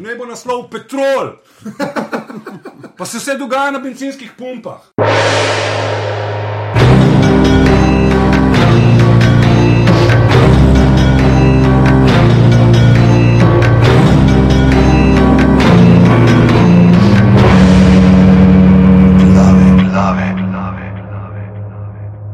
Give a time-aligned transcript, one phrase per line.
[0.00, 1.36] Ne bo naslov Petrol.
[2.98, 4.80] Pa se vse dogaja na benzinskih pumpah.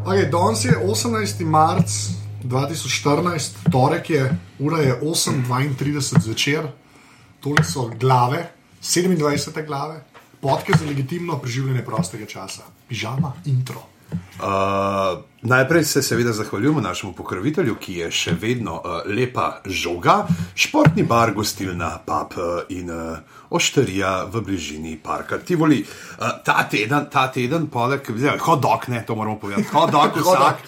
[0.06, 1.44] Okay, danes je 18.
[1.44, 1.90] marc
[2.44, 6.68] 2014, torek je, ura je 8:32 zvečer,
[7.46, 8.48] tole so glave,
[8.82, 10.00] 27 glave,
[10.40, 13.86] podke za legitimno preživljanje prostega časa, pižama, intro.
[14.10, 21.02] Uh, najprej se seveda zahvaljujemo našemu pokrovitelju, ki je še vedno uh, lepa žoga, športni
[21.06, 23.18] bar, gostilna, pub uh, in uh,
[23.50, 25.80] ošterija v bližini parka Tivoli.
[25.82, 28.06] Uh, ta teden, ta teden, poleg
[28.42, 30.62] hodok, ne, to moramo povedati, hodok vsak,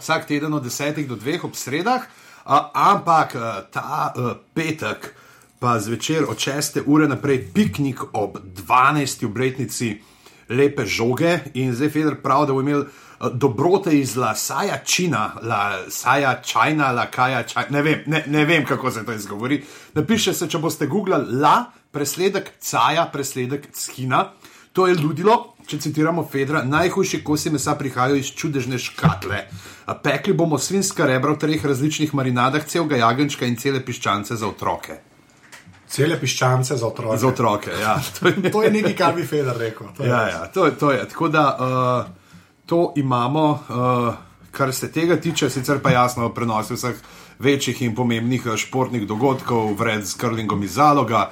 [0.00, 2.04] vsak teden od 10 do 2 ob sredah,
[2.44, 5.12] uh, ampak uh, ta uh, petek,
[5.62, 9.26] pa zvečer od 6 ure naprej, piknik ob 12.
[9.26, 10.00] obletnici
[10.48, 16.40] lepe žoge in zdaj Feder pravi, da bo imel uh, dobrote iz Lasaja Čina, Lasaja
[16.42, 19.60] Čajna, Lakaja Čajna, ne vem, ne, ne vem, kako se to izgovori.
[19.94, 24.32] Napiše se, če boste googlali La, presledek Caja, presledek Skina.
[24.72, 29.44] To je ludilo, če citiramo Fedra, najhujši kosi mesa prihajajo iz čudežne škatle.
[30.02, 35.11] Pekli bomo svinska rebra v treh različnih marinadah, celega jagenčka in cele piščance za otroke.
[35.92, 37.18] Cele piščance za otroke.
[37.18, 37.98] Za otroke, ja.
[38.16, 39.86] To je, To je nekaj, kar bi Feder rekel.
[39.96, 41.02] to Ja, ja, to, je- to je.
[41.08, 42.12] Tako da uh,
[42.66, 44.14] to imamo, uh,
[44.50, 46.96] kar se tega tiče, sicer pa jasno prenosi vseh
[47.38, 51.30] večjih in pomembnih eh, športnih dogodkov, vred z krlingom iz zaloga.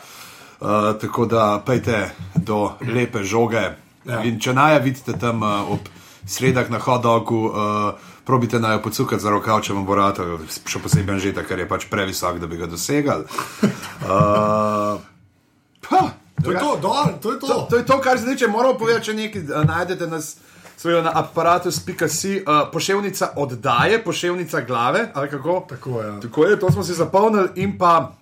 [0.61, 0.69] Uh,
[1.01, 3.63] tako da pejte do lepe žoge.
[4.05, 4.23] Ja.
[4.25, 5.89] In če naja vidite tam uh, ob
[6.27, 10.79] sredah na hodogu, uh, probite naj jo pocukati za rokav, če vam bo rado, še
[10.79, 13.27] posebej žeta, ker je pač previsok, da bi ga dosegali.
[14.07, 15.03] Uh,
[15.89, 16.03] pa,
[16.45, 17.47] To je to, do, to je to.
[17.47, 20.37] To, to je to, kar zdaj, če moramo povedati, če nekaj uh, najdete nas.
[20.81, 25.57] Svojo na aparatus.si, uh, poševnica oddaje, poševnica glave, ali kako?
[25.69, 26.15] Tako ja.
[26.23, 28.15] Tako je, to smo si zapomnili, in pa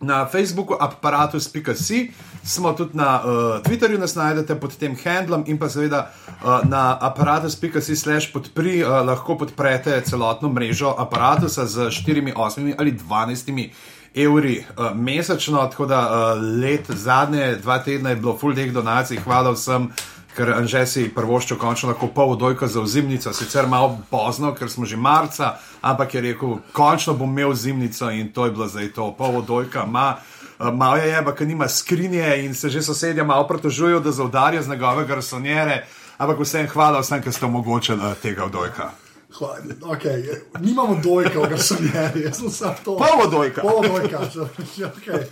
[0.00, 2.10] na Facebooku aparatus.si,
[2.44, 6.98] smo tudi na uh, Twitterju, nas najdete pod tem handlom, in pa seveda uh, na
[7.00, 13.70] aparatus.si slash podpri, uh, lahko podprete celotno mrežo aparatusa z 4, 8 ali 12
[14.16, 19.20] evri uh, mesečno, tako da uh, let zadnje dva tedna je bilo full teh donacij,
[19.24, 19.90] hvala vsem.
[20.36, 24.84] Ker Anže si prvoščil končno lahko pol dojka za zimnico, sicer malo pozno, ker smo
[24.84, 29.12] že marca, ampak je rekel, končno bom imel zimnico in to je bilo zdaj to,
[29.12, 30.16] pol dojka ima.
[30.60, 34.68] eh, Malo je, pa nima skrinje in se že sosedje malo pritožujejo, da zaudarijo z
[34.68, 35.86] njegovega garsonjere,
[36.18, 38.90] ampak vsem hvala vsem, ki ste omogočili eh, tega dojka.
[39.32, 40.22] Hva- Okay.
[40.60, 42.96] Nimamo dojka, kar sem jaz, jaz sem samo to.
[42.96, 43.62] Polvodojka.
[43.62, 44.18] Polvodojka,
[44.90, 45.24] okay.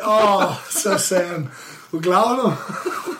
[0.00, 1.48] oh, vse sem.
[1.94, 2.50] V glavnem,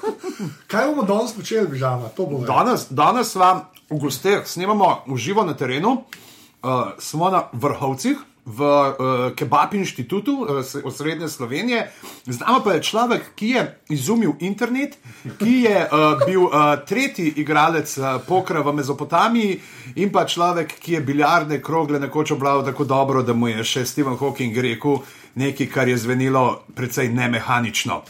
[0.70, 2.10] kaj bomo danes počeli, bižama?
[2.42, 8.18] Danes, danes vam v gosteh snemamo v živo na terenu, uh, smo na vrhovcih.
[8.44, 8.92] V uh,
[9.32, 11.86] Kebab inštitutu uh, s- osrednje Slovenije,
[12.28, 14.98] z nami pa je človek, ki je izumil internet,
[15.38, 19.60] ki je uh, bil uh, tretji igralec uh, pokra v Mezopotamiji,
[19.96, 23.86] in pa človek, ki je biljarde krogle nekoč oblaval tako dobro, da mu je še
[23.86, 25.00] Stephen Hawking rekel
[25.40, 26.44] nekaj, kar je zvenelo
[26.76, 28.02] precej nemehanično.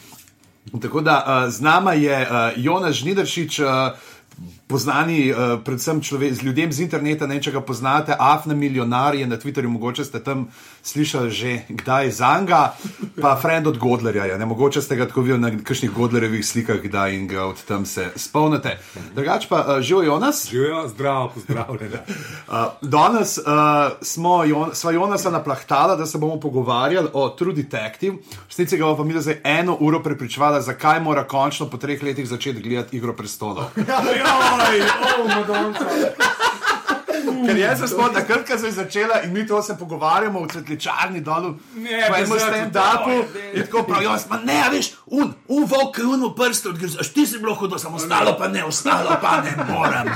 [0.82, 3.68] Tako da uh, z nama je uh, Jonas Žnidaršič, uh,
[4.74, 9.26] poznani uh, predvsem človek, z ljudem z interneta, ne če ga poznate, Afna milijonar je
[9.30, 10.48] na Twitterju, mogoče ste tam
[10.82, 12.74] slišali že kdaj za njega,
[13.22, 16.80] pa friend od Godlerja je, ne mogoče ste ga tako videli na kakšnih Godlerjevih slikah
[16.82, 18.74] kdaj in ga od tam se spomnite.
[19.14, 20.42] Drugač pa uh, živijo Jonas.
[20.50, 22.02] Živijo, zdravo, pozdravljeni.
[22.48, 23.44] Uh, danes uh,
[24.02, 28.16] smo Jon, sva Jonasa naplahtala, da se bomo pogovarjali o True Detective.
[28.16, 32.26] V resnici ga bomo mi zdaj eno uro prepričvala, zakaj mora končno po treh letih
[32.28, 33.70] začeti gledati Igro prestolov.
[34.64, 34.80] Joj,
[35.20, 35.84] o, Madonca.
[37.44, 40.48] Ker jaz sem spomnil, da krka se je začela in mi to se pogovarjamo v
[40.48, 41.54] cvetličarni dolu.
[41.76, 43.16] Ne, pa imamo stand-upu
[43.52, 46.72] in tako pravijo, pa ne, veš, un, un volk, un v prstu,
[47.14, 50.10] ti si bilo hudo, samo ostalo pa ne, ostalo pa ne morem.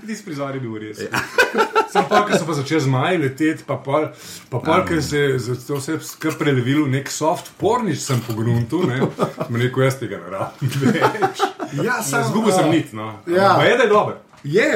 [0.00, 1.00] Ti prizor je bil res.
[1.92, 4.08] Sam pa, ker so pa začeli zmaji leteti, pa pol,
[4.50, 8.20] pa pol ker se je za to vse skr prelevilo v nek soft pornič, sem
[8.26, 11.44] pogruntu, ne, sem rekel, jaz tega ne rabim več.
[11.80, 13.14] Ja, sem, Zgubil sem nit, no.
[13.30, 13.54] ja.
[13.56, 14.22] Pa je, da je dober.
[14.46, 14.66] Je.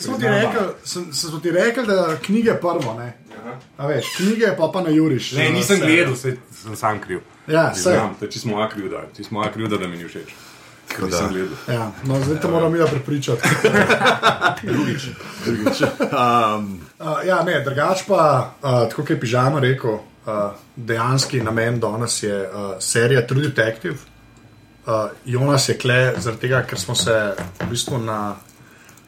[0.00, 3.10] Sem ti rekel, sem, sem ti rekel, da knjige prvo, ne.
[3.76, 5.32] A veš, knjige pa pa na Juriš.
[5.36, 7.24] Ne, nisem gledal, se, sem sam kriv.
[7.46, 7.90] Ja, to
[8.24, 10.34] je čisto moja krivda, čisto moja krivda, da mi ni všeč.
[10.96, 11.56] Ker nisem gledal.
[11.68, 13.48] Ja, no, zdaj te moram ja prepričati.
[16.16, 18.20] Um, Uh, ja, ne, drugač pa,
[18.56, 23.98] uh, tako kot je pižama rekel, uh, dejanski namen danes je uh, serija True Detective.
[24.86, 28.32] Uh, Jonas je kle zaradi tega, ker smo se v bistvu na,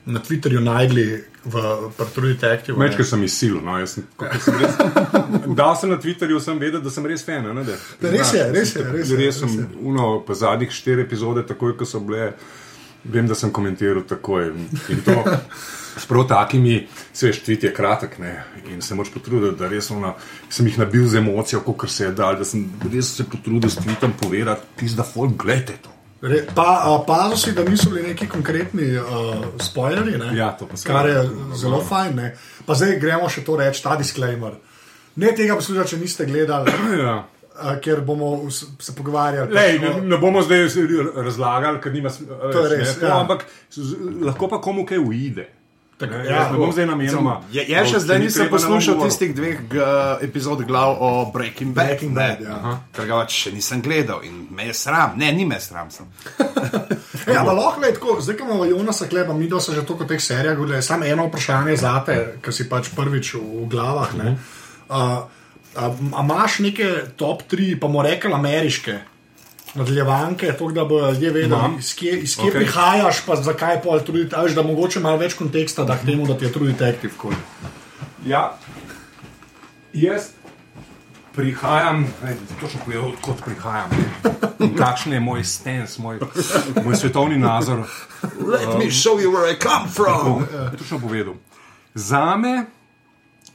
[0.05, 1.07] na Twitterju najdli
[1.45, 2.77] v True Detective.
[2.79, 3.61] Več, ker sem izsilil.
[3.65, 4.07] No, jaz sem,
[4.45, 4.79] sem res,
[5.57, 7.47] dal sem na Twitterju, sem vedel, da sem res fan.
[7.55, 9.67] Ne, da, Da, res je, res je, res je, res sem res je.
[9.87, 12.33] uno, pa zadnjih štiri epizode, takoj ko so bile,
[13.05, 14.51] vem, da sem komentiral takoj.
[14.93, 15.17] In to
[15.99, 16.81] s prav takimi,
[17.19, 18.33] veš, tweet je kratek ne,
[18.71, 20.15] in se moč potruditi, da res ono,
[20.51, 23.81] sem jih nabil z emocijo, kot se je dal, da sem res se potrudil s
[23.83, 25.95] tweetom povedati, pizda, folk, gledajte to.
[26.23, 30.33] Re, pa, pazil si, da niso bili neki konkretni uh, spoilerji, ne?
[30.37, 31.21] Ja, to kar je
[31.55, 32.17] zelo fajn.
[32.17, 32.33] Ne?
[32.67, 34.57] Pa zdaj gremo še to reči, ta disclaimer.
[35.19, 36.75] Ne tega poslušati, če niste gledali,
[37.05, 37.15] Ja.
[37.55, 39.55] uh, ker bomo se pogovarjali.
[39.55, 40.67] Lej, ne, ne bomo zdaj
[41.15, 42.51] razlagali, ker nima smisla.
[42.51, 43.21] To je res, ja.
[43.21, 43.47] Ampak
[44.27, 45.47] lahko pa komu kaj uide.
[45.99, 47.33] Tako, Ne, ja, jaz ne bom zdaj namenoma.
[47.51, 49.87] Je, je še zdaj nisem poslušal tistih dveh g,
[50.23, 51.91] epizod glav o Breaking Bad.
[51.91, 52.55] Breaking Bad, ja.
[52.55, 52.75] Aha.
[52.95, 55.19] Ker ga pač še nisem gledal in me je sram.
[55.19, 55.91] Ne, ni me sram.
[55.91, 56.07] Sem.
[57.29, 60.23] Ja, pa lahko je tako, zdaj ko imamo Jonasa Kleba, mi smo že toliko teh
[60.23, 64.15] serijah govorili, samo eno vprašanje za te, ki si pač prvič v, v glavah.
[64.17, 64.33] Ne?
[64.89, 65.29] Uh,
[65.77, 66.89] a, a imaš neke
[67.21, 68.97] top tri, pa mu rekel ameriške
[69.75, 71.77] nadaljevanke, tako da bodo ljudje vedeli, Imam.
[71.79, 72.51] iz kje, iz kje Ok.
[72.51, 72.59] okay.
[72.59, 76.39] prihajaš, pa zakaj pol truditi, ali da mogoče malo več konteksta, da k temu, da
[76.39, 77.11] ti je trud detektiv.
[77.17, 77.33] kol.
[78.27, 78.59] Ja,
[79.93, 80.31] jaz
[81.39, 83.91] prihajam, ej, točno povedal, odkot prihajam.
[84.79, 86.19] Kakšen je moj stance, moj,
[86.85, 87.87] moj svetovni nazor.
[88.43, 90.47] Let me show you where I come from.
[90.79, 91.35] Točno povedal.
[91.95, 92.65] Za me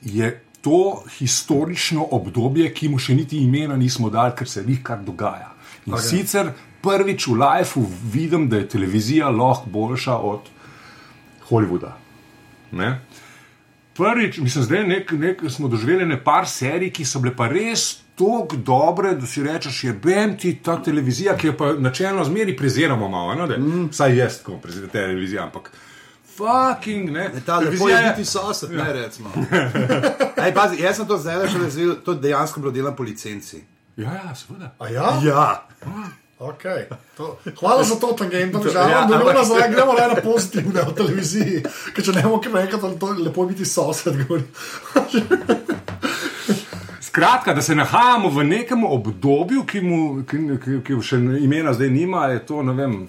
[0.02, 5.04] je to historično obdobje, ki mu še niti imena nismo dali, ker se jih kar
[5.04, 5.53] dogaja.
[5.86, 6.10] In okay.
[6.10, 6.54] sicer
[6.84, 10.50] prvič v lifeu vidim, da je televizija lahko boljša od
[11.50, 11.94] Hollywooda.
[12.72, 13.00] Ne?
[13.94, 18.58] Prvič, mislim, zdaj nek, nek, smo doživeli nekaj serij, ki so bile pa res tako
[18.58, 23.10] dobre, da si rečeš, je bem ti ta televizija, ki jo pa načelno zmeri preziramo
[23.10, 23.90] malo, ne, da, mm.
[23.94, 25.72] saj jaz, ko preziramo televizijo, ampak
[26.38, 27.30] fucking ne.
[27.46, 29.30] Ta lepo je biti sosed, ne recimo.
[30.46, 33.62] Ej, pazi, jaz sem to zdaj razvil, to dejansko bilo delam po licenci.
[33.98, 34.72] Ja, ja, seveda.
[34.80, 35.20] A ja?
[35.24, 35.64] Ja.
[36.40, 36.86] Okay.
[37.18, 40.22] To, hvala za to, tangent, žal, Ja, ja, da ampak- ne zdaj gremo le na
[40.22, 41.64] pozitivne v televiziji,
[41.96, 44.18] ker če ne bomo kaj rekel, to je lepo biti sosed.
[47.08, 51.90] Skratka, da se nahajamo v nekem obdobju, ki mu ki, ki, ki še imena zdaj
[51.94, 53.08] nima, je to ne vem.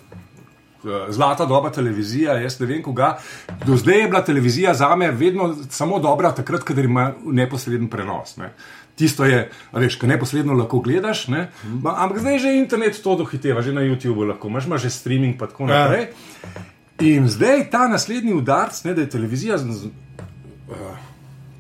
[1.09, 3.15] Zlata doba televizija, jaz ne vem, koga.
[3.65, 8.37] Do zdaj je bila televizija za me vedno samo dobra, takrat, ko ima neposreden prenos.
[8.37, 8.53] Ne.
[8.95, 11.49] Tisto je, veš, kaj neposredno lahko gledaš, ne.
[11.83, 15.35] Ma, ampak zdaj že internet to dohiteva, že na YouTubu lahko, imaš ima že streaming
[15.35, 15.85] in tako Ja.
[15.85, 16.07] naprej.
[17.01, 19.91] In zdaj ta naslednji udarc, ne, da je televizija z, z,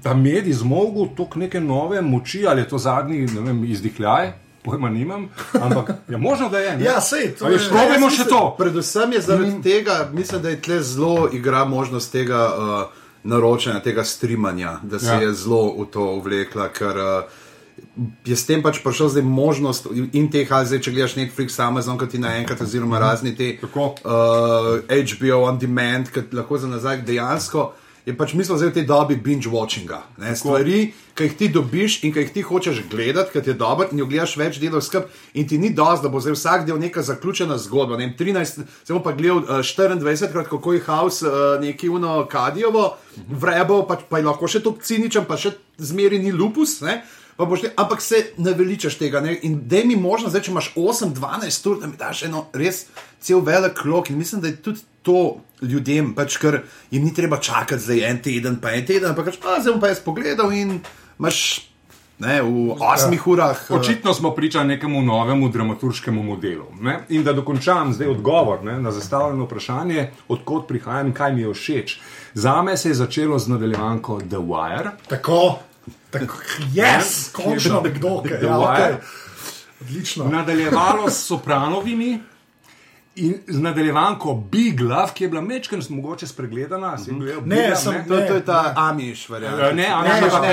[0.03, 4.33] ta medij zmogel toliko neke nove moči, ali je to zadnji ne vem, izdihljaj,
[4.63, 6.77] pojma nimam, ampak je možno, da je.
[6.77, 6.85] ne.
[6.85, 7.59] Ja, sej, to je.
[7.69, 8.55] probajmo še to.
[8.59, 9.63] Predvsem je zaradi mm.
[9.63, 15.07] tega, mislim, da je tle zelo igra možnost tega uh, naročanja, tega streamanja, da se
[15.07, 15.21] Ja.
[15.21, 17.25] je zelo v to uvlekla, ker uh,
[18.25, 21.99] je s tem pač prišel zdaj možnost in teh, ali zdaj, če gledaš Netflix, Amazon,
[21.99, 23.95] ki ti naenkrat, oziroma razni te Tako.
[24.05, 27.73] uh, HBO on demand, ki lahko za nazaj dejansko.
[28.05, 30.21] Je pač mislil zdaj v tej dobi binge-watchinga.
[30.21, 33.57] ne, Stvari, ki jih ti dobiš in ki jih ti hočeš gledati, ker ti je
[33.57, 36.67] dobro, in jo gledaš več delov skupaj, in ti ni dosti, da bo zdaj vsak
[36.69, 37.97] del neka zaključena zgodba.
[37.97, 41.89] Ne, vem, 13, se bom pa gledal uh, 24, krat, kako je House uh, neki
[41.89, 42.99] uno Kadijovo,
[43.41, 46.83] vrebo, pa, pa je lahko še to ciničen, pa še zmeri ni lupus.
[46.85, 47.01] Ne,
[47.35, 49.19] Pa boš te, ampak se naveličaš tega.
[49.21, 49.33] Ne?
[49.43, 52.85] In da mi možno, zdaj, če imaš 8-12 ur, da mi daš eno res
[53.19, 54.11] cel velik krok.
[54.11, 55.41] In mislim, da je tudi to
[55.71, 59.39] ljudem, pač, ker jim ni treba čakati za en teden, pa en teden, ampak pač,
[59.43, 60.81] a, zdaj bom pa jaz pogledal in
[61.19, 61.39] imaš
[62.19, 63.21] ne, v 8 ja.
[63.27, 63.59] urah.
[63.71, 66.67] eh, Očitno smo priča nekemu novemu dramaturškemu modelu.
[66.81, 67.01] Ne?
[67.09, 71.55] In da dokončam zdaj odgovor ne, na zastavljeno vprašanje, odkot prihajam in kaj mi je
[71.55, 71.99] všeč.
[72.35, 74.91] Za me se je začelo z nadaljevanko The Wire.
[75.09, 75.59] Tako,
[76.11, 76.39] tako,
[76.75, 78.97] yes, Kje je končno nekdo, ki The je Wire.
[79.81, 80.25] Odlično.
[80.31, 82.19] Nadaljevalo s sopranovimi.
[83.17, 88.05] In z nadaljevanko Big Love, ki je bila mečkaj mogoče spregledana, Ne, Big Love, sem-
[88.05, 89.61] To, to je ta Amiš, Eh, verjamem.
[89.61, 90.49] Ne, ne, Ne, ne, ne,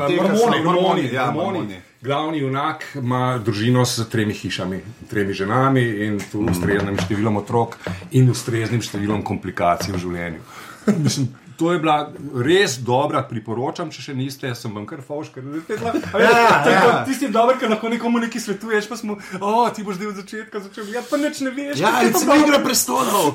[0.00, 1.58] ne, mormoni, so- mormoni, mormoni, ja, mormoni.
[1.58, 1.80] mormoni.
[2.02, 4.80] Glavni junak ima družino s tremi hišami,
[5.10, 7.76] tremi ženami in tu ustreznim številom otrok
[8.10, 10.40] in ustreznim številom komplikacij v življenju.
[10.98, 12.12] Mislim, to je bila
[12.44, 15.78] res dobra, priporočam, če še niste, jaz sem vam kar fauš, ker ste.
[16.20, 17.04] Ja, ja.
[17.06, 20.62] Tisti dober, ki lahko nekomu nekaj svetuješ, pa smo, o, ti boš zdaj od začetka
[20.66, 21.78] začel, ja, pa nič ne veš.
[21.82, 23.26] Ja, kako je to recimo dobro." igra prestolov.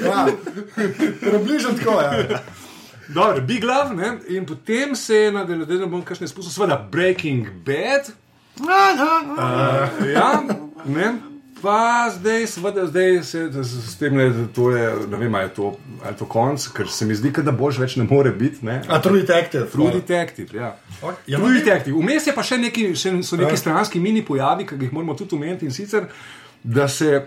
[0.00, 0.26] Ja,
[1.20, 2.40] približno tako je.
[3.08, 4.18] Dobro, Big Love, ne?
[4.28, 8.12] in potem se je nadaljeval, da bom kakšne spustil, seveda Breaking Bad.
[8.60, 10.42] Uh, ja,
[10.84, 11.29] ne.
[11.62, 15.72] Pa zdaj, seveda, zdaj se s tem ne, to je, ne vem, ali je to,
[16.04, 18.64] ali to konc, ker se mi zdi, da boš več ne more biti.
[18.66, 18.82] Ne?
[18.88, 19.66] A True Detective.
[19.72, 20.70] True Detective, ja.
[21.26, 21.96] Ja, True Detective.
[21.96, 23.56] Vmes je pa še neki, še so neki Ja.
[23.56, 26.08] stranski mini pojavi, ki jih moramo tudi omeniti in sicer,
[26.64, 27.26] da se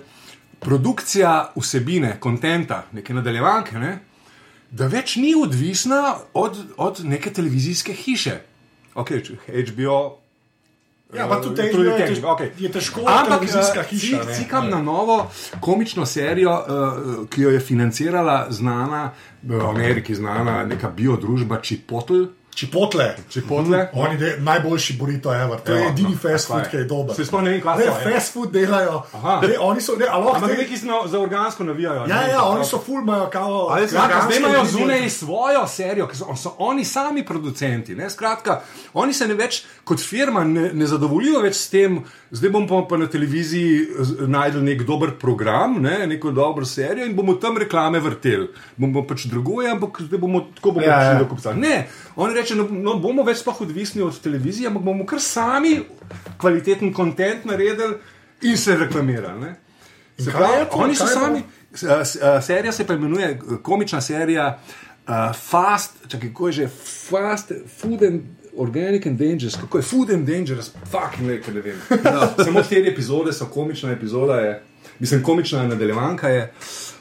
[0.60, 4.00] produkcija vsebine, kontenta, neke nadaljevanke, ne,
[4.72, 8.40] da več ni odvisna od, od neke televizijske hiše.
[8.96, 9.12] Ok,
[9.48, 10.23] HBO.
[11.16, 11.94] Ja, pa tudi eh, HBO True je
[12.26, 12.52] okej.
[12.58, 13.48] je težko Ampak eh,
[13.86, 14.34] hiša, ci- ne.
[14.36, 14.70] Cikam Ja.
[14.70, 19.12] na novo komično serijo, uh, ki jo je financirala znana,
[19.44, 22.28] v Ameriki znana neka biodružba Chipotle.
[22.56, 23.16] Čipotle.
[23.30, 23.90] Chipotle.
[23.94, 25.60] Oni de, najboljši burrito ever.
[25.60, 26.70] To je Evo, edini no, fast food, je?
[26.70, 27.16] ki je dober.
[27.16, 28.12] Se sploh ne vem, kaj Ne, so, ja.
[28.14, 29.02] fast food delajo.
[29.42, 32.06] Ne, oni so, ne, a lahko Ampak neki so za organsko navijajo.
[32.08, 32.30] Ja, ne?
[32.32, 33.68] ja, oni so full, imajo kao.
[33.72, 37.96] Ali so Skratka, zdaj organske imajo zunaj svojo serijo, ki so, so oni sami producenti.
[37.96, 38.10] Ne?
[38.10, 38.62] Skratka,
[38.94, 42.00] oni se ne več kot firma ne, ne zadovoljijo več s tem,
[42.32, 43.88] zdaj bomo pa, pa na televiziji
[44.28, 46.08] najdel nek dober program, ne?
[46.08, 48.48] neko dobro serijo in bomo tam reklame vrteli.
[48.78, 51.20] Bomo pač drugoje, ampak zdaj bomo tako bomo Ja, ja, ja.
[51.20, 51.54] do kupca.
[51.54, 55.78] Ne, oni reče, no, no bomo več sploh odvisni od televizije, ampak bomo kar sami
[56.42, 57.98] kvaliteten kontent naredili
[58.50, 59.40] in se reklamirali.
[59.42, 59.56] Ne?
[60.20, 61.44] Se pravi, oni so sami.
[62.42, 66.68] Serija se pa imenuje komična serija uh, Fast, čakaj, kako je že
[67.10, 68.22] Fast Food and
[68.58, 71.80] Organic and Dangerous, kako je Food and Dangerous, fucking ne, ne vem.
[72.04, 72.44] No.
[72.46, 74.64] Samo štiri epizode so komična epizoda, je,
[75.00, 76.44] mislim, komična nadaljevanka je.
[76.44, 76.93] Uh,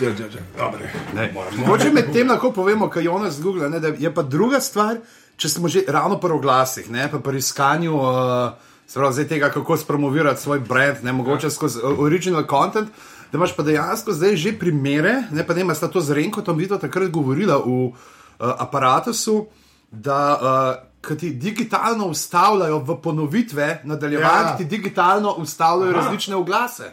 [0.00, 1.50] ja, ja, ja.
[1.56, 5.00] Mogoče med tem lahko povemo, kaj Jonas Google, ne, da je pa druga stvar,
[5.36, 8.52] če smo že ravno pri oglasih, ne, pa pri iskanju uh,
[8.86, 12.88] se pravi, zdaj tega, kako spromovirati svoj brand, ne mogoče skozi uh, original content.
[13.32, 16.80] Da imaš pa dejansko zdaj že primere, ne pa ne, sta to z Renkom videla
[16.80, 17.92] takrat govorila v uh,
[18.40, 19.46] aparatusu,
[19.90, 24.56] da uh, ko ti digitalno ustavljajo v ponovitve, nadaljevanje Ja.
[24.56, 26.00] ti digitalno ustavljajo Aha.
[26.00, 26.92] različne oglase.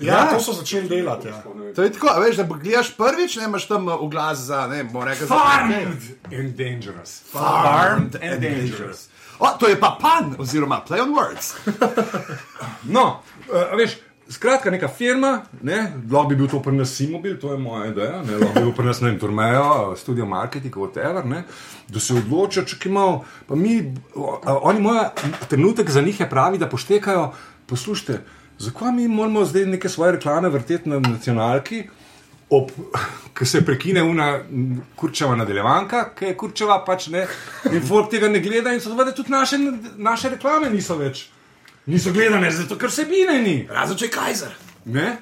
[0.00, 0.26] Ja, Ja.
[0.30, 1.28] to so začeli delati.
[1.28, 1.42] Ja.
[1.74, 4.84] To je tako, a veš, da gledaš prvič, ne imaš tam uh, oglas za, ne
[4.84, 7.22] bomo rekli, za Farmed and Dangerous.
[7.26, 9.08] Farmed and Dangerous.
[9.38, 11.54] O, to je pa pan, oziroma play on words.
[12.88, 13.20] No,
[13.50, 13.96] uh, veš,
[14.28, 15.76] skratka, neka firma, ne,
[16.10, 18.72] lahko bi bil to pri nas Simobil, to je moja ideja, ne, lahko bi bil
[18.72, 21.42] pri nas ne vem, Turmejo, studio marketing, whatever, ne,
[21.88, 23.76] da se odločijo, če imajo, pa mi,
[24.46, 25.10] oni imajo
[25.48, 27.32] trenutek za njih je pravi, da poštekajo,
[27.66, 28.22] poslušajte,
[28.58, 31.84] zakaj mi moramo zdaj neke svoje reklame vrteti na nacionalki,
[32.50, 32.70] ob,
[33.34, 37.26] ki se prekine una m, kurčeva nadaljevanka, ki je kurčeva pač ne,
[37.72, 39.58] in folk tega ne gleda in seveda tudi naše,
[39.96, 41.26] naše reklame niso več.
[41.86, 43.60] Niso gledane, zato ker sebine ni.
[43.70, 44.56] Razen če je Kajzer.
[44.90, 45.12] Ne?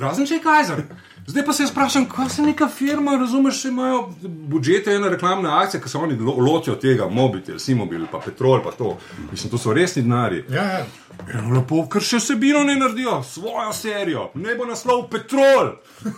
[0.00, 0.82] Razen če je Kajzer.
[1.26, 5.60] Zdaj pa se jaz vprašam, kaj se neka firma, razumeš, če imajo budžete, ena reklamna
[5.60, 8.96] akcija, ki se oni lo- lotijo tega, mobitel, simobil, pa petrol, pa to.
[9.30, 10.44] Mislim, to so resni denari.
[10.48, 10.86] Ja, ja.
[11.34, 15.74] Eno lepo, ker še sebino ne naredijo, svojo serijo, ne bo naslov petrol.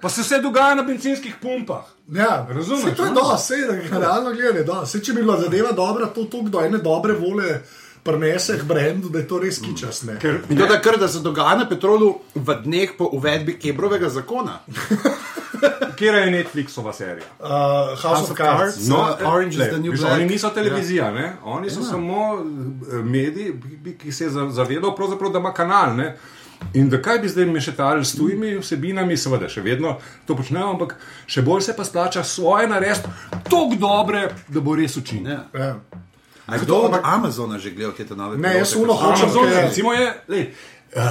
[0.00, 1.84] Pa se vse dogaja na benzinskih pumpah.
[2.12, 3.14] Ja, Razumeš, Saj to je no?
[3.14, 4.82] do, vse je realno gledano.
[4.84, 7.62] če bi bila zadeva dobra, to tok do ene dobre vole
[8.04, 10.02] prenese k brendu, da je to res kičas.
[10.02, 10.18] ne.
[10.20, 14.08] Ker, In to, da kar da se dogaja na petrolu v dneh po uvedbi Kebrovega
[14.08, 14.58] zakona.
[15.96, 17.26] Kera je Netflixova serija?
[17.40, 17.48] Uh,
[18.02, 18.88] House of Cards.
[18.88, 20.14] No, eh, Orange is glej, the New viš, Black.
[20.14, 21.32] Oni niso televizija, ja.
[21.44, 21.84] oni so ja.
[21.86, 22.44] samo
[22.92, 23.54] eh, mediji,
[23.98, 24.94] ki se je za- zavedal,
[25.32, 25.96] da ima kanal.
[25.96, 26.16] Ne?
[26.74, 30.96] In da kaj bi zdaj mešetali s tujimi vsebinami, seveda še vedno to počnejo, ampak
[31.26, 35.32] še bolj se pa splača svoje narediti, tako dobre, da bo res učinil.
[35.32, 35.44] Ja.
[35.54, 35.74] Ja.
[36.46, 39.92] A kdo od Amazona že gledal te nove Ne, jaz uno hočem, Amazon, ker- recimo
[39.92, 40.44] je, lej,
[40.92, 41.02] uh,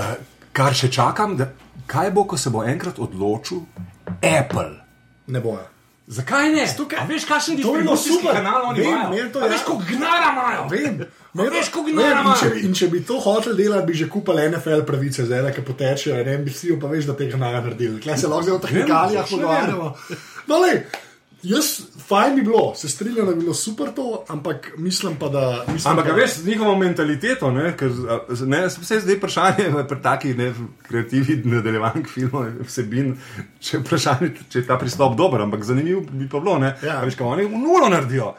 [0.51, 1.49] kar še čakam, da,
[1.85, 3.65] kaj bo, ko se bo enkrat odločil
[4.21, 4.71] Apple.
[5.27, 5.65] Ne bojo.
[6.03, 6.67] Zakaj ne?
[6.67, 8.35] Tukaj- A veš, kakšen distribucijski super.
[8.35, 9.29] kanal oni Vem, imajo?
[9.31, 10.61] to A je veš, koliko gnara imajo?
[10.69, 10.95] Vem.
[11.33, 12.59] A veš, koliko gnara in, če, imajo?
[12.59, 16.27] in če bi to hotel delati, bi že kupili NFL pravice, zdaj ki potečejo, in
[16.35, 18.01] NBC, pa veš, da tega ne naredili.
[18.01, 19.87] Klej se lahko zdaj o tehnikalijah pogovarjamo.
[20.47, 20.83] No, lej,
[21.43, 25.65] jaz, fajn bi bilo, se strinjam, da bi bilo super to, ampak mislim pa, da.
[25.67, 27.91] Mislim, Ampak, da, a veš, z njihovo mentaliteto, ne, ker
[28.47, 30.53] ne, vse zdaj vprašanje pri takih ne,
[30.87, 33.17] kreativnih nadaljevanjih filmov, vsebin,
[33.59, 37.01] če, je vprašanje, če je ta pristop dober, ampak zanimivo bi pa bilo, ne, Ja.
[37.03, 38.33] veš, kaj oni v nulo naredijo.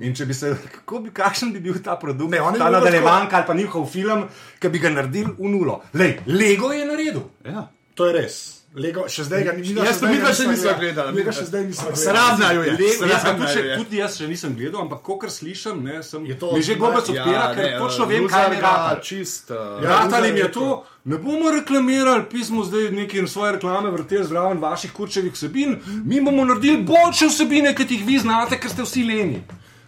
[0.00, 2.70] In če bi se, kako bi, kakšen bi bil ta produkt, Ne, ta bi bilo
[2.70, 4.22] nadaljevanka ali pa njihov film,
[4.58, 5.82] ki bi ga naredili v nulo.
[5.92, 7.20] Lej, Lego je naredil.
[7.44, 7.66] Ja.
[7.94, 8.59] To je res.
[8.74, 9.82] Lego, še zdaj ga ni videl.
[9.82, 11.10] Jaz to midva še nisva gledala.
[11.10, 12.04] Mi ga še zdaj nismo gledali.
[12.04, 12.72] Sramna jo je.
[12.72, 13.76] Lego, jaz ga Sramna tudi, je.
[13.76, 16.76] tudi jaz še nisem gledal, ampak ko kar slišim, ne, sem, Je to mi že
[16.76, 19.00] gobec odpira, ker ne, točno vem, kaj mi Luzarga, rata.
[19.02, 19.50] Čist.
[19.50, 20.68] Uh, Ja, Ratali mi je je to,
[21.04, 25.74] ne bomo reklamirali, pismo zdaj neke svoje reklame vrteli zraven vaših kurčevih vsebin,
[26.04, 29.42] mi bomo naredili boljše vsebine, kot jih vi znate, ker ste vsi leni.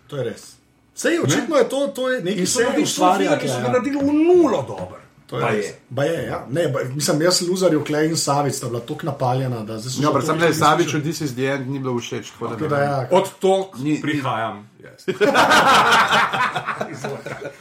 [0.08, 0.42] To je res.
[0.94, 3.38] Sej, očitno je to, to je nekaj, In so se naredili ustvarja.
[3.38, 4.98] ki so ga naredili v nulo dobro.
[5.32, 5.66] To je res.
[5.88, 6.44] Ba je, ja.
[6.50, 10.12] Ne, ba, mislim, jaz, Luzar, Klej in Savic sta bila tako napaljena, da Ja, že
[10.12, 11.02] predvsem ne, Saviču, slišali.
[11.02, 12.30] This is the end, ni bilo všeč.
[12.30, 14.68] tako da ne da, ja, Od tog Ni- prihajam.
[14.82, 15.06] Yes.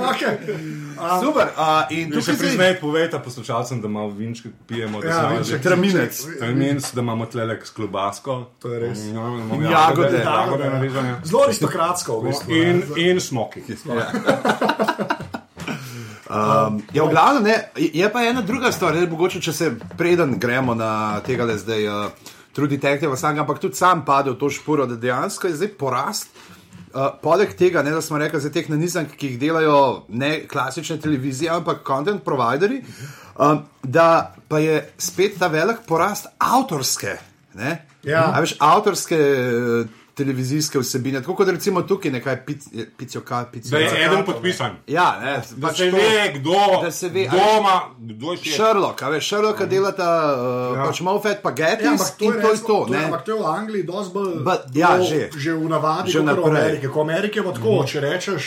[0.01, 0.37] okay.
[1.23, 1.47] Super.
[1.47, 5.29] Uh, in Tu se tukaj priznaj, povejte poslušalcem, da malo vinčke pijemo, da Ja, smo
[5.29, 5.61] vinček.
[5.61, 6.25] Traminec.
[6.39, 8.45] Terminc, da imamo tlele s klobasko.
[8.59, 8.99] To je res.
[8.99, 10.17] No, imamo In jagode.
[10.17, 11.15] jagode narezane.
[11.23, 12.51] Zelo aristokratsko, v bistvu.
[12.51, 13.61] In, in smoki.
[16.31, 19.67] Um, ja, v glavnem, ne, je pa ena druga stvar, ne, mogoče če se
[19.99, 21.87] preden gremo na tega le zdaj.
[21.87, 25.69] Uh, True Detective, sam, ampak tudi sam padel v to šporo, da dejansko je zdaj
[25.79, 26.31] porast.
[26.91, 30.99] Uh, poleg tega, ne, da smo rekli za teh nanizank, ki jih delajo ne klasične
[31.03, 32.81] televizije, ampak content provideri,
[33.35, 37.17] um, da pa je spet ta velik porast avtorske.
[37.59, 37.77] Ne?
[38.07, 38.29] Ja.
[38.31, 42.37] A veš, avtorske uh, televizijske vsebine, tako kot recimo tukaj nekaj
[42.95, 43.71] picijo, kaj picijo.
[43.71, 44.77] Da je eden podpisan.
[44.87, 48.37] Ja, ne, Da pač se to- ve, kdo, da se ve, kdo ima, kdo je
[48.39, 48.51] še.
[48.51, 50.41] Sherlock, a veš, Sherlocka delata uh,
[50.73, 50.85] ja.
[50.85, 52.79] pač Moffat, pa Getty Ja, in ampak to je to.
[52.85, 53.05] je- ne.
[53.05, 54.35] Ampak to je v Angliji dosti bolj.
[54.41, 55.29] Ba- ja, bilo že.
[55.37, 56.29] že v navadi, Že v.
[56.45, 56.87] Ameriki.
[56.87, 58.43] Ko v Ameriki je tako, če rečeš.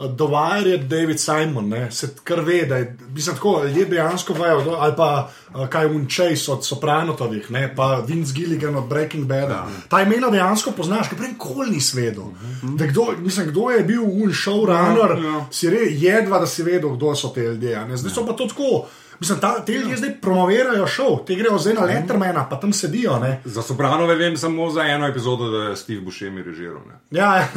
[0.00, 1.90] Wire je David Simon, ne?
[1.90, 5.84] se kar ve, da je, mislim, tako, ljudje dejansko vejo, do- ali pa uh, kaj
[5.84, 7.74] je Unchase od Sopranotovih, ne?
[7.76, 9.50] pa Vince Gilligan od Breaking Bad.
[9.50, 9.66] Ja.
[9.88, 12.24] Ta imena dejansko poznaš, ker prej nikoli nisi vedel.
[12.64, 15.46] Da Kdo, mislim, kdo je bil un showrunner, Ja, ja.
[15.50, 17.86] si re, jedva, da si vedel, kdo so te ljudje.
[17.86, 17.96] ne.
[17.96, 18.86] Zdaj so pa to tako.
[19.20, 23.18] Mislim, ta, te ljudje zdaj promovirajo šov, te grejo zdaj na Lettermana, pa tam sedijo.
[23.18, 23.40] Ne?
[23.44, 26.80] Za Sopranove vem samo za eno epizodo, da je Steve Buscemi režiral.
[26.86, 26.94] ne.
[27.10, 27.48] Ja, ja.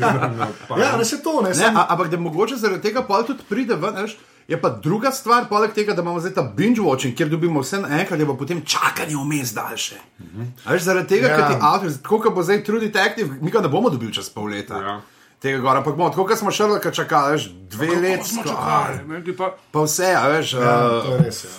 [0.00, 0.30] Ja,
[0.68, 3.24] pa- ja, ne se to, ne, Ne, sem, a, ampak da mogoče zaradi tega pol
[3.24, 3.94] tudi pride ven.
[3.96, 4.16] Veš,
[4.48, 7.78] je pa druga stvar, poleg tega, da imamo zdaj ta binge watching, kjer dobimo vse
[7.78, 9.96] naenkrat, je pa potem čakanje vmes daljše.
[10.64, 11.36] A Veš, zaradi tega, Ja.
[11.36, 14.30] ker ti avtor, tako kot bo zdaj True Detective, mi ga ne bomo dobili čez
[14.30, 14.76] pol leta.
[14.78, 15.00] Ja.
[15.42, 18.28] Tega gora, ampak bomo, tako kot smo Sherlocka čakali, veš, dve leti.
[18.28, 20.52] smo čakali, ne, ti pa- Pa vse, a veš.
[20.52, 21.44] ja, uh, to je res.
[21.44, 21.50] Ja.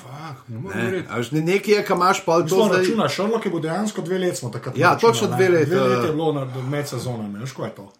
[0.47, 2.79] ne morem Ne, a veš, ne, nekaj je, kam imaš pol to zdaj.
[2.79, 4.77] računa, Sherlock je bil dejansko dve leti, smo takrat.
[4.77, 5.35] Ja, računali, točno ne.
[5.35, 6.05] dve leti, Dve leti eh.
[6.05, 7.91] je bilo na med sezonami, veš, kaj je to.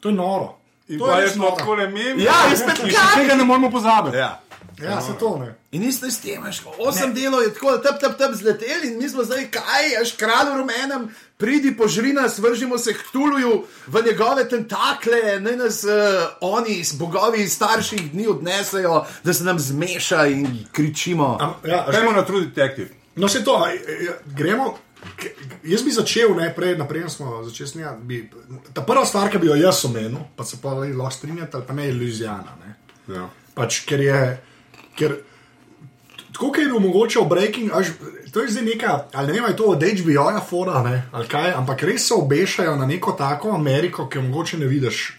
[0.00, 0.54] To je noro.
[0.88, 1.56] In to pa je noro.
[1.56, 2.18] tako le mem.
[2.20, 2.90] Ja, kaj?
[2.90, 4.16] še tega ne moremo pozabiti.
[4.16, 4.38] Ja.
[4.82, 5.54] Ja, se to ne.
[5.70, 9.08] In isto s tem, veš, osem delov je tako, tep, tep, tep zleteli in mi
[9.08, 13.52] smo zdaj, kaj, aš kralj v rumenem, pridi požri nas, vržimo se k tuluju
[13.86, 15.92] v njegove tentakle, naj nas uh,
[16.42, 21.36] oni, s bogovi iz starših dni odnesejo, da se nam zmeša in kričimo.
[21.40, 22.88] Am, ja, Gremo na True Detective.
[23.16, 23.74] no, se to, a, a,
[24.26, 24.78] gremo.
[25.16, 28.02] k- Jaz bi začel najprej, naprej smo začeli snemati.
[28.02, 28.30] bi-
[28.72, 31.72] Ta prva stvar, ki bi jo jaz omenil, pa se pa lahko strinjate, ali pa
[31.72, 32.54] ne, je Louisiana.
[32.60, 32.74] Ne?
[33.08, 33.28] Ja.
[33.54, 34.20] Pač, ker je.
[34.98, 35.16] Ker,
[36.32, 36.68] Tako je
[37.20, 37.92] v Breaking, až,
[38.32, 41.52] to je zdaj neka, ali ne vem, je to od HBO-ja, fora, ne, ali kaj,
[41.52, 45.18] ampak res se obešajo na neko tako Ameriko, ki jo mogoče ne vidiš.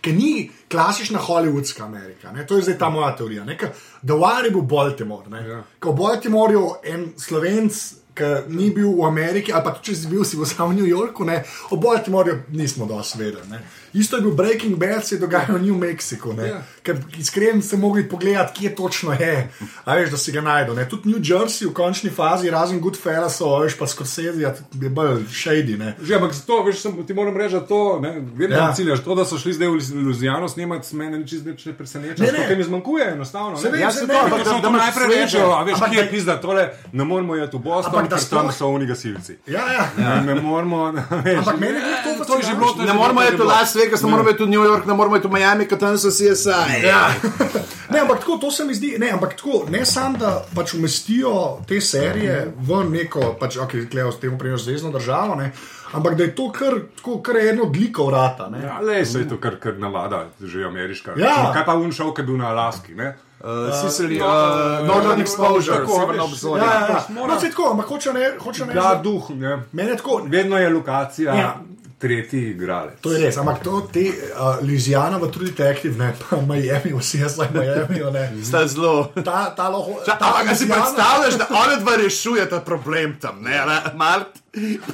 [0.00, 2.46] Ki ni klasična hollywoodska Amerika, ne?
[2.46, 3.44] to je zdaj ta moja teorija.
[3.44, 3.66] ne, ke
[4.06, 5.26] The Wire je bil Baltimore.
[5.30, 5.46] Ja.
[5.46, 5.62] Ja.
[5.82, 7.74] V Baltimorju en slovenc,
[8.14, 10.86] ki ni bil v Ameriki, ali pa če si bil, si bil samo v New
[10.86, 11.42] Yorku, ne?
[11.70, 13.58] o Baltimorju nismo dosti vedeli.
[13.88, 13.94] Ne.
[13.94, 16.34] Isto je bil Breaking Bad, se je dogajalo v New Mexico.
[16.34, 16.46] Ja.
[16.46, 16.62] Ja.
[16.82, 19.48] Ker iskreno ste mogli pogledati, kje točno je,
[19.84, 20.74] a veš, da si ga najdemo.
[20.74, 20.88] ne.
[20.88, 25.76] Tudi New Jersey v končni fazi, razen Goodfellas, veš pa Scorsese, ja, je bolj shady.
[25.76, 25.96] Ne.
[26.00, 28.62] Že, ampak zato, veš, sem, ti moram reči, da to, ne, vedno Ja.
[28.62, 28.72] ja.
[28.72, 32.22] ciljaš, to, da so šli zdaj v Luzijano snemati, mene nič nič ne preseneča.
[32.22, 32.46] Ne, ne.
[32.46, 33.56] To mi zmanjkuje, enostavno.
[33.56, 33.72] Se ne.
[33.72, 35.20] vem, Ja, se se ne, to, ampak ampak da- da, da da imaš najprej sveže.
[35.22, 38.06] rečejo, a veš, Ampak kje je da- pizda, tole ne moramo iti v Boston, Ampak
[38.06, 39.32] da ker tam sploh- so oni gasilci.
[39.46, 39.84] Ja, ja.
[39.98, 40.20] Ja.
[40.22, 42.98] Ne moramo, veš, Ampak meni je to to je že bilo, to je Ne že
[42.98, 43.48] moramo bilo, to je iti v bilo.
[43.50, 45.98] Las Vegas, ne moramo iti v New York, ne moramo iti v Miami, ker tam
[45.98, 46.82] so CSI.
[46.84, 47.08] Ja.
[47.92, 51.60] ne, ampak tako, to se mi zdi, ne, ampak tako, ne samo, da pač umestijo
[51.68, 55.52] te serije v neko, pač, ok, klejo s tem primer zvezdno državo, ne,
[55.92, 58.50] ampak da je to kar, tako, kar je eno odliko vrata.
[58.50, 58.64] Ne.
[58.66, 61.16] Ja, le, se je to kar, kar navada, že ameriška.
[61.16, 61.52] Ja.
[61.54, 63.14] Kaj pa un šov, ki je bil na Alaski, ne?
[63.38, 66.64] Uh, Sicily, no, uh, Northern Exposure, tako, severno obzorje.
[66.64, 67.26] Ja, ja, ja.
[67.26, 68.74] No, se tako, ampak hoče ne, hoče ne.
[68.74, 69.60] Da, duh, ne.
[69.72, 71.52] Mene je tako, Vedno je lokacija, Ja.
[71.98, 72.00] Ja.
[72.00, 73.00] tretji igralec.
[73.02, 77.18] To je res, ampak to te uh, Louisiana v True Detective, ne pa Miami, vsi
[77.18, 78.44] jaz zdaj Miami, ne.
[78.44, 79.10] Sta zelo.
[79.24, 79.98] Ta, ta lahko.
[80.06, 83.78] Ča, ta ampak a si Louisiana- predstavljaš, da ona dva rešujeta problem tam, ne, ne,
[83.94, 84.38] Mart,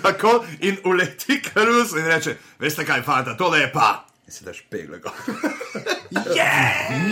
[0.02, 4.64] tako in uleti karus in reče, veste kaj, fanta, tole je pa in si daš
[4.70, 5.12] peglega.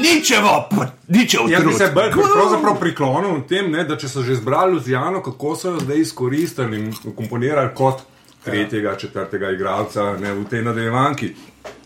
[0.03, 1.49] Ničevo, pa- ničevo.
[1.49, 5.57] Jaz bi se bolj pravzaprav priklonil tem, ne, da če so že zbrali Luzijano, kako
[5.57, 8.01] so jo zdaj izkoristili in komponirali kot
[8.45, 11.35] tretjega, četrtega igralca ne, v tej nadaljevanki.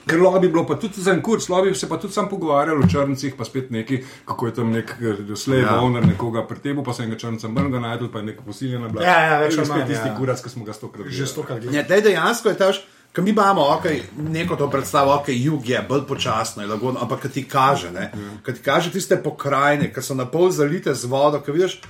[0.07, 2.29] Ker lahko bi bilo pa tudi za en kurc, lahko bi se pa tudi sam
[2.31, 4.93] pogovarjal o črncih, pa spet neki, kako je tam nek
[5.35, 5.73] slej, Ja.
[5.73, 5.81] ja.
[5.83, 9.03] owner nekoga pri tebu, pa se enega črnca mrga najdel, pa je neka posiljena bila.
[9.03, 10.15] Ja, ja, več ali manj, tisti ja.
[10.19, 11.67] kurac, ki smo ga stokrat Že stokrat.
[11.75, 12.81] Ja, dej, dejansko je tež,
[13.13, 17.27] ker mi imamo okay, neko to predstavo, ok, jug je bolj počasno, je lagodno, ampak
[17.33, 18.13] ti kaže, ne,
[18.47, 21.81] kad ti kaže tiste pokrajine, ki so na pol zalite z vodo, ki vidiš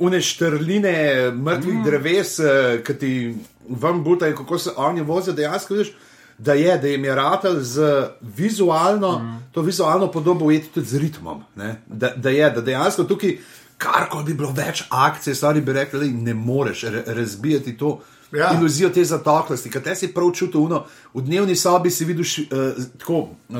[0.00, 1.84] une štrline mrtvih mm.
[1.84, 2.36] dreves,
[2.86, 3.12] ki ti
[3.68, 5.92] ven butajo, kako se oni vozijo, dejansko vidiš.
[6.38, 8.04] Da je, da jim je ratelj z
[8.36, 9.38] vizualno, mm.
[9.52, 11.42] to vizualno podobo ujeti tudi z ritmom.
[11.56, 11.82] ne.
[11.86, 13.38] Da, da je, da dejansko tukaj,
[13.78, 18.00] kar ko bi bilo več akcij, stvari bi rekli, "Lej, ne moreš re, razbijati to
[18.32, 18.50] Ja.
[18.58, 22.48] iluzijo te zatoklosti, kaj te si prav čutil, uno, v dnevni sobi si videl ši,
[22.52, 23.28] uh, tako.
[23.48, 23.56] Uh,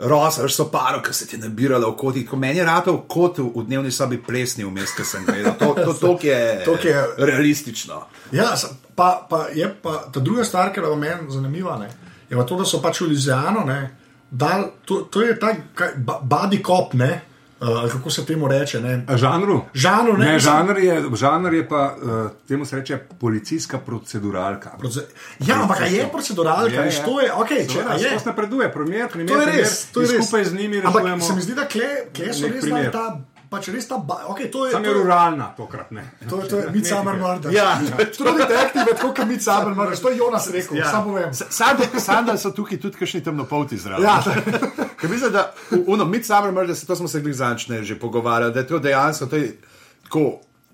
[0.00, 2.26] Rosa, so paro, ki se ti nabirala v kotih.
[2.26, 5.56] Ko meni je ratov kot v v dnevni sobi plesni vmes, ki sem gledal.
[5.58, 8.02] To, to, to je, Toliko je- realistično.
[8.32, 8.54] Ja,
[8.94, 11.90] pa, pa je pa ta druga stvar, ki je meni zanimiva, ne,
[12.30, 13.96] je pa to, da so pač v Lizijano, ne,
[14.30, 15.54] dal, to, to je ta
[15.96, 17.20] ba- body cop, ne,
[17.60, 18.80] uh, kako se temu reče.
[18.80, 19.04] Ne.
[19.10, 19.60] Žanru?
[19.74, 22.10] Žanru, ne, ne žanr, je, žanr je pa, uh,
[22.42, 24.70] temu se reče policijska proceduralka.
[24.78, 25.06] Proce-
[25.40, 28.10] Ja, ampak je proceduralka, veš, to je, ok, če Seveda, je.
[28.10, 30.16] skozi napreduje, primer, primer, To je primer, res, to je res.
[30.18, 31.22] skupaj z njimi Ampak rešujemo.
[31.22, 32.90] se mi zdi, da kle, kle so res primer.
[32.92, 34.72] ta, pač res ta, ba, ok, to je.
[34.72, 36.04] Sam je ruralna, tokrat ne.
[36.28, 37.54] To je, to je Midsummer Murders.
[37.54, 37.78] Ja.
[38.16, 40.84] to je detektiv, tako kot Midsummer Murders, to je Jonas rekel, ja.
[40.84, 40.90] Ja.
[40.90, 41.34] samo povem.
[41.34, 44.04] Sam, sam da so tukaj tudi kakšni temnopolti zraven.
[44.04, 44.20] Ja.
[45.00, 48.60] Ker mislim, da v- uno, Midsummer Murders, to smo se glih zančne že pogovarjali, da
[48.60, 49.56] je to dejansko to je
[50.04, 50.26] tako.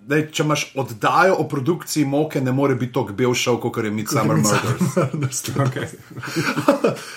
[0.04, 3.90] Daj, če imaš oddajo o produkciji moke, ne more biti tako bel šov, kot je
[3.90, 5.46] Midsummer Murders.
[5.48, 5.86] Okay.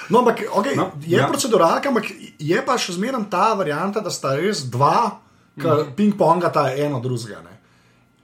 [0.07, 1.25] No, ampak okay, no, je ja.
[1.25, 1.27] ja.
[1.27, 2.07] proceduralka, ampak
[2.39, 5.19] je pa še zmeraj ta varianta, da sta res dva,
[5.61, 5.93] ki mm.
[5.95, 7.41] ping-ponga ta eno drugega.
[7.41, 7.57] ne.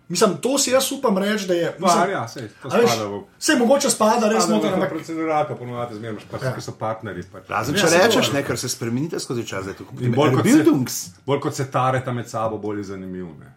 [0.09, 1.75] Mislim, to si jaz upam reči, da je.
[1.79, 2.91] Mislim, ja, sej, veš,
[3.39, 6.49] Sej mogoče spada res noter, ampak proceduralka, ponovadi zmeraj, pač, Ja.
[6.49, 6.61] ja.
[6.61, 7.23] so partnerji.
[7.31, 7.47] Pač.
[7.49, 9.83] Razen Ja, če se rečeš, ne, ker se spremenite skozi čas, da je to
[10.15, 10.93] bolj kot, Bildungs.
[10.93, 13.25] se, bolj kot se tareta med sabo, bolj je zanimiv.
[13.39, 13.55] Ne.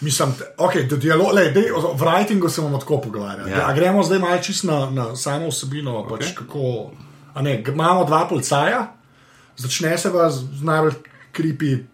[0.00, 3.50] mislim, okay, do dialo- lej, o- v writingu se bomo tako pogovarjali.
[3.50, 3.58] Ja.
[3.58, 3.72] Ja.
[3.74, 5.90] Gremo zdaj malo čist na, na samo vsebino.
[5.90, 6.08] Okay.
[6.08, 6.90] Pač, kako,
[7.34, 8.92] a ne, imamo dva policaja,
[9.56, 10.94] začne se pa z z najbolj
[11.32, 11.84] kripi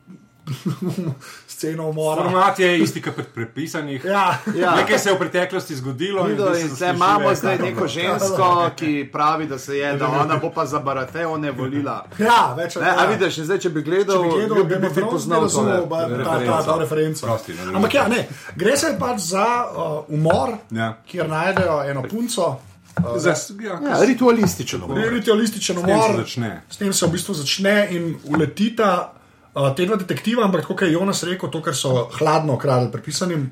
[1.49, 2.23] sceno umora.
[2.23, 4.05] Format je isti, kot pri prepisanih.
[4.05, 4.39] Ja.
[4.55, 4.75] Ja.
[4.77, 6.21] Nekaj se je v preteklosti zgodilo.
[6.21, 9.77] in Vido, zdaj se in zasliši Zdaj imamo zdaj neko žensko, ki pravi, da se
[9.77, 12.05] je, da ona bo pa za Barateo ne volila.
[12.19, 13.11] Ja, več ali Ne, a manj.
[13.11, 15.87] vidiš, in zdaj, če bi gledal, Če bi gledal, bi, bi bi, poznal to razumel
[15.87, 17.27] ba- ta, ta, ta referenco.
[17.27, 18.27] Prosti, ne, ne, Ampak ja, ne,
[18.57, 19.81] gre se pač za uh,
[20.11, 20.95] umor, Ja.
[21.07, 22.57] kjer najdejo eno punco.
[22.97, 24.83] Uh, Zas, ja, Ja, ritualističen.
[24.83, 24.99] umor.
[25.11, 26.17] Ritualističen tem se umor.
[26.17, 26.63] začne.
[26.71, 29.13] S tem se v bistvu začne in uletita
[29.55, 33.49] uh, te dva detektiva, ampak kot je Jonas rekel, to, kar so hladno ukradli prepisanim.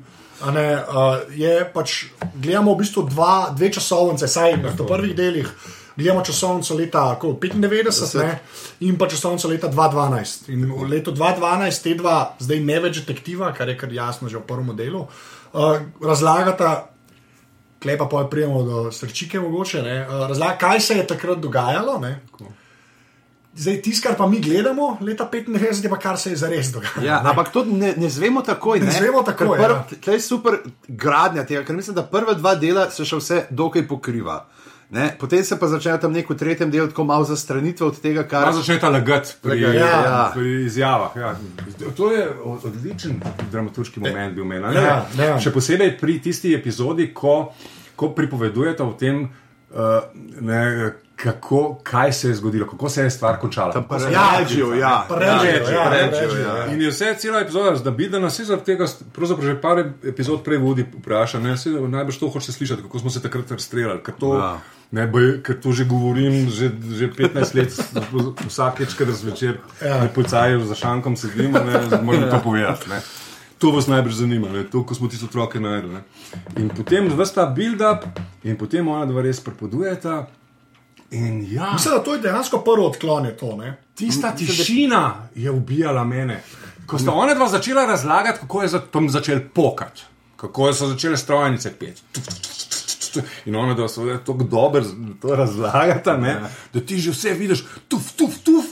[0.53, 5.49] Ne, uh, je pač, gledamo v bistvu dva, dve časovnice, saj v prvih delih.
[5.93, 8.39] Gledamo časovnico leta kako, 95 ne,
[8.89, 10.49] in pa časovnico leta 2012.
[10.51, 14.41] In v letu 2012 te dva, zdaj ne več detektiva, kar je kar jasno že
[14.41, 16.89] v prvem delu, uh, razlagata,
[17.83, 21.99] klepa pa prijemo do srčike mogoče, ne, uh, razlaga, kaj se je takrat dogajalo.
[22.01, 22.17] Ne.
[23.55, 27.05] Zdaj, tisto, kar pa mi gledamo, leta 95, je pa kar se je zares dogajalo.
[27.05, 28.79] Ja, ampak to ne, ne zvemo takoj.
[28.79, 29.83] Ne zvemo takoj, Ker ja.
[30.01, 33.85] Tle je super gradnja tega, ker mislim, da prva dva dela se še vse dokaj
[33.87, 34.39] pokriva.
[34.93, 35.15] Ne?
[35.19, 38.45] Potem se pa začne tam nek v tretjem delu tako malo zastranitve od tega, kar
[38.45, 39.71] Prav začne ta lagati pri, ja.
[39.73, 40.31] ja.
[40.33, 41.15] pri izjavah.
[41.17, 41.31] Ja.
[41.97, 42.27] To je
[42.65, 44.73] odličen dramaturški moment bil meni.
[44.77, 45.37] Ja, ja.
[45.41, 47.53] Še posebej pri tisti epizodi, ko,
[47.97, 49.25] ko pripovedujete o tem,
[50.39, 53.85] ne, kako, kaj se je zgodilo, kako se je stvar končala.
[53.89, 54.73] Pa Ja, režijo.
[54.73, 56.57] Ja, ja, ja.
[56.57, 56.65] ja.
[56.67, 59.83] In je vse cela epizoda, da bi da nas je zaradi tega, pravzaprav že par
[60.03, 63.45] epizod prej vodi, vpraša, ne, saj najbrž to hoče slišati, kako smo se takrat
[64.19, 64.57] to, Ja.
[64.91, 67.71] ne, boj, ker to že govorim že, že 15 let,
[68.47, 69.87] vsakeč, kadar zvečer Ja.
[69.87, 70.09] ja.
[70.15, 72.89] policaji za šankom sedimo, ne, moram to povedati.
[72.89, 73.01] Ne.
[73.63, 75.93] To vas najbrž zanima, ne, to, ko smo tisto otroke najdli.
[75.93, 76.01] ne.
[76.57, 78.03] In potem vsta build-up,
[78.43, 80.27] in potem ona dva res prepodujeta.
[81.11, 83.25] In ja, Mislim, da to je dejansko prvi odklon.
[83.25, 83.77] Je to, ne?
[83.95, 85.03] Tista tišina
[85.35, 86.41] je ubijala mene.
[86.85, 90.03] Ko sta ona dva začela razlagati, kako je za- tam začel pokati,
[90.35, 92.01] kako so začele strojnice peti.
[93.45, 94.83] In ona dva so tako dobro
[95.21, 96.35] to razlagata, ne,
[96.73, 98.65] da ti že vse vidiš, tuf, tuf, tuf.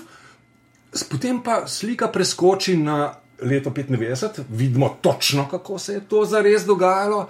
[1.10, 7.30] Potem pa slika preskoči na leto 95, vidimo točno, kako se je to zares dogajalo.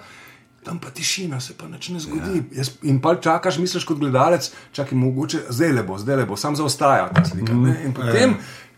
[0.64, 2.36] tam pa tišina, se pa nič ne zgodi.
[2.36, 2.58] Ja.
[2.62, 6.36] Jaz, in pa čakaš, misliš kot gledalec, čakaj, mogoče zdaj le bo, zdaj le bo,
[6.36, 7.52] sam zaostaja ta slika.
[7.52, 7.74] Mm.
[7.86, 8.36] In potem ja.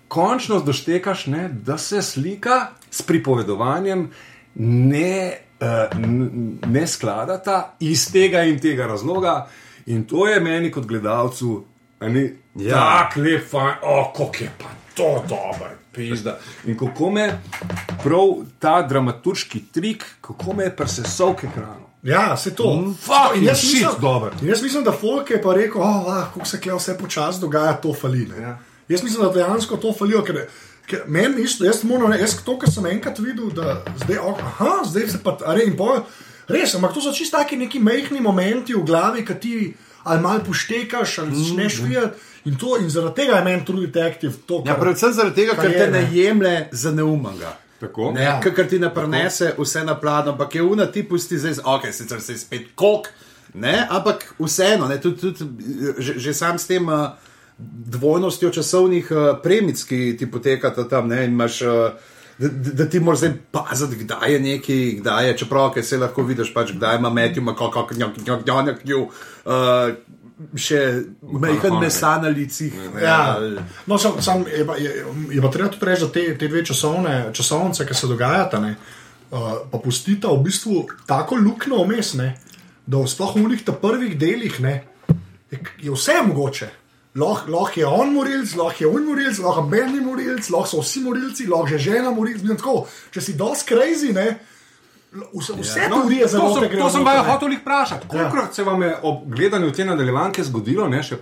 [0.09, 4.09] končno doštekaš, ne, da se slika s pripovedovanjem
[4.55, 5.99] ne, uh,
[6.73, 9.49] ne skladata iz tega in tega razloga.
[9.87, 11.65] In to je meni kot gledalcu,
[12.55, 12.81] ja.
[12.81, 16.39] tako lep, oh, kako je pa to dobro pizda.
[16.67, 17.39] In kako me
[18.03, 18.29] prav
[18.59, 21.85] ta dramaturški trik, kako me je presesal k ekranu.
[22.03, 22.77] Ja, se to.
[22.77, 24.33] Mm, fuck, in jaz shit, mislim, dober.
[24.43, 27.41] in jaz mislim, da Folk je pa rekel, oh, ah, kako se kle vse počasi
[27.41, 28.27] dogaja, to fali.
[28.27, 28.59] ne." Ja.
[28.89, 30.47] Jaz mislim, da dejansko to falijo, ker,
[30.87, 34.37] ker meni isto, jaz moram reči, jaz to, kar sem enkrat videl, da zdaj, oh,
[34.41, 36.03] aha, zdaj se pa, a re, in pol,
[36.49, 40.41] res, ampak to so čisto taki neki mehki momenti v glavi, ki ti ali malo
[40.45, 41.85] poštekaš, ali začneš Mm.
[41.89, 42.19] videti.
[42.45, 45.57] In, to, in zaradi tega je meni True Detective to, Ja, kar predvsem zaradi tega,
[45.57, 47.57] ker te je, ne jemlje za neumnega.
[47.81, 48.13] Tako?
[48.13, 48.41] Ne, Ja.
[48.45, 48.53] ja.
[48.55, 52.21] Ker ti ne prenese vse na plan, ampak je una ti pusti zdaj, ok, sicer
[52.21, 53.09] se je spet kok,
[53.55, 57.17] ne, ampak vseeno, ne, tudi, tudi že, že sam s tem uh,
[57.59, 61.63] dvojnostjo časovnih uh, premic, ki ti potekata tam, ne, imaš.
[61.63, 65.99] Uh, Da, da ti moraš zdaj paziti, kdaj je neki, kdaj je, čeprav okay, se
[65.99, 69.05] lahko vidiš, pač, kdaj ima Matthew, kako gnjavnjo,
[70.55, 70.79] še
[71.23, 72.75] majhen mesa na licih.
[73.03, 73.37] Ja.
[73.37, 76.49] ali- No, sam, sam je, pa, je, je pa treba tudi reči, da te, te
[76.49, 78.75] dve časovne, časovnice, ki se dogajata, ne,
[79.31, 82.35] uh, pa pustita v bistvu tako luknjo vmes, ne,
[82.87, 84.85] da v sploh v njih prvih delih ne,
[85.51, 86.71] je, je vse mogoče.
[87.15, 90.81] Lahko lah je on morilc, lahko je on morilc, lahko Ben je morilc, lahko so
[90.83, 92.43] vsi morilci, lahko že žena morilc.
[93.15, 94.39] Če si dosti crazy, ne,
[95.35, 95.89] vse, vse ja.
[95.89, 98.09] teorije za to, sem, to sem pa ja hotel jih vprašati.
[98.09, 101.19] Kolikrat se vam je ob gledanju te nadaljevanke zgodilo, ne, še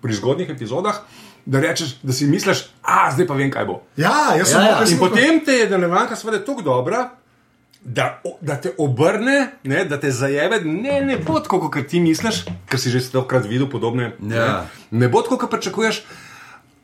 [0.00, 1.00] pri zgodnjih epizodah,
[1.46, 3.80] da rečeš, da si misliš, a zdaj pa vem, kaj bo.
[3.96, 4.84] Ja, jaz sem Ja, ja.
[4.88, 7.08] In potem te je nadaljevanka seveda tako dobra.
[7.80, 12.42] Da, da te obrne, ne, da te zajebe, ne, ne bo tako, kot ti misliš,
[12.68, 14.10] ker si že stokrat videl podobne.
[14.20, 14.66] Ja.
[14.90, 16.02] Ne, ne bo tako, kot pričakuješ,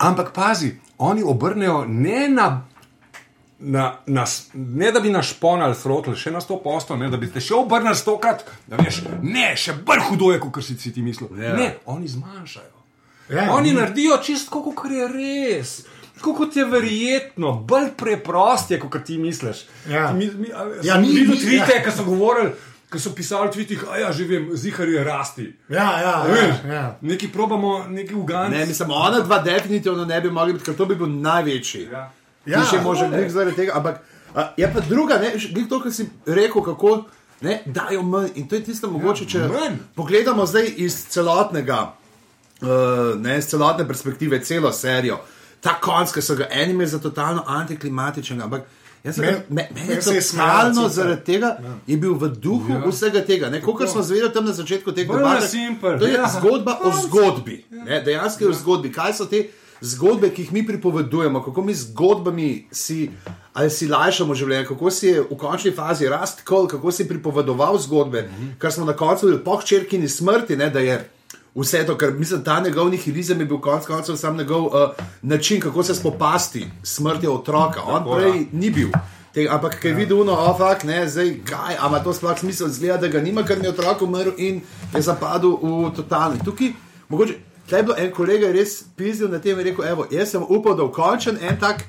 [0.01, 2.49] ampak pazi, oni obrnejo ne na.
[3.59, 7.41] Na, na, ne da bi naš ponal throtl še na 100%, ne, da bi te
[7.41, 11.31] še obrnili stokrat, da veš, ne, še bolj hudo je, kot si ti mislil.
[11.37, 11.55] Ja.
[11.55, 12.75] Ne, oni zmanjšajo.
[13.31, 15.73] Ja, Oni naredijo čisto, kot je res.
[16.17, 19.65] Tako kot je verjetno, bolj preprost je, kot ti misliš.
[19.89, 20.13] Ja.
[20.13, 21.83] Mi, mi, Ja, ni- videl ni- tvite, ja.
[21.83, 22.53] ki so govorili,
[22.87, 25.47] ki so pisali v tvitih, a ja, že vem, zihar je rasti.
[25.69, 26.85] Ja, ja, A ja, ja.
[27.03, 28.53] Neki probamo, neki uganci.
[28.53, 31.89] Ne, mislim, ona dva definitivno ne bi mogli biti, ker to bi bil največji.
[31.91, 32.07] Ja.
[32.47, 33.21] Ja, Ja, še može to je.
[33.21, 33.73] biti zaradi tega.
[33.75, 34.01] Ampak
[34.35, 37.05] a, je pa druga, ne, glih to, kar si rekel, kako
[37.41, 38.29] ne, dajo manj.
[38.35, 39.77] In to je tisto, mogoče, če manj.
[39.95, 41.93] pogledamo zdaj iz celotnega,
[42.63, 42.69] uh,
[43.17, 45.19] ne, iz celotne perspektive, celo serijo.
[45.61, 48.63] Ta konc, ki so ga eni imeli za totalno antiklimatičen, ampak
[49.05, 51.57] sem Me- me- meni meni je je totalno smejalo, zaradi tega,
[51.87, 52.83] je bil v duhu ja.
[52.87, 53.61] vsega tega.
[53.63, 55.47] Kot smo zvedeli tam na začetku tega debata,
[55.99, 56.27] to je ja.
[56.29, 57.65] zgodba o zgodbi.
[57.71, 58.93] Ne, dejansko je o zgodbi.
[58.93, 59.45] Kaj so te
[59.81, 63.11] zgodbe, ki jih mi pripovedujemo, kako mi zgodbami si,
[63.53, 67.79] ali si lajšamo življenje, kako si je v končni fazi rast kol, kako si pripovedoval
[67.79, 71.03] zgodbe, kar smo na koncu videli po hčerkini smrti, ne, da je.
[71.57, 74.91] Vse to, kar mislim, ta njegov nihilizem je bil konec koncev sam njegov uh,
[75.23, 77.81] način, kako se spopasti s smrtjo otroka.
[77.83, 78.45] On Tako, prej ja.
[78.53, 78.91] ni bil.
[79.33, 82.97] Te, ampak, ki je videl, no, ofak, ne, zdaj, kaj, ama to sploh smisel zgleda,
[82.97, 84.61] da ga nima, ker mi je otrok umrl in
[84.95, 86.45] je zapadel v totalni.
[86.45, 86.73] Tukaj,
[87.09, 87.35] mogoče,
[87.69, 90.43] tle je bilo en kolega je res pizdil na tem in rekel, evo, jaz sem
[90.43, 91.85] upal, da ukončen en tak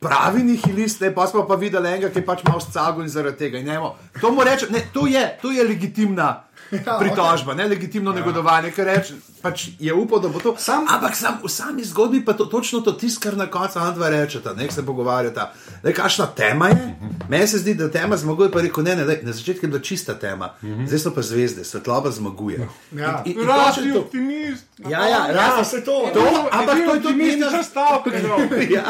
[0.00, 3.36] pravi nihilist, ne, pa smo pa videli enega, ki je pač malo scagal in zaradi
[3.36, 3.60] tega.
[3.60, 6.30] In, evo, to reče, ne, to je, to je legitimna.
[6.72, 10.54] Ja, Pritožba, ne legitimno negodovanje, ker reče, pač je upal, da bo to.
[10.56, 13.90] Sam- Ampak sam, v sami zgodbi pa to, točno to tisto, kar na koncu ona
[13.90, 15.50] dva rečeta, nek se pogovarjata.
[15.82, 16.94] Le, kakšna tema je?
[17.28, 19.82] Meni se zdi, da tema zmaguje, pa rekel, ne, ne, lej, na začetku je bila
[19.82, 22.68] čista tema, zdaj so pa zvezde, svetloba zmaguje.
[22.92, 23.22] Ja.
[23.24, 24.64] In- in- in Rasti to- optimist.
[24.80, 26.10] Ja, ja, Ja, raz, se to.
[26.14, 28.14] to, ampak to je tudi stavek.
[28.70, 28.84] ja.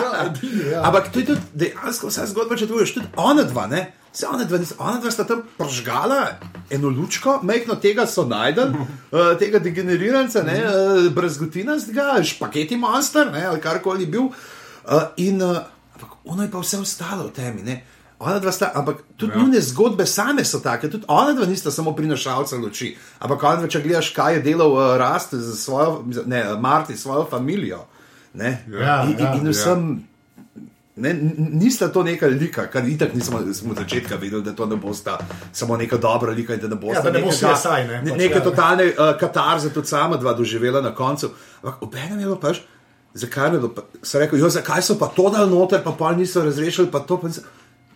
[0.66, 0.82] ja.
[0.82, 3.92] Ampak to je tudi dejansko vsa zgodba, če tvoješ, tudi ona dva, ne.
[4.12, 6.38] Se ona dva, ona dva sta tam pržgala
[6.70, 13.44] eno lučko, majhno tega so najdel, uh, tega degeneriranca, ne, uh, brezgotinastega, špageti monster, ne,
[13.46, 14.30] ali karkoli bil.
[14.30, 15.62] Uh, in uh,
[15.94, 17.78] ampak ono je pa vse ostalo v temi, ne.
[18.20, 19.38] Ona dva sta, ampak tudi ja.
[19.40, 22.96] njune zgodbe same so take, tudi ona dva nista samo prinašalca luči.
[23.18, 27.86] Ampak ona dva, če gledaš, kaj je delal uh, Rast svojo, ne, Marti, svojo družino.
[28.34, 30.09] Ne, Ja, in, ja, in, in vsem.
[31.00, 34.76] Ne, nista to neka lika, kar itak nismo smo od začetka vedeli, da to ne
[34.76, 35.18] bosta
[35.52, 38.02] samo neka dobra lika in da ne bosta Ja, da ne bo nekega- CSI, ne,
[38.02, 38.42] ne, pač, neke ja.
[38.44, 41.30] totalne uh, katarze tudi sama dva doživela na koncu.
[41.62, 42.60] Ampak obenem je bilo pač,
[43.14, 46.20] zakaj je bilo, pa, so rekli, jo, zakaj so pa to dal noter, pa pol
[46.20, 47.42] niso razrešili, pa to pa niso.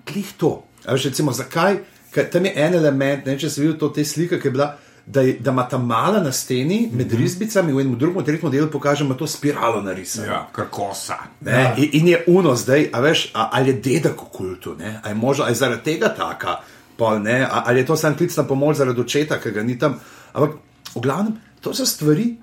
[0.04, 0.64] Klih to.
[0.84, 1.78] A veš, recimo, zakaj?
[2.14, 4.76] Ker tam je en element, ne, če si videl to te slike, ki je bila.
[5.06, 7.16] Da, je, da ima ta mala na steni med Mhm.
[7.16, 10.26] risbicami, v enem drugem, tretjem delu pokaže, ima to spiralo narisano.
[10.26, 11.18] Ja, kar kosa.
[11.40, 11.74] Ne, ja.
[11.76, 15.00] in, in je uno zdaj, a veš, a, ali je dedek v kultu, ne?
[15.02, 16.56] a je možno, a je zaradi tega taka,
[16.96, 17.44] pol, ne?
[17.44, 20.00] a, ali je to sam klic na pomoč zaradi očeta, ki ga ni tam.
[20.32, 20.56] Ampak,
[20.96, 22.36] v glavnem, to so stvari,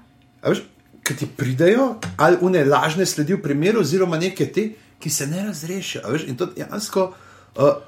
[0.46, 0.62] veš,
[1.02, 4.70] ki ti pridejo, ali une lažne sledi v primeru, oziroma neke te,
[5.02, 6.06] ki se ne razrešijo.
[6.14, 7.14] Veš, in to dejansko.
[7.58, 7.82] Uh,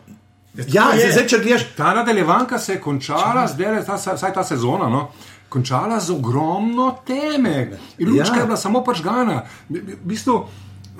[0.56, 4.44] ja, zdaj, zdaj, če gledaš, Ta nadaljevanka se je končala, zdaj je ta, vsaj ta
[4.44, 4.90] sezona.
[4.90, 5.08] No?
[5.50, 7.78] Končala z ogromno teme.
[7.98, 8.42] In lučka Ja.
[8.42, 9.44] je bila samo pažgana.
[9.70, 10.46] V bistvu,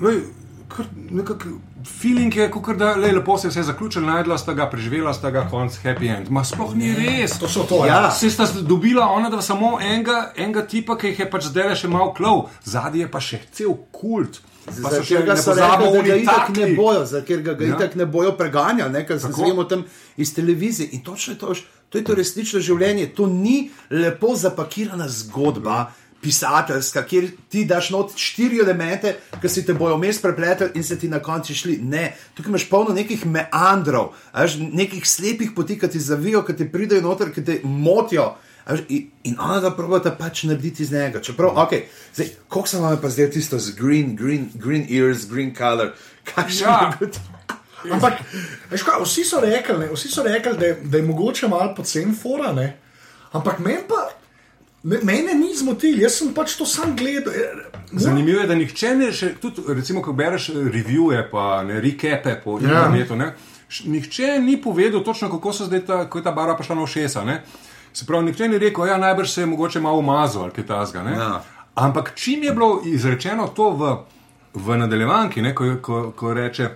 [0.00, 0.20] lej,
[0.68, 1.46] kar nekak
[1.84, 5.30] Feeling je, kot da lej, lepo se je vse zaključilo, najdla sta ga, preživela sta
[5.30, 6.30] ga, konc happy end.
[6.30, 7.34] Ma sploh ni res.
[7.38, 8.00] To so to, Ja.
[8.00, 8.10] ja.
[8.10, 11.88] Se sta dobila ona, da samo enega, enega tipa, ki jih je pač zdaj še
[11.88, 14.40] malo klov, zadnji je pa še cel kult.
[14.64, 16.74] Ker ne so rekli, da ga oni itak ne takti.
[16.74, 17.76] bojo, za- ker ga, ga Ja.
[17.76, 19.84] itak ne bojo preganjali, ne, ker se zvemo tam
[20.16, 20.88] iz televizije.
[20.92, 21.54] In točno je to,
[21.88, 23.14] to je to resnično življenje.
[23.14, 25.92] To ni lepo zapakirana zgodba.
[26.22, 29.10] Pisateljska, kjer ti daš not štiri elemente,
[29.42, 31.76] ki si te bojo vmes prepletli in se ti na koncu šli.
[31.78, 36.56] Ne, tukaj imaš polno nekih meandrov, a veš, nekih slepih poti, ki ti zavijo, ki
[36.56, 38.30] ti pridejo noter, ki te motijo.
[38.88, 41.20] In, in ona da probata pač narediti iz njega.
[41.20, 41.72] Čeprav, ok,
[42.14, 45.92] zdaj, koliko se vam je pa zdaj tisto z green, green, green ears, green color,
[46.24, 46.78] kaj še Ja.
[46.92, 47.12] je bilo?
[47.92, 48.22] Ampak,
[48.70, 51.74] veš kaj, vsi so rekli, ne, vsi so rekli da, je, da je mogoče malo
[51.74, 52.70] pocen fora, ne?
[53.32, 54.08] ampak meni pa.
[54.82, 57.32] Me- Mene ni zmotil, jaz sem pač to sam gledal.
[57.34, 62.34] Eh, Zanimivo je, da nihče ne, še, tudi, recimo, ko bereš revije, pa ne rekepe
[62.40, 62.68] po Ja.
[62.68, 63.30] internetu, ne,
[63.66, 67.24] š- nihče ni povedal točno, kako, so zdaj ta, ta barva prišla na ošesa.
[67.24, 67.38] Ne.
[67.94, 71.02] Se pravi, nihče ni rekel, ja, najbrž se je mogoče malo umazal ali kaj tasga.
[71.02, 71.12] ne.
[71.12, 71.42] Ja.
[71.74, 73.96] Ampak čim je bilo izrečeno to v,
[74.54, 76.70] v nadaljevanki, ne, ko, ko, ko reče.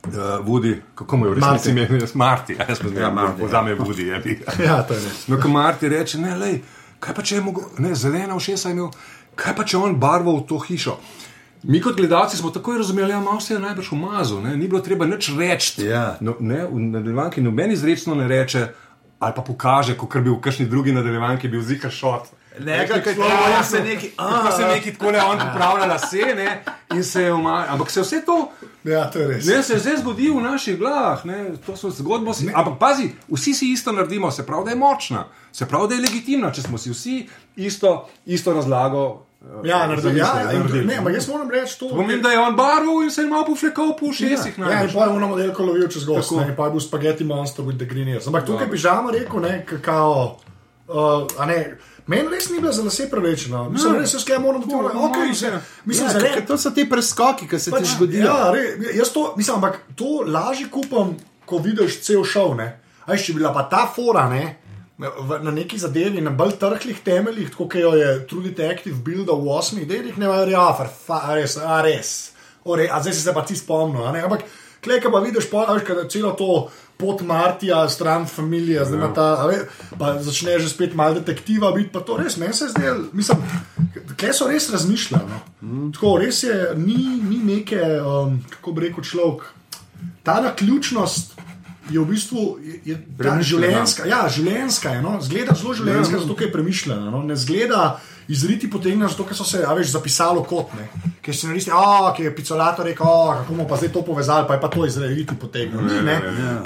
[0.00, 1.88] Uh, Vudi, kako mu je v resnici ime?
[2.14, 3.46] Marti, ja, jaz pa Ja, zdaj Marty, ja.
[3.46, 4.06] vzame Vudi.
[4.06, 4.38] Je, bi.
[4.64, 5.00] Ja, to je.
[5.28, 6.62] No, ko Marti reče, ne, lej,
[7.00, 8.88] kaj pa če je mogo, ne, zelena ušesa je imel,
[9.36, 10.96] kaj pa če on barval v to hišo.
[11.62, 14.56] Mi kot gledalci smo takoj razumeli, da ja, se je najbrž umazal, ne?
[14.56, 15.84] ni bilo treba nič reči.
[15.84, 16.16] Ja.
[16.20, 18.68] No, ne, v nadaljevanki noben izrecno ne reče,
[19.20, 22.32] ali pa pokaže, kot bi v kakšni drugi nadaljevanki bil zika šot.
[22.58, 23.14] Nekaj, kar
[23.50, 24.10] Ja, se neki.
[24.16, 27.74] Pa se neki tako le on popravlja lase ne, in se je umazal.
[27.74, 28.48] Ampak se vse to.
[28.84, 29.46] Ja, to je res.
[29.46, 32.34] Ne, se zdaj zgodi v naših glavah, ne, to so zgodbe.
[32.34, 35.94] Si, ampak pazi, vsi si isto naredimo, se pravi, da je močna, se pravi, da
[35.94, 37.16] je legitimna, če smo si vsi
[37.56, 39.26] isto, isto razlago.
[39.42, 40.86] Eh, Ja, naredim, ja, zamislili, ja, naredili.
[40.86, 41.88] ne, ampak jaz moram reči to.
[41.88, 44.58] Pomeni, da je on barval in se je malo poflekal po ušesih.
[44.58, 46.70] Ja, ja, in pa je ono model, ko lovijo čez gost, ne, in pa je
[46.70, 48.26] bil spaghetti monster with the green ears.
[48.26, 50.36] Ampak tukaj bi žama rekel, ne, kakao.
[50.90, 51.76] Uh, a ne,
[52.06, 53.68] meni res ni bila za lase prevečena.
[53.68, 54.74] Mislim, res jaz moram biti.
[54.74, 55.60] No, Okay, no, se, ja.
[55.84, 58.26] mislim, Ja, za ker ne, to so ti preskoki, ki se ti zgodijo.
[58.26, 62.56] Ja, re, jaz to, mislim, ampak to lažje kupam, ko vidiš cel šov.
[62.56, 62.80] Ne.
[63.06, 64.59] A veš, če bi bila pa ta fora, ne,
[65.42, 69.88] na neki zadevi, na bolj trhlih temeljih, kot jo je Trudi Detective buildal v osmih
[69.88, 70.66] delih, ne vem, ja,
[71.34, 72.12] res, a res.
[72.64, 74.04] O, re, a zdaj si se pa ti spomnil.
[74.04, 74.44] Ampak,
[74.84, 76.68] klej, pa vidiš, pa, a veš, kada celo to
[77.00, 79.62] pot Martija, stran familije, zdaj ima ta, a ve,
[79.98, 83.40] pa začne že spet malo detektiva biti, pa to res, meni se zdaj, mislim,
[84.20, 85.24] klej so res razmišljali.
[85.30, 85.88] No.
[85.96, 89.48] Tako, res je, ni, ni neke, um, kako bi rekel človek,
[90.24, 91.39] ta naključnost.
[91.90, 92.96] Je v bistvu je, je
[93.42, 94.06] življenjska.
[94.06, 95.02] Ja, življenjska je.
[95.02, 95.16] No?
[95.24, 97.10] Zgleda zelo življenjska, zato ker je premišljena.
[97.10, 97.22] No?
[97.26, 97.98] Ne zgleda
[98.30, 100.86] izriti potegnjena, zato so se, a veš, zapisalo kot ne.
[101.30, 104.46] Ker si naristi, a ki je picolato rekel, "O, kako bomo pa zdaj to povezali,
[104.48, 105.82] pa je pa to izriti potegnjeno.
[105.82, 106.16] Ni, ne.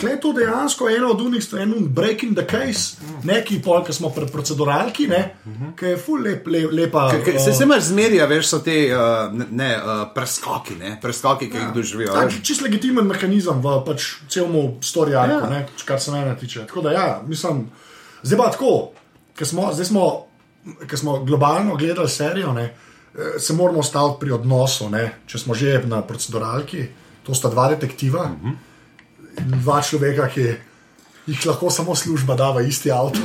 [0.01, 3.93] Klej je to dejansko eno od unih stvari, en breaking the case, neki pol, ki
[3.93, 5.35] smo pri proceduralki, ne,
[5.77, 7.11] ki je full lep, lep, lepa.
[7.25, 10.97] Ker Se uh, se imaš zmerja, veš, so te uh, ne, ne, uh, preskoki, ne?
[11.03, 12.13] preskoki, ki jih doživijo.
[12.13, 15.61] Tak, čist legitimen mehanizem v pač celemu storijaku, Ja.
[15.61, 15.67] ja.
[15.85, 16.65] kar se mene tiče.
[16.67, 17.67] Tako da, ja, mislim,
[18.23, 18.93] zdaj pa tako,
[19.37, 20.27] ker smo, smo,
[20.95, 22.94] smo globalno gledali serijo, ne, eh,
[23.39, 24.89] se moramo staviti pri odnosu.
[24.91, 26.87] Ne, če smo že na proceduralki,
[27.23, 28.51] to sta dva detektiva Mhm.
[29.39, 30.55] in dva človeka, ki
[31.27, 33.19] jih lahko samo služba da v isti avto.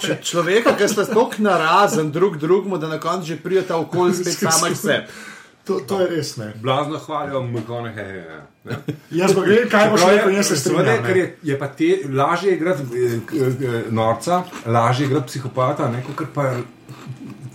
[0.00, 4.14] Če človeka, ki sta tako narazen drug drugemu, da na koncu že prijeta v okolje
[4.14, 5.06] spet sama sebe.
[5.64, 6.36] to, to je res.
[6.36, 6.52] Ne.
[6.62, 8.40] Blazno hvalijo McConaughey.
[9.10, 11.04] Jaz pa gledam, kaj bo šlo, ko jaz se strinjam.
[11.06, 16.26] ker je, je pa te lažje igrati eh, eh, norca, lažje igrati psihopata, ne, kot
[16.34, 16.54] pa,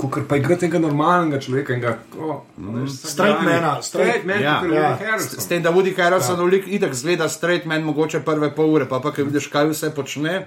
[0.01, 1.73] kakor pa igrati tega normalnega človeka.
[1.77, 4.59] vsak Straight mana, straight- man, Ja.
[4.61, 5.19] kot je Ja.
[5.19, 8.85] S tem, da Woody Harrelson v lik itak zgleda straight man, mogoče prve pol ure,
[8.85, 10.45] pa pa kaj vidiš, kaj vse počne.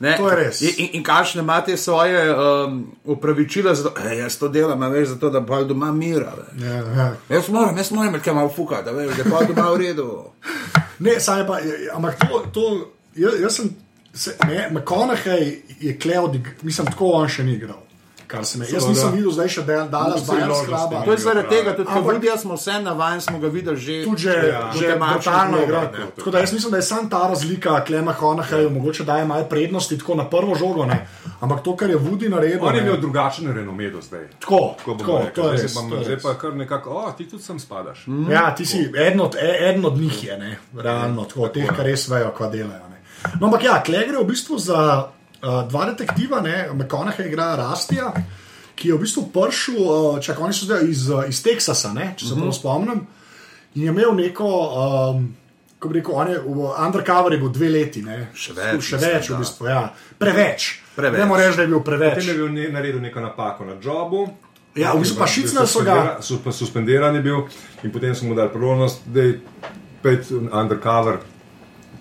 [0.00, 0.16] Ne?
[0.16, 0.60] To je res.
[0.62, 5.30] In, in, kakšne imate svoje um, upravičila, to, "Ej, jaz to delam, a veš, zato
[5.30, 6.32] da pa doma mira.
[6.36, 7.14] ve." Ja, ja.
[7.28, 10.24] Jaz moram, jaz moram, kaj malo fuka, da veš, da pa doma v redu.
[10.98, 11.58] Ne, saj pa,
[11.94, 13.70] ampak to, to jaz, jaz sem
[14.12, 17.83] se, ne, McConaughey je kleod, mislim, tako on še ni igral.
[18.34, 18.88] Kar se me, jaz Seveda.
[18.90, 20.88] nisem videl zdaj še Dal- Dallas Vsi Buyers ložnosti.
[20.88, 21.04] Cluba.
[21.04, 23.96] To je zaradi tega, tudi kot Woodija smo vse navajeni, smo ga videli že.
[24.04, 24.70] Tudi že, Ja.
[24.72, 25.82] že brutalno igra.
[26.14, 29.98] Tako da jaz mislim, da je samo ta razlika, Klema Honaheju, mogoče daje malo prednosti
[29.98, 31.06] tako na prvo žogo, ne.
[31.40, 32.58] ampak to, kar je Woody naredil.
[32.60, 34.28] On je imel drugačen renome do zdaj.
[34.40, 35.34] Tako, Tako tako, bomo rekli.
[35.34, 35.76] to je Zdaj res.
[35.92, 38.04] je Zdaj pa kar nekako, o, ti tudi sem spadaš.
[38.28, 39.10] Ja, ti si e-
[39.62, 42.84] eden od njih, je, ne, realno, tako, teh, kar res vejo, kva delajo.
[42.84, 42.98] Ne.
[43.40, 45.08] No, ampak ja, Kle gre v bistvu za
[45.44, 46.40] uh, dva detektiva,
[46.72, 48.12] McConaughey igra Rastija,
[48.74, 52.14] ki je v bistvu prišel, uh, čak, oni so zdaj iz, uh, iz Teksasa, ne,
[52.16, 53.06] če se prav spomnim,
[53.74, 54.52] in je imel neko.
[54.74, 55.32] Um,
[55.84, 58.30] Ko bi rekel, on je v undercover je bil dve leti, ne?
[58.32, 59.82] Še več, še več, v bistvu, ja.
[60.16, 60.68] preveč.
[60.96, 61.18] Preveč.
[61.20, 62.14] Ne moreš reči, da je bil preveč.
[62.14, 64.22] Potem je bil ne, naredil neko napako na jobu.
[64.78, 66.22] Ja, v bistvu pa šicnili so ga.
[66.24, 67.44] Suspendiran je bil
[67.84, 69.36] in potem so mu dali priložnost, da je
[70.02, 71.20] pet undercover.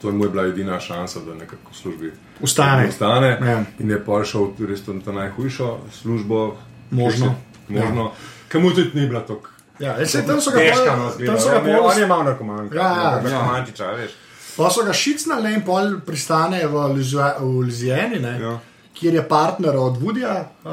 [0.01, 2.87] To je mu je bila edina šansa, da nekako v službi Ostane.
[2.87, 3.37] ostane.
[3.41, 3.63] Ja.
[3.79, 6.57] In je pa šel res to najhujšo službo,
[6.91, 7.35] Možno.
[7.69, 8.03] možno.
[8.03, 8.11] Ja.
[8.47, 10.59] Kamu tudi ni bila tako Ja, e, saj tam so ga
[10.97, 12.69] no, tam so ga pol- On je malo narkoman.
[12.73, 13.21] Ja, ja, ja.
[13.23, 14.11] narkomančiča, veš.
[14.57, 18.59] Pa so ga šicnili in pol pristane v, Luzua- v Luzijani, ne, Ja.
[18.93, 20.71] kjer je partner od Woodija, uh,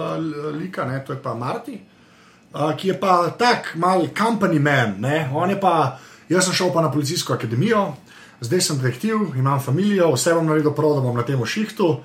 [0.55, 1.81] Lika, ne, to je pa Marti,
[2.55, 4.95] uh, ki je pa tak mal company man.
[4.99, 5.99] Ne, on je pa,
[6.29, 7.95] jaz sem šel pa na policijsko akademijo,
[8.41, 11.97] zdaj sem detektiv, imam družino, vse bom naredil prav, da bom na tem šihtu.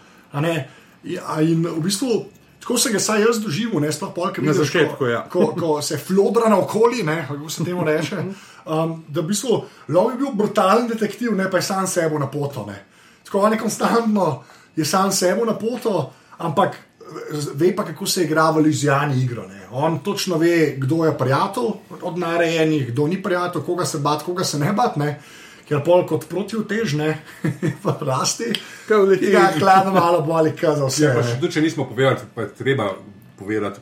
[1.04, 2.26] Ja, In v bistvu.
[2.66, 5.20] Tako se ga saj jaz doživim, ne sploh polk, Na začetku, ko, ja.
[5.30, 8.24] ko, ko se flodra na okolje, ne, kako se temu reče.
[8.66, 9.60] Um, da v bistvu
[9.94, 12.66] Lov je bil brutalen detektiv, ne pa je sam sebo na poto.
[12.66, 12.80] Ne.
[13.22, 14.44] Tako on je konstantno,
[14.76, 19.46] je sam sebo na poto, ampak eh, ve pa, kako se igra v Lizijani igro.
[19.48, 19.68] Ne.
[19.72, 21.70] On točno ve, kdo je prijatelj
[22.02, 24.98] od narejenih, kdo ni prijatelj, koga se bat, koga se ne bat.
[24.98, 25.20] Ne.
[25.66, 27.10] Ker pol kot protivtežne,
[27.84, 28.52] pa rasti,
[28.86, 29.32] Kaj uleti.
[29.34, 31.06] Ja, hladno malo boli, kaj za vse.
[31.10, 32.92] Ja, še če nismo povedali, pa je treba
[33.40, 33.82] povedati,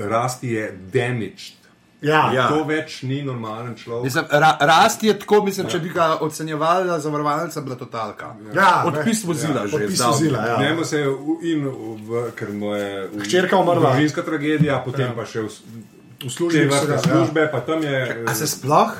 [0.00, 1.60] rasti je damaged.
[2.00, 2.46] Ja, Ja.
[2.48, 4.06] To več ni normalen človek.
[4.08, 8.30] Mislim, ra, rast je tako, mislim, če bi ga ocenjevali, da zavarovalnica bila totalka.
[8.56, 9.76] Ja, Odpis vozila že.
[9.76, 10.56] Odpis vozila, ja.
[10.62, 11.68] Njemu se je v, in
[12.08, 13.92] v, ker mu je v- Hčerka umrla.
[13.92, 15.16] Družinska tragedija, potem ja.
[15.16, 17.04] pa še v, v te službi so vrste ga, ja.
[17.04, 18.00] službe, pa tam je.
[18.24, 18.96] A se sploh,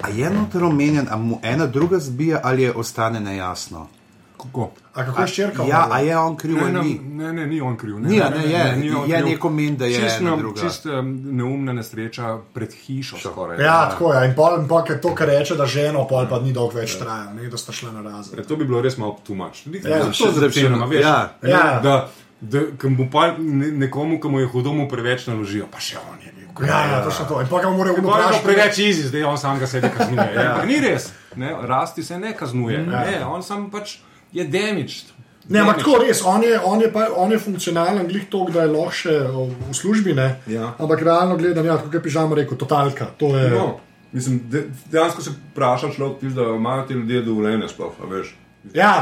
[0.00, 3.88] a je noter omenjen, a mu ena druga zbija ali je ostane nejasno?
[4.36, 4.70] Kako?
[4.94, 5.62] A kako je ščerka?
[5.64, 6.98] Ja, a je on kriv Ne, ali ne, ni?
[6.98, 7.98] ne, ne, ni on kriv.
[7.98, 8.76] Ne, Ni, a ne, je.
[8.76, 9.26] ni on Je kriv.
[9.26, 10.60] neko men, da je Čist ena nam- druga.
[10.60, 10.92] Čist um,
[11.26, 13.16] neumna nesreča pred hišo.
[13.18, 14.28] Skoraj, Ja, tako je.
[14.28, 16.98] In pol, in pol ker to, kar reče, da ženo, pol pa ni dolgo več
[16.98, 18.38] trajalo, ne, da sta šla na razen.
[18.38, 19.64] Ja, To bi bilo res malo tumač.
[19.66, 21.00] Ja, to je zapisano, veš.
[21.00, 21.16] ja.
[21.42, 21.80] Ne, Ja.
[21.80, 22.08] Da,
[22.42, 25.96] da ko mu pa ne- nekomu, ki mu je hudo, mu preveč naložijo, pa še
[26.04, 26.43] on je bil.
[26.60, 27.40] Ja, ja, točno to.
[27.40, 28.44] In pa ga mora To je vprašati.
[28.44, 30.32] preveč izi, zdaj on sam ga sebi kaznuje.
[30.36, 30.62] Ja.
[30.66, 32.78] Ni res, ne, rasti se ne kaznuje.
[32.78, 33.96] Ne, on sam pač
[34.32, 35.10] je damaged.
[35.48, 38.62] Ne, ampak tako res, on je, on je, pa, on je funkcionalen, glih to, da
[38.62, 40.28] je lahko še o, v službi, ne.
[40.46, 40.70] Ja.
[40.78, 43.10] Ampak realno gledam, ja, kot je pižama rekel, totalka.
[43.18, 43.66] To je, No,
[44.12, 48.32] mislim, de, dejansko se vpraša človek, tiš, da imajo ti ljudje dovoljenje sploh, a veš.
[48.72, 48.94] Ja.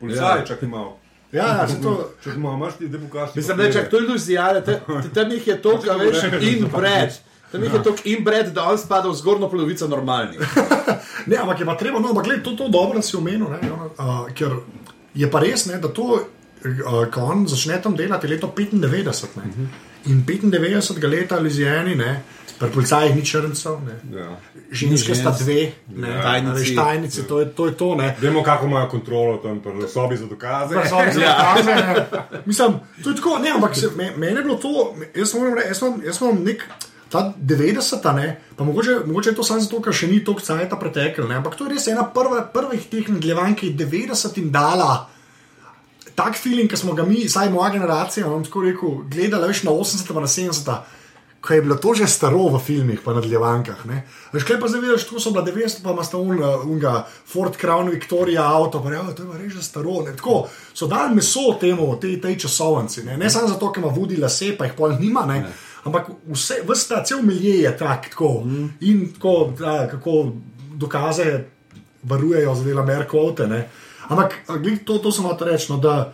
[0.00, 0.44] Policaj, Ja.
[0.46, 0.96] čak imajo.
[1.32, 3.36] Ja, ja, se to, Če imaš, ti, da pokažeš.
[3.36, 4.48] Mislim, da če to je iluzija,
[5.16, 7.20] tam jih je to, kar veš, inbred.
[7.52, 10.40] Tam jih je to inbred, da on spada v zgornjo polovico normalnih.
[11.30, 13.72] ne, ampak je pa treba, no, ampak gled, to, to dobro da si omenil, ne,
[13.72, 14.60] ono, uh, ker
[15.14, 19.36] je pa res, ne, da to, uh, ko on začne tam delati, je leto 95.
[19.40, 19.68] Ne,
[20.12, 22.14] in 95 leta Lizijani, ne,
[22.62, 23.96] pri policajih ni črncev, ne.
[24.14, 24.28] Ja.
[24.70, 26.22] Ženske sta dve, ne, Ja.
[26.22, 27.88] tajnici, tajnici to, je, to je to.
[27.98, 28.12] Ne.
[28.22, 30.78] Vemo, kako imajo kontrolo tam, pri sobi za dokaze.
[30.78, 32.06] Pa so oni zelo dokaze, ne.
[32.48, 35.68] Mislim, to je tako, ne, ampak se, me, meni je bilo to, jaz moram reči,
[35.74, 36.64] jaz imam, jaz imam nek.
[37.12, 40.78] Ta 90-ta, ne, pa mogoče, mogoče je to samo zato, ker še ni toliko cajta
[40.80, 45.10] pretekel, ne, ampak to je res ena prva, prvih teh nadaljevanj, ki je 90-im dala
[46.14, 49.72] tak feeling, ki smo ga mi, saj moja generacija, vam tako rekel, gledali več na
[49.72, 50.78] 80-ta, pa na 70-ta.
[51.42, 53.86] Ko je bilo to že staro v filmih, pa nadaljevankah.
[53.90, 54.04] ne.
[54.32, 57.56] Veš, kaj pa zdaj vidiš, tu so bila 90, pa ima sta un, unga Ford
[57.58, 60.06] Crown Victoria avto, pa rejo, to je res že staro.
[60.06, 60.14] Ne.
[60.16, 63.02] Tako so dali meso temu, tej, tej časovnici.
[63.02, 65.42] Ne, ne samo zato, ker ima vodi lase, pa jih pol nima, ne.
[65.84, 68.46] ampak vse, vse ta cel milje je tak, tako.
[68.80, 70.32] In tako, da, kako
[70.78, 71.44] dokaze
[72.02, 73.68] varujejo za dela Merkovte.
[74.08, 74.34] Ampak
[74.84, 76.12] to, to sem hotel reči, no, da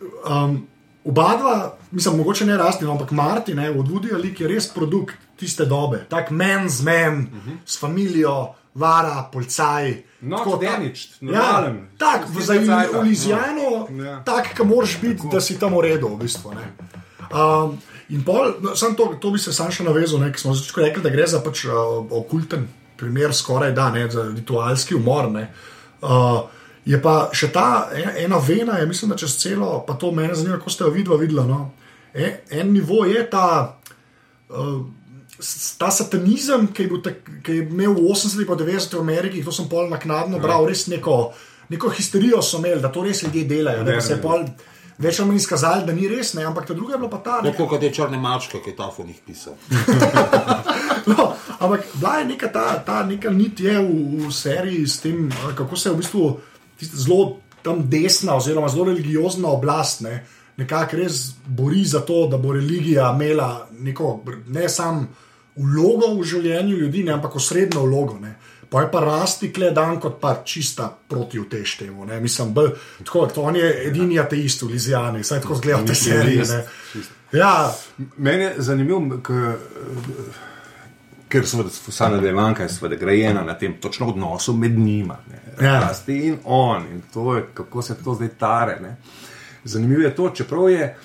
[0.00, 0.66] um,
[1.04, 4.68] oba dva, mislim, mogoče ne rasti, no, ampak Martin, ne, od Woody Ali, je res
[4.68, 7.56] produkt tiste dobe, tak men z men, uh -huh.
[7.66, 10.02] s familijo, vara, policaj.
[10.20, 12.54] Not tako, ta- damaged, Ja, tak, za.
[12.92, 14.04] Louisiano, No.
[14.04, 14.22] Ja.
[14.24, 16.52] tak, ki moraš biti, da si tam v redu, v bistvu.
[16.54, 16.72] Ne.
[17.30, 17.78] Um,
[18.08, 20.88] in pol, no, sam to, to bi se sam še navezal, ne, ker smo začeli
[20.88, 21.72] rekli, da gre za pač uh,
[22.10, 25.30] okulten primer, skoraj da, ne, za ritualski umor.
[25.30, 25.50] Ne.
[26.02, 26.40] Uh,
[26.84, 30.34] Je pa še ta en- ena vena, je, mislim, da čez celo, pa to mene
[30.34, 31.44] zanima, kako ste jo vidva videla.
[31.44, 31.70] No?
[32.14, 33.76] En, en nivo je ta,
[34.48, 34.80] uh,
[35.78, 39.44] ta satanizem, ki je, bil tak, ki je imel v 80-ih in 90-ih v Ameriki,
[39.44, 41.32] to sem pol naknadno bral, res neko,
[41.70, 43.84] neko histerijo so imeli, da to res ljudje delajo.
[43.84, 44.44] Ne, pa se je pol
[45.00, 47.38] več ali manj izkazali, da ni res, ne, ampak ta druga je bila pa ta.
[47.44, 49.56] Tako kot je črne mačke, ki je ta funih pisal.
[51.08, 55.30] No, ampak bila je neka ta, ta neka nit je v, v seriji s tem,
[55.56, 56.49] kako se je v bistvu tista
[56.86, 60.00] zelo tam desna, oziroma zelo religiozna oblast.
[60.00, 60.26] Ne,
[60.56, 61.12] Nekako res
[61.46, 65.06] bori za to, da bo religija imela neko, ne samo
[65.56, 68.18] vlogo v življenju ljudi, ne, ampak osrednjo vlogo.
[68.20, 68.34] Ne.
[68.70, 71.40] Pa je pa rasti kle dan kot pa čista proti.
[72.06, 72.20] Ne.
[72.20, 72.70] Mislim, bolj,
[73.04, 76.44] tako, to on je edini ateist v Lizijani, saj tako zgleda te serije.
[77.32, 77.72] Ja,
[78.16, 79.56] Meni je zanimivo, k-
[81.30, 85.16] ker seveda vsa nadaljevanka je seveda grajena na tem točno odnosu med njima.
[85.30, 85.66] ne.
[85.66, 85.80] Ja.
[85.80, 88.80] Rasti in on, in to je, kako se to zdaj tare.
[88.82, 88.96] Ne.
[89.64, 90.96] Zanimivo je to, čeprav je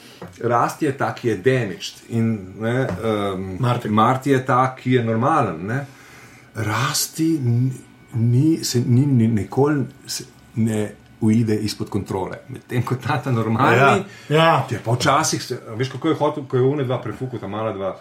[0.43, 2.88] Rasti je ta, ki je damaged in ne,
[3.34, 3.91] um, Martin.
[3.91, 5.65] Marti je ta, ki je normalen.
[5.67, 5.86] Ne.
[6.55, 7.39] Rasti
[8.13, 10.23] ni, se ni, ni nikoli se
[10.55, 12.39] ne uide izpod kontrole.
[12.49, 13.78] Medtem ko ta ta normalni.
[13.80, 14.03] Ja.
[14.30, 14.67] Ja.
[14.71, 15.47] Je pa včasih,
[15.78, 17.95] veš, kako je hotel, ko je une dva prefuku, ta mala dva.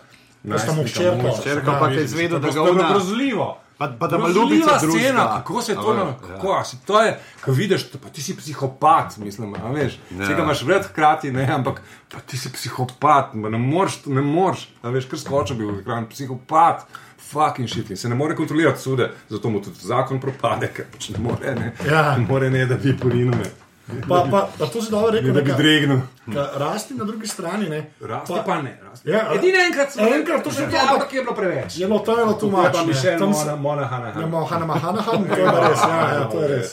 [0.54, 1.30] Sta mu hčerko.
[1.32, 3.58] Hčerka pa, je izvedel, da ga ona- grozljivo.
[3.78, 5.00] Pa- pa da ljubica drugega.
[5.00, 8.22] scena, kako se to, na, kako, a si, to je, ko vidiš, to, pa ti
[8.22, 10.24] si psihopat, mislim, a veš, Ja.
[10.24, 14.68] vse ga imaš vred hkrati, ne, ampak pa ti si psihopat, ne moreš, ne moreš,
[14.82, 16.86] a veš, kar skočil bi v ekran, psihopat.
[17.24, 21.08] Fucking shit, in se ne more kontrolirati sude, zato mu tudi zakon propade, ker pač
[21.08, 22.16] ne more, ne, Ja.
[22.16, 23.44] ne, more ne da bi porinume,
[23.84, 25.98] Pa, pa, pa to si dobro rekel, ne da bi dregnil.
[26.26, 27.68] Ka Rasti na drugi strani.
[27.68, 28.80] Ne, Rasti pa, pa ne.
[28.82, 29.04] Rasti.
[29.06, 31.76] Ja, Edino enkrat smo enkrat to še ja, to, ampak- je bilo preveč.
[31.76, 32.70] Je bilo to eno tu Ja, malo.
[32.70, 34.26] pa Mišel, Mona, Mona, Hanna, Ja, Hanna.
[34.26, 35.80] Mohana, Mahana, to je res.
[35.80, 36.70] Ja, ja, to je res.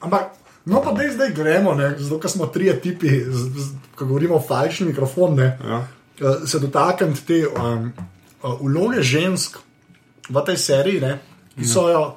[0.00, 0.24] Ampak,
[0.64, 4.36] no pa dej zdaj gremo, ne, zato ker smo trije tipi, z- z- ko govorimo
[4.36, 5.82] o falšni mikrofon, ne, Ja.
[6.16, 7.90] eh, se dotaknem te um,
[8.40, 9.58] uh, vloge žensk
[10.26, 11.18] v tej seriji, ne,
[11.52, 12.14] ki so jo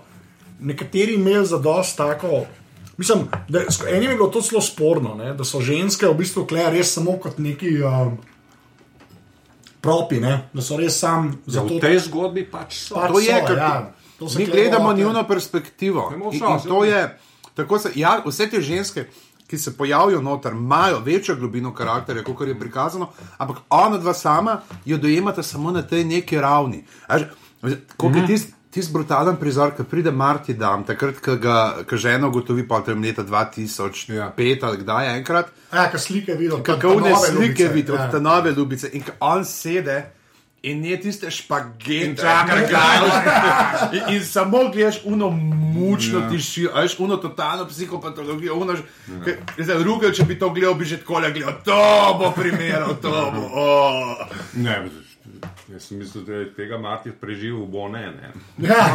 [0.62, 2.46] nekateri imeli za dost tako.
[3.04, 6.70] Mislim, da enim je bilo to zelo sporno, ne, da so ženske v bistvu kle
[6.72, 8.14] res samo kot neki um,
[9.82, 11.76] propi, ne, da so res sam Ja, za to.
[11.76, 12.96] v tej zgodbi pač so.
[12.96, 13.74] Pač To je, so, ker ja.
[14.16, 16.14] To se mi gledamo njuno perspektivo.
[16.14, 17.02] In, in to je,
[17.54, 19.08] tako se, ja, vse te ženske,
[19.46, 24.56] ki se pojavijo noter, imajo večjo globino karakterja, kot je prikazano, ampak ona dva sama
[24.86, 26.86] jo dojemata samo na tej neki ravni.
[27.98, 28.32] Kot Mhm.
[28.32, 28.40] je
[28.74, 32.82] tisti tist brutalen prizor, ki pride Marti Dam, takrat, ko ga ko žena ugotovi, pa
[32.82, 34.34] tam leta 2005 Ja.
[34.68, 35.48] ali kdaj enkrat.
[35.74, 38.12] Ja, kaj slike vidijo, Kako ne slike vidijo, ja.
[38.12, 38.90] te nove ljubice.
[38.94, 40.04] In ko on sede
[40.64, 42.56] in je tiste špagete, čaka,
[43.96, 46.30] in, in samo gledaš uno mučno ja.
[46.30, 48.56] tišijo, veš, uno totalno psihopatologijo.
[48.56, 48.74] Uno,
[49.58, 49.84] ja.
[49.84, 53.50] Rugel, če bi to gledal, bi že tako gledal, to bo primerov, to bo.
[53.54, 54.18] Oh.
[54.54, 54.82] Ne,
[55.74, 58.06] jaz sem mislil, da je tega Marti preživel, bo ne.
[58.12, 58.32] ne.
[58.68, 58.88] Ja,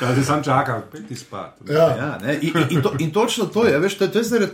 [0.00, 1.56] Da se sam čaka, peti spat.
[1.68, 1.88] ja.
[1.96, 4.52] Ja, ne, in, in, to, in točno to je, veš, to, je- to je zaradi.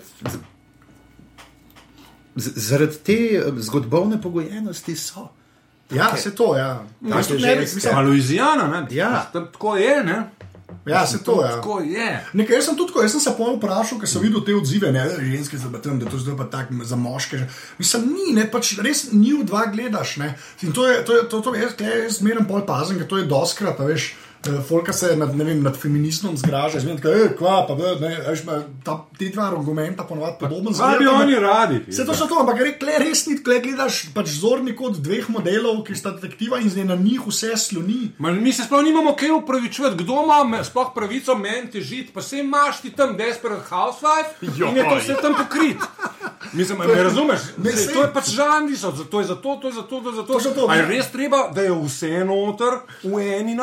[2.37, 5.29] Zaradi te eh, zgodovne pogojenosti so.
[5.91, 6.75] ja se to, ja.
[7.01, 7.75] Take Jaz tudi ne bi- ženske.
[7.77, 8.87] mislim, Pa Luizijana, ne?
[8.91, 9.27] Ja.
[9.33, 10.23] Tam tako je, ne?
[10.87, 11.57] Ja, se to, ja.
[11.57, 12.09] Tako je.
[12.33, 15.05] Nekaj, jaz sem tudi jaz sem se pol vprašal, ker sem videl te odzive, ne,
[15.09, 17.41] da ženske za batem, da to zdaj pa tako za moške.
[17.79, 20.35] Mislim, ni, ne, pač res ni v dva gledaš, ne.
[20.63, 23.23] In to je, to je, to, to, jaz, tukaj jaz zmeraj pol pazim, ker to
[23.23, 24.13] je doskrat, veš.
[24.47, 28.17] Eh, Folka se nad, vem, nad feministom zgraža, zmeraj tako, eh, kva, pa da, ne,
[28.27, 31.81] veš, ma, ta, ti dva argumenta ponovadi podobno Kaj bi oni radi?
[31.89, 35.29] Se to še to, ampak re- kle, res ni, kle gledaš pač zorni kot dveh
[35.29, 38.13] modelov, ki sta detektiva in zdaj na njih vse sloni.
[38.19, 42.23] Ma, mi se sploh nimamo kaj upravičevati, kdo ima me- sploh pravico meni težiti, pa
[42.23, 45.79] se imaš ti tam Desperate Housewife in je to vse tam pokrit.
[46.53, 47.41] Mislim, me razumeš?
[47.57, 50.15] Ne, sej- to je pač žanri, so, to je zato, to je zato, to je
[50.15, 50.27] zato.
[50.27, 50.89] To je zato, A je ne.
[50.89, 52.73] res treba, da je vse noter
[53.03, 53.55] v eni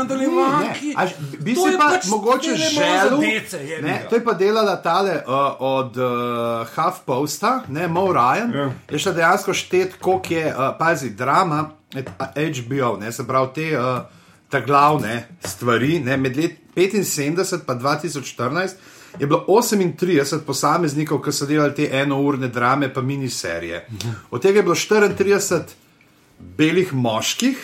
[0.71, 0.93] nadaljevanki?
[0.97, 4.33] Až, bi To si je pa pač mogoče želel, dece, je ne, to je pa
[4.33, 8.53] delala tale uh, od uh, HuffPosta, ne Mo Ryan.
[8.53, 8.71] Ja.
[8.91, 11.69] Je šla dejansko štet, koliko je, uh, pazi, drama,
[12.35, 14.01] HBO, ne, se pravi te uh,
[14.49, 18.69] ta glavne stvari, ne, med let 75 in 2014.
[19.19, 23.87] Je bilo 38 posameznikov, ki so delali te enourne drame, pa miniserije.
[24.31, 25.61] Od tega je bilo 34
[26.39, 27.57] belih moških,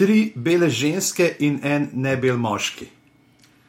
[0.00, 2.88] tri bele ženske in en nebel moški.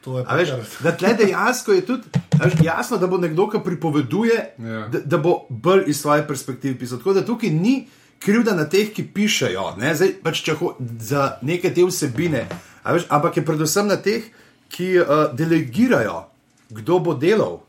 [0.02, 3.60] To je A Veš, da tle dejansko je tudi veš, jasno, da bo nekdo, ki
[3.66, 4.88] pripoveduje, Ja.
[4.88, 6.98] da, da bo bolj iz svoje perspektive pisal.
[6.98, 7.88] Tako da tukaj ni
[8.20, 9.94] krivda na teh, ki pišejo, ne?
[9.96, 12.48] Zdaj, pač, ho, za neke te vsebine,
[12.84, 14.26] a veš, ampak je predvsem na teh,
[14.72, 16.32] ki uh, delegirajo
[16.72, 17.60] kdo bo delal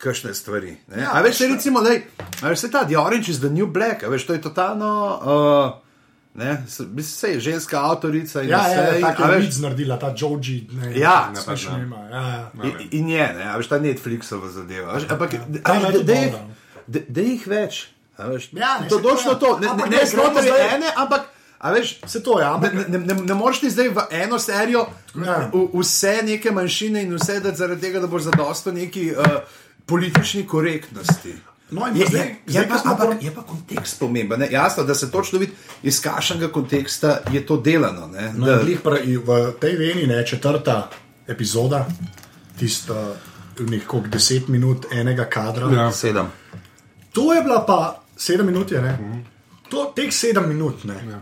[0.00, 0.74] kakšne stvari.
[0.96, 4.26] Ja, a veš, recimo, da je ta The Orange is the New Black, a veš,
[4.26, 4.90] to je totalno.
[5.22, 5.89] Uh,
[6.34, 6.62] Ne,
[7.02, 9.98] se je ženska avtorica in Ja, vse, ja, in- tako a je veš, vic naredila,
[9.98, 10.14] ta
[10.72, 11.82] ne, Ja, ne, smešno ne.
[11.82, 11.96] ima.
[11.96, 12.50] Ja, ja.
[12.64, 14.92] In, in je, ne, a veš, ta Netflixova zadeva.
[14.94, 15.30] Veš, ampak,
[15.64, 16.34] Ta je da- da jih-
[16.86, 17.86] da- da jih več.
[18.18, 19.58] Veš, Ja, ne, to je točno to.
[19.58, 21.20] Ne, ne, ne, ne znotraj zdaj- ene, ampak.
[21.58, 24.38] A veš, Se to je, ampak Ne, ne, ne, ne moreš ti zdaj v eno
[24.38, 25.50] serijo Ja.
[25.52, 29.26] v, vse neke manjšine in vse dati zaradi tega, da boš zadosto neki uh,
[29.86, 31.34] politični korektnosti.
[31.70, 34.40] No, je, pa zdaj- je, zdaj, je, pa, ampak, pri- je pa kontekst pomemben.
[34.40, 34.48] ne.
[34.50, 35.52] Jasno, da se točno vidi,
[35.82, 38.06] iz kakšnega konteksta je to delano.
[38.08, 40.90] Ne, No, da, pra- v tej veni je četrta
[41.26, 41.86] epizoda,
[42.58, 43.14] tista
[43.60, 45.70] nekako deset minut enega kadra.
[45.72, 45.92] Ja.
[45.92, 46.26] sedem.
[47.12, 47.78] To je bila pa
[48.16, 49.24] sedem minut, je, ne?
[49.68, 51.20] To, teh sedem minut ne, Ja.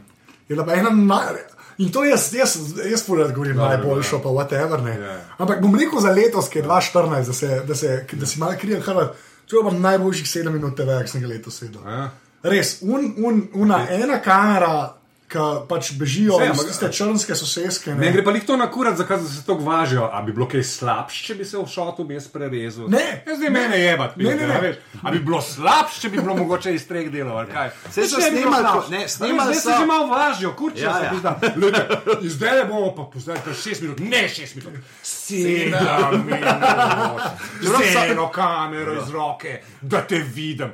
[0.48, 1.34] je bila pa ena naj.
[1.78, 4.22] In to jaz, jaz, jaz povedal, govorim Dobro, najboljšo, ja.
[4.22, 4.82] pa whatever.
[4.82, 4.90] Ne.
[4.96, 5.20] Ja.
[5.38, 8.54] Ampak bom rekel za letos, ki je 2014, da, se, da, se, da si malo
[8.58, 9.14] krijem, hrvat.
[9.48, 11.84] To je pa najboljših sedem minut TV, ki sem ga letos sedel.
[11.86, 12.10] Ja.
[12.48, 14.72] Res, un, un, una ena kamera,
[15.28, 17.92] ki pač bežijo iz tiste črnske soseske.
[17.94, 20.06] Ne gre pa jih to na kurat, zakaj se to važijo.
[20.08, 22.88] A bi bilo kaj slabše, če bi se v šotu brez prerezal?
[22.88, 23.22] Ne.
[23.26, 24.16] Jaz zdaj mene jebat.
[24.16, 24.70] Ne, ne, ne.
[25.02, 27.38] A bi bilo slabše, če bi bilo mogoče iz treh delov?
[27.38, 27.70] ali
[28.08, 30.94] so ne bi bilo ne, veš, snemali Zdaj so- se že malo važijo, kurčijo Ja,
[30.94, 31.04] se.
[31.04, 31.10] ja.
[31.12, 31.84] viš, da, Ljudje,
[32.30, 34.72] Zdaj bomo pa poznali kar šest minut, ne šest minut.
[35.02, 37.22] Sedem minut.
[37.60, 40.72] Z eno kamero iz roke, da te vidim.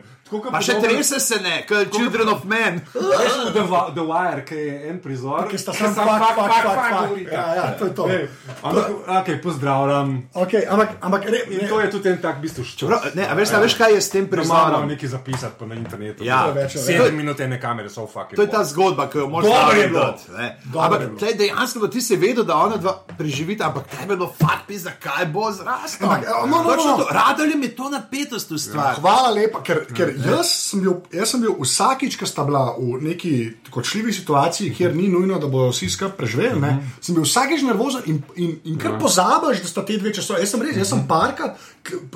[0.51, 2.81] Pa še trese se ne, kot Children of Men.
[2.95, 3.65] Veš, v The,
[3.95, 6.65] The Wire, ki je en prizor, Ki sta ki samo samo fak, fak, fak, fak,
[6.65, 7.09] fak, fak fak.
[7.09, 7.35] govorita.
[7.35, 8.09] Ja, ja, to je to.
[8.09, 8.29] Ej,
[8.63, 8.85] Ampak,
[9.21, 10.15] okay, pozdravljam.
[10.35, 12.95] Okay, ampak, ampak re, In to je tudi en tak bistvo ščur.
[12.95, 14.89] Prav, ne, a veš, a veš, kaj je s tem prizorom?
[14.89, 16.25] nekaj zapisati pa na internetu.
[16.25, 16.47] Ja.
[16.57, 18.37] Je Sedem minut ene kamere so fucking.
[18.37, 21.01] To je ta zgodba, ki jo moraš je je Ampak
[21.39, 25.27] dejansko ti si vedel, da ona dva preživita, ampak tebi je bilo fakt pisa, kaj
[25.27, 26.97] bo no, no, Točno no.
[26.97, 27.09] to.
[27.11, 28.95] Radili mi to napetost v stvar.
[29.01, 33.01] Hvala lepa, ker, ker jaz, sem bil, jaz sem bil vsakič, ko sta bila v
[33.03, 33.33] neki
[33.71, 38.03] kočljivi situaciji, kjer ni nujno, da bodo vsi skupaj preživeli, ne, sem bil vsakič nervozen
[38.07, 40.41] in, in, in kar pozabiš, da sta te dve časovne.
[40.43, 41.74] Jaz sem res, jaz sem parkrat, k-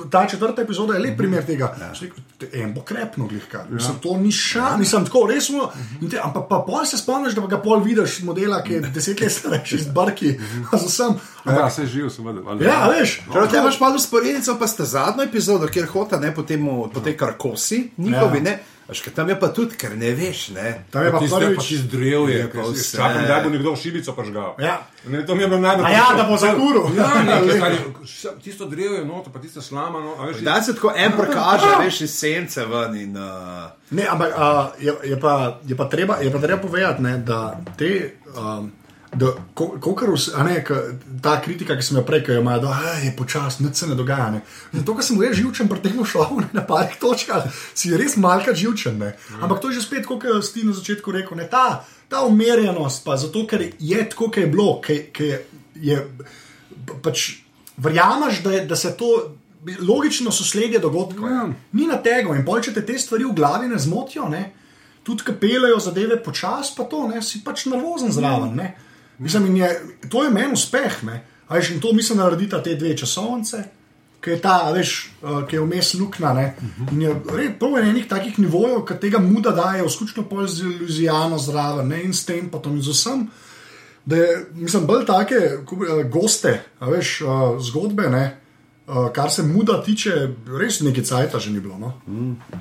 [0.09, 1.75] ta četrta epizoda je lep primer tega.
[1.93, 3.65] Sem rekel, "Te- En bo krepno, glihka.
[3.69, 5.71] Mislim, to ni šan, nisem tako resno.
[6.01, 8.79] in te- Ampak pa pol se spomniš, da pa ga pol vidiš modela, ki je
[8.81, 10.39] deset let starejši z barki,
[10.73, 11.13] z vsem.
[11.47, 12.39] Ja, se živ, seveda.
[12.45, 13.21] ali- Ja, veš.
[13.31, 16.99] Prav, te imaš malo sporednico, pa sta zadnjo epizodo, kjer hota ne po, temu, po
[16.99, 18.43] tej karkosi, njihovi Ja.
[18.43, 18.59] ne.
[18.89, 20.69] Ker tam je pa tudi, ker ne veš, ne.
[20.89, 21.67] Tam je pa prvič.
[21.67, 22.97] čist drev je, pa vse.
[22.97, 24.55] čakam, da bo nekdo šibico pažgal.
[24.59, 24.79] Ja.
[25.05, 25.91] Ne, to mi je bilo najbolj.
[25.93, 26.89] Ja, da bo zakuril.
[26.97, 27.77] Ja, nekaj, stari,
[28.43, 32.01] tisto drev je noto, pa tista slama, no, veš, Da se tako en prikaže, veš,
[32.01, 33.17] iz sence ven in.
[33.17, 37.17] Uh, Ne, ampak uh, je, je, pa, je, pa treba, je pa treba povedati, ne,
[37.17, 38.13] da te.
[38.37, 38.71] Um,
[39.19, 40.75] Da, ko, ko, kar vse, a ne, ka,
[41.19, 43.87] ta kritika, ki sem jo prej, ki jo imajo, da "Ej, je počasno, nič se
[43.87, 44.29] ne dogaja.
[44.31, 44.41] Ne.
[44.71, 48.55] Zato, ker sem bil jaz živčen pri tem šovu, na parih točkah, si res malkrat
[48.55, 48.97] živčen.
[48.97, 49.09] Ne.
[49.41, 53.17] Ampak to je že spet, kot si na začetku rekel, ne, ta, ta umerjenost, pa
[53.17, 55.41] zato, ker je tako, kot je bilo, ki je,
[55.75, 55.97] je
[56.85, 57.43] pa- pač
[57.77, 59.35] verjameš, da, je, da se to.
[59.81, 61.27] Logično so sledje dogodkov.
[61.27, 61.41] Ja.
[61.73, 64.53] Ni na tega in pol, če te te stvari v glavi ne zmotijo, ne,
[65.03, 68.55] tudi ki pelejo zadeve počasi, pa to, ne, si pač nervozen zraven.
[68.55, 68.69] Ne.
[69.19, 71.03] Mislim, je, to je meni uspeh.
[71.49, 73.63] Veš, in to mislim, da naredita te dve časovnice,
[74.21, 76.33] ki je ta, veš, uh, ki je vmes luknja.
[76.33, 76.55] ne.
[76.91, 80.65] In je re, prav na enih takih nivojev, ki tega muda daje, vključno pol z
[80.65, 83.27] iluzijano zraven ne, in s tem, pa tam z vsem.
[84.05, 88.25] Da je, mislim, bolj take ko bi, eh, goste, veš, uh, zgodbe, ne,
[88.89, 90.11] uh, kar se muda tiče,
[90.59, 91.77] res nekaj cajta že ni bilo.
[91.77, 91.93] No?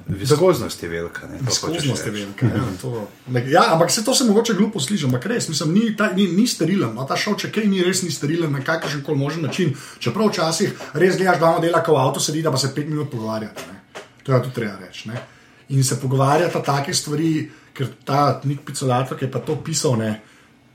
[0.07, 1.27] viskoznost je velika.
[1.27, 2.47] Ne, Skožnost je velika.
[2.47, 5.97] Ja, to, ne, ja, ampak se to se mogoče glupo sliši, ampak res, mislim, ni,
[5.97, 6.93] ta, ni, ni sterilen.
[6.95, 9.75] No, ta šov, če kaj ni res ni sterilen na kakršen koli možen način.
[9.99, 12.89] Čeprav včasih res gledaš, da ono dela, ko v avtu sedi, da pa se pet
[12.89, 13.67] minut pogovarjate.
[13.73, 14.05] Ne.
[14.23, 15.09] To je tudi treba reči.
[15.09, 15.21] ne.
[15.69, 20.21] In se pogovarjata take stvari, ker ta Nik Picolato, ki je pa to pisal, ne,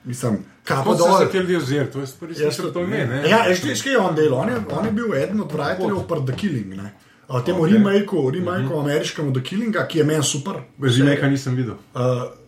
[0.05, 0.37] mislim,
[0.67, 3.29] pa To se te ljudi ozir, to je stvari, ki so to ime, ne?
[3.29, 3.43] Ja,
[3.83, 4.39] kaj je on delal?
[4.39, 6.75] On je, on je bil eden od writerjev pri The Killing.
[6.75, 6.93] Ne?
[7.27, 7.73] Uh, temu okay.
[7.73, 8.79] remakeu, remakeu mm -hmm.
[8.79, 10.53] ameriškemu The Killinga, ki je meni super.
[10.81, 11.75] Remake nisem videl.
[11.93, 12.01] Uh,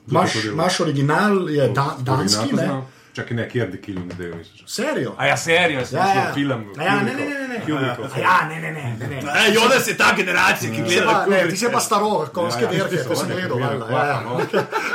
[0.07, 0.53] delo?
[0.53, 2.81] imaš original, je da, danski, ne?
[3.15, 3.25] Poznam.
[3.25, 4.63] Čakaj, ne, kjer The Killing Day, misliš?
[4.65, 5.15] Serijo.
[5.17, 6.33] A ja, serijo, sem Ja, ja.
[6.33, 6.65] film.
[6.77, 7.61] A Ja, ne, ne, ne, ne, ne.
[8.13, 8.95] A Ja, ne, ne, ne.
[8.99, 9.17] ne, ne.
[9.17, 11.25] E, Jonas je ta generacija, ki Ti gleda.
[11.29, 13.59] Ne, ti si pa staro, konjske Ja, ja, derke, to sem gledal.
[13.59, 14.21] Ja, ja.
[14.21, 14.37] no.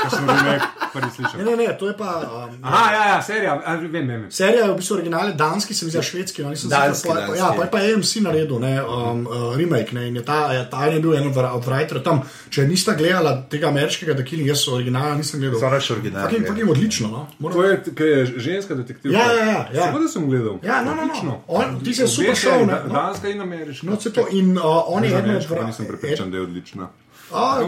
[0.02, 1.38] Ko sem remake prvi slišal.
[1.38, 2.10] Ne, ne, ne, to je pa.
[2.50, 4.08] Um, Aha, ja, ja, serija, a, vem, vem.
[4.08, 4.30] vem.
[4.30, 6.42] Serija je v bistvu originale danski, se mi zdi švedski.
[6.42, 7.52] No, nisem pa, danski, ja, pa ja.
[7.62, 9.94] je pa AMC naredil ne, um, uh, remake.
[9.94, 12.22] Ne, in je ta, je, ta je bil en od, writerjev tam.
[12.50, 15.60] Če nista gledala tega ameriškega, da Killing, jaz originala nisem gledal.
[15.60, 16.52] Zaraš original, Fucking, ja.
[16.52, 17.08] fucking odlično.
[17.08, 17.52] No.
[17.52, 19.18] To je, je ženska detektivka.
[19.18, 19.84] Ja, ja, ja, ja.
[19.84, 20.58] Seveda sem gledal.
[20.62, 21.40] Ja, no, no, no.
[21.48, 22.92] On, ti si super šel, da- No.
[22.94, 23.86] Danska in ameriška.
[23.86, 26.88] No, se to in uh, on je eden od vra- nisem prepričan, da je odlična.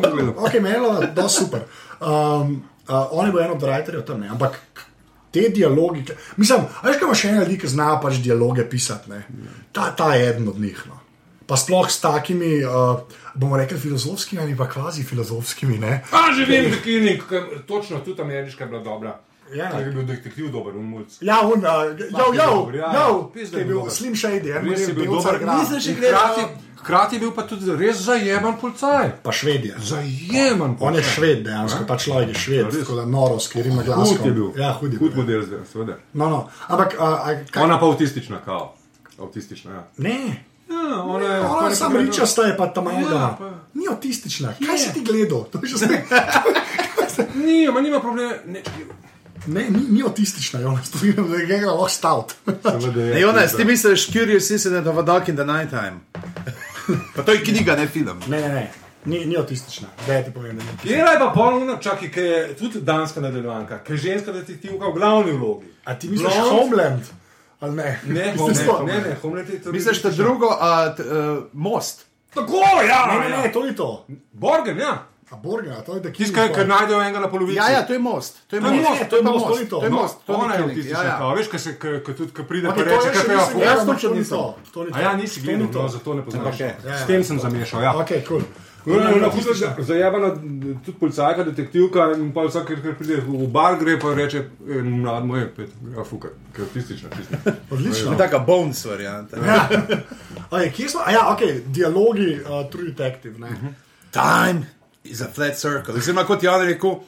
[0.02, 0.34] Gledal.
[0.38, 1.60] ok, menilo, da je super.
[2.00, 2.08] Um,
[2.84, 4.28] uh, on je bil en od writerjev tam, ne?
[4.28, 4.58] ampak
[5.30, 6.04] te dialogi,
[6.36, 9.22] mislim, veš, kaj ima še ena ljudi, ki znajo pač dialoge pisati, ne?
[9.72, 10.82] Ta, ta je eden od njih.
[10.88, 10.98] No.
[11.46, 13.00] Pa sploh s takimi, uh,
[13.34, 15.78] bomo rekli, filozofskimi ali pa kvazi filozofskimi.
[15.78, 16.02] Ne?
[16.12, 17.22] A, že vem, Kinik,
[17.66, 19.16] točno, tudi ameriška je bila dobra.
[19.54, 19.68] Ja.
[19.78, 21.04] Je bil detektiv dober, un mulj.
[21.20, 23.06] Ja, un, uh, jo, jo, dober, ja, ja.
[23.08, 23.80] jo, ki je je bil.
[23.90, 25.40] Slim Shady, en Res je bil dober.
[25.46, 26.44] Nisem še gledal.
[26.82, 29.12] Hkrati, je bil pa tudi res zajeman policaj.
[29.22, 29.76] Pa švedje.
[29.86, 32.80] Zajeman On je šved, dejansko, ta človek je šved, res?
[32.82, 34.10] tako da noro, skirim na glas.
[34.10, 34.48] Hud je bil.
[34.58, 35.22] Ja, hud je Hud bil.
[35.22, 35.98] model zdaj, seveda.
[36.12, 36.40] No, no.
[36.66, 38.72] Ampak, uh, a, kaj, Ona pa avtistična, kao.
[39.14, 39.84] Avtistična, ja.
[40.02, 40.18] ne.
[40.72, 41.40] Ja, ona je.
[41.46, 44.54] Ona je samo ričasta, je pa tam Ja, pa- Ni autistična.
[44.66, 45.44] Kaj si ti gledal?
[45.52, 46.10] To je že spet.
[47.44, 48.32] Ni, ma nima problema.
[48.46, 48.62] Ne,
[49.46, 50.60] Ne, ni, ni autistična,
[51.30, 52.34] da je ga lahko stavt.
[52.62, 53.14] seveda je.
[53.14, 56.00] Ne, Jonas, ti misliš Curious Incident of a Dog in the Nighttime?
[57.16, 58.20] Pa to je knjiga, ne film.
[58.28, 58.70] Ne, ne, ne.
[59.04, 59.88] Ni, ni autistična.
[60.06, 64.32] Da ti povem, je pa ponovno, čakaj, ki je tudi danska nadaljevanka, ki je ženska
[64.32, 65.66] detektivka v glavni vlogi.
[65.84, 66.50] A ti misliš Blond?
[66.50, 67.02] Homeland?
[67.60, 68.00] Ali ne?
[68.06, 68.82] Ne, Homeland, to?
[68.86, 69.72] ne, ne, Homeland je to.
[69.72, 72.06] Misliš, da drugo, a t, uh, most.
[72.34, 73.06] Tako, ja!
[73.06, 73.42] Ne, ne, ja.
[73.42, 74.06] ne, to ni to.
[74.32, 75.06] Borgen, ja.
[75.32, 77.56] A Borga, to je da Tisti, ki- ki najdejo enega na polovici.
[77.56, 78.34] Ja, ja, to je most.
[78.46, 78.90] To je To ni most.
[78.90, 79.78] most, to je most, to ni to.
[79.78, 80.16] To je No, most.
[80.20, 81.16] to ni Ona je ja, ja.
[81.18, 83.14] kao, veš, ki se, ki- ki tudi, ki pride Ok, pa to reče, je kaj
[83.14, 83.54] še pa je nisem afo.
[83.54, 84.36] gledal, Jaz ampak točno to ni nisem.
[84.36, 84.44] to.
[84.72, 85.00] To ni A to.
[85.00, 85.82] ja, nisi To ni gledal, to.
[85.82, 86.56] no, zato ne poznaš.
[86.94, 87.92] S tem sem zamešal, ja.
[87.94, 88.42] Ok, kul.
[88.84, 90.28] No, no, no, hudo za- Zajebana
[90.76, 95.24] tudi policajka, detektivka in pa vsak, ker pride v bar, gre pa reče, "E, mlad
[95.24, 97.08] moj, pet, ja, fuka, ki je avtistična.
[97.10, 97.36] čisto.
[97.70, 98.14] Odlično.
[98.16, 99.36] Taka Bones varianta.
[99.38, 99.68] Ja.
[100.50, 101.00] Okay, kje smo?
[101.00, 103.38] A ja, ok, dialogi, uh, True Detective.
[103.38, 103.48] Ne?
[104.10, 104.66] Time
[105.04, 105.94] is a flat circle.
[105.94, 107.00] Oziroma, kot je on rekel,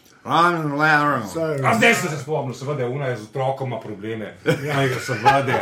[1.75, 4.35] zdaj sem se spomnil, seveda, una je z otrokom ima probleme.
[4.45, 5.59] Ja, seveda,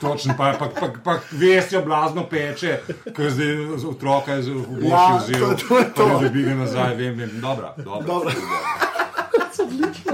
[0.00, 4.80] točno, pa, pa, pa, pa vestjo blazno peče, ker zdaj z otroka je z- v
[4.80, 5.40] boši Ja, vzel.
[5.40, 6.06] to- to je to.
[6.06, 7.30] Pa ne dobi ga nazaj, vem, vem.
[7.40, 8.06] Dobra, dobra.
[8.06, 8.30] Dobro.
[9.58, 10.12] Odlično.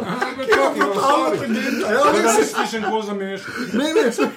[0.74, 2.46] Totalno tangenta, ja, Tega res ne je.
[2.46, 3.52] slišim, ko zamešam.
[3.72, 4.28] Ne, ne, se-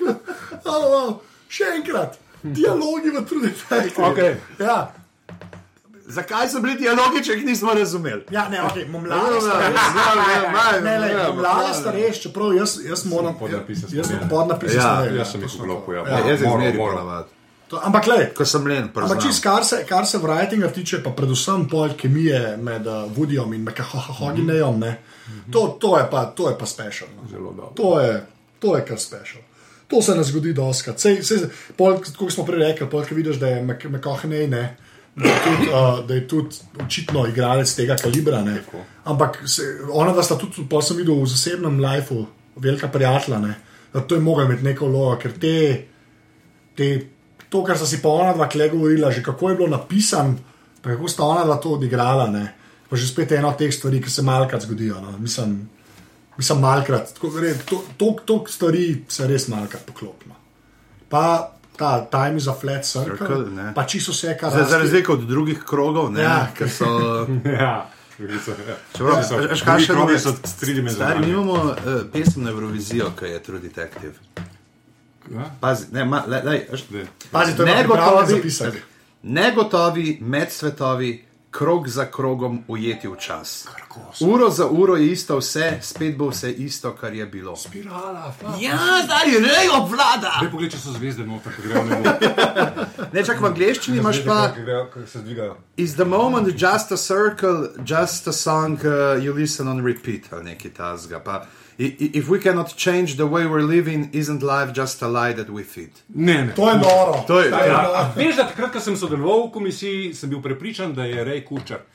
[0.65, 1.13] oh, oh.
[1.49, 2.17] še enkrat.
[2.43, 4.05] Dialogi v Detective.
[4.05, 4.35] Okej.
[4.59, 4.91] Ja,
[6.07, 8.23] Zakaj so bili dialogi, če jih nismo razumeli?
[8.31, 10.81] ja, ne, ok, mlada starejša.
[10.81, 15.41] Ne, ne, mlada starejša, čeprav jaz, jaz moram podnapise Jaz sem podnapise Ja, Jaz sem
[15.41, 16.09] jih vklopil, to.
[16.09, 16.19] ja.
[16.19, 16.29] Ja.
[16.29, 16.95] Jaz jih zmeri moram.
[16.95, 17.27] ponavadi.
[17.67, 21.11] To- Ampak, le, Ko sem len, Ampak, čist, kar, se, kar se writinga tiče, pa
[21.11, 23.67] predvsem pol kemije med uh, Woodijom in
[24.19, 24.95] Hoginejem,
[25.51, 27.09] to, to, je pa- to je pa special.
[27.17, 27.27] No.
[27.29, 27.73] Zelo dobro.
[27.75, 28.25] To je,
[28.59, 29.41] to je kar special.
[29.87, 30.95] To se ne zgodi doskrat.
[32.17, 34.77] Kot smo prej rekli, pol, ki vidiš, da je McCohney, ne.
[35.17, 36.55] Da je, tudi, uh, da je tudi
[36.85, 38.41] očitno igralec tega kalibra.
[38.45, 38.59] Ne.
[39.03, 43.39] Ampak se, ona dva sta tudi, pa sem videl v zasebnem lifeu, velika prijatelja.
[43.41, 43.55] Ne.
[43.93, 45.55] Da To je mogel imeti neko vlogo, ker te,
[46.77, 46.91] te,
[47.49, 50.37] to, kar sta si pa ona dva kle govorila, že kako je bilo napisano,
[50.81, 52.29] pa kako sta ona dva to odigrala.
[52.29, 52.45] Ne.
[52.89, 55.01] Pa že spet ena od teh stvari, ki se malkrat zgodijo.
[55.01, 55.17] No.
[55.17, 55.63] Mislim,
[56.37, 60.37] mislim malkrat, tako res, to, to, to stvari se res malkrat poklopijo.
[61.09, 63.73] Pa ta Time is a flat circle, Circle, ne.
[63.73, 66.47] pa čisto vse, kar Za, za Rusty- razliko od drugih krogov, ne, Ja.
[66.53, 66.85] ker so.
[67.45, 67.89] Ja, ja.
[68.93, 71.29] Čeprav, drugi kaj še nove- so Stari, mi tridimenzionalni.
[71.29, 71.73] imamo uh,
[72.13, 74.13] pesem na Eurovizijo, ki je True Detective.
[75.29, 75.45] Ja?
[75.59, 77.05] Pazi, ne, ma, le, le, veš, Zdaj.
[77.31, 78.77] Pazi, to je negotovo zapisati.
[79.23, 83.67] Negotovi medsvetovi, krog za krogom ujeti v čas.
[84.19, 87.55] Uro za uro je isto vse, spet bo vse isto, kar je bilo.
[87.55, 88.53] Spirala, fa.
[88.59, 90.33] Ja, zdaj rej obvlada.
[90.37, 92.13] Zdaj pogled, če so zvezde noter, ko grejo nebo.
[93.13, 94.51] Ne, čak v angleščini imaš pa.
[95.77, 100.51] Is the moment just a circle, just a song uh, you listen on repeat ali
[100.53, 101.19] nekaj tasga.
[101.19, 101.45] Pa,
[101.77, 105.63] if we cannot change the way we're living, isn't life just a lie that we
[105.63, 105.91] feed?
[106.09, 106.53] Ne, ne.
[106.53, 107.23] To je noro.
[107.27, 110.93] To je, Ja, a veš, da takrat, ko sem sodeloval v komisiji, sem bil prepričan,
[110.93, 111.79] da je Rej Kučar.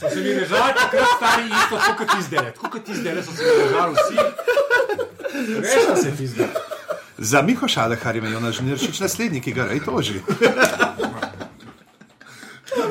[0.00, 2.52] So se mi režali takrat stari isto, tako kot ti zdaj.
[2.54, 4.16] Tako kot ti zdaj so se mi režali vsi.
[5.60, 6.48] Veš, da se ti zdaj.
[7.18, 10.22] Za Miho Šalehar ima Jonas Žniršič naslednji, ki ga rej toži.
[12.72, 12.88] To,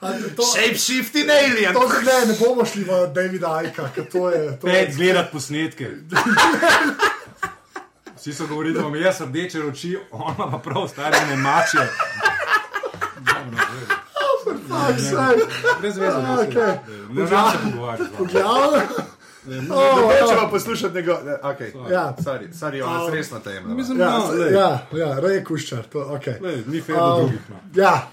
[0.00, 1.74] Shape shifting alien.
[1.74, 4.58] to ne, ne bomo šli v Davida Aika, ker to je.
[4.58, 5.90] To Pet je gledati posnetke.
[8.16, 11.78] Vsi so govorili, da imam jaz rdeče oči, ona pa prav stare ne mače.
[14.90, 15.16] vse.
[15.80, 16.78] Brez veze, ne Okej.
[17.10, 18.10] Ne znam se pogovarjati.
[18.22, 18.78] z vami.
[19.44, 19.60] Ja,
[20.20, 21.16] Nočemo poslušati njegov.
[21.24, 21.92] ne, Okay.
[21.92, 22.14] Ja.
[22.18, 23.74] Sorry, sorry, Jonas, resno tema.
[23.74, 26.26] Mislim, ja, no, lej, ja, ja, rej kuščar, to ok.
[26.40, 27.40] lej, ni fair do drugih.
[27.48, 27.56] No.
[27.74, 28.10] Ja,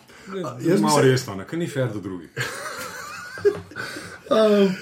[0.59, 2.29] jaz Malo se, resno, ne, ker ni fair do drugih.
[4.29, 4.75] Um,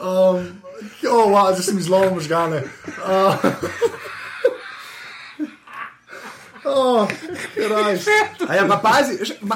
[0.00, 0.62] um,
[1.10, 2.62] oh, wow, zdaj sem izlovil možgane.
[6.68, 7.08] Uh, oh,
[8.56, 9.14] ja, pa pazi,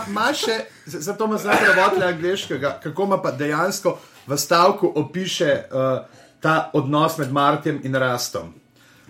[0.08, 0.54] imaš še,
[0.86, 7.18] zato ima zdaj prevodle angliškega, kako ima pa dejansko v stavku opiše uh, ta odnos
[7.18, 8.54] med Martijem in Rastom.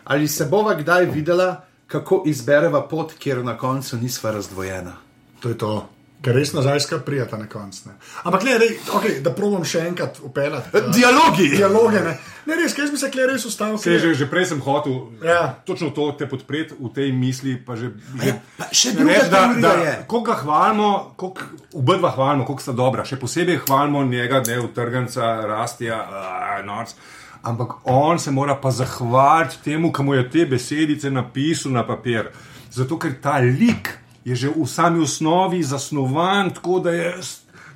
[0.04, 4.96] Ali se bova kdaj videla, kako izbereva pot, kjer na koncu nisva razdvojena?
[5.40, 5.88] To je to.
[6.22, 7.88] Ker res nazaj skar prijeta na koncu.
[7.88, 7.92] ne.
[8.24, 10.70] Ampak, ne, rej, okay, da probujem še enkrat upeljati.
[10.70, 11.48] uh, Dialogi!
[11.56, 12.12] Dialoge, ne.
[12.46, 13.78] ne res, kaj bi se kle res ustavil.
[13.82, 15.58] Sej, že, že prej sem hotel Ja.
[15.66, 17.56] točno to te podpreti v tej misli.
[17.58, 17.90] Pa že,
[18.22, 19.94] že, pa še druga veš, da, da, je.
[20.06, 21.40] Koliko ga hvalimo, koliko,
[21.74, 23.02] oba dva hvalimo, koliko sta dobra.
[23.04, 26.94] Še posebej hvalimo njega, ne utrganca, rastija, uh, norc.
[27.42, 32.30] Ampak on se mora pa zahvaliti temu, ki mu je te besedice napisal na papir.
[32.70, 33.90] Zato, ker ta lik
[34.24, 37.14] je že v sami osnovi zasnovan tako, da je,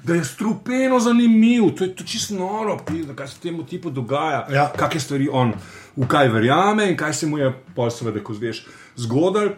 [0.05, 1.75] da je strupeno zanimiv.
[1.77, 2.79] To je to čisto noro,
[3.15, 4.47] kaj se temu tipu dogaja.
[4.53, 4.73] Ja.
[4.77, 5.55] Kakšne stvari on
[5.97, 8.67] v kaj verjame in kaj se mu je, pa seveda, ko zveš,
[8.97, 9.57] zgodil.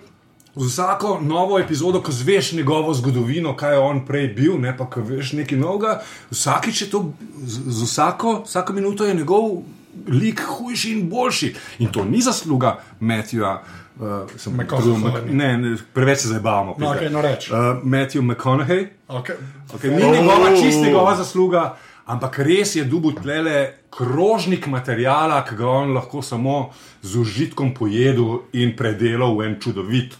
[0.59, 4.89] Z vsako novo epizodo, ko zveš njegovo zgodovino, kaj je on prej bil, ne pa
[4.91, 7.13] ko veš nekaj novega, vsakič je to,
[7.45, 9.63] z, z vsako, vsako minuto je njegov
[10.07, 11.55] lik hujši in boljši.
[11.79, 13.59] In to ni zasluga Matthewa.
[13.99, 14.05] Uh,
[14.37, 15.03] sem McConaughey.
[15.03, 16.77] trudil, Mc- ne, ne, preveč se zabavamo.
[16.79, 17.51] No, okej, no, reč.
[17.51, 19.35] Uh, Matthew McConaughey, Okay.
[19.75, 21.77] Okay, ni njegova čist njegova zasluga,
[22.07, 23.57] ampak res je dubu tlele
[23.91, 26.71] krožnik materijala, ki ga on lahko samo
[27.03, 30.15] z užitkom pojedel in predelal v en čudovit.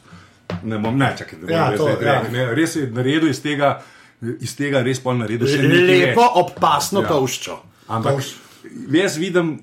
[0.63, 2.23] Ne bom ne čakal, da bi Ja, res, to, ja.
[2.33, 3.83] ne, res je naredil iz tega,
[4.41, 6.31] iz tega res pol naredil še nekaj Lepo več.
[6.35, 7.09] obpasno Ja.
[7.09, 7.59] tolščo.
[7.89, 8.25] Ampak
[8.91, 9.59] jaz vidim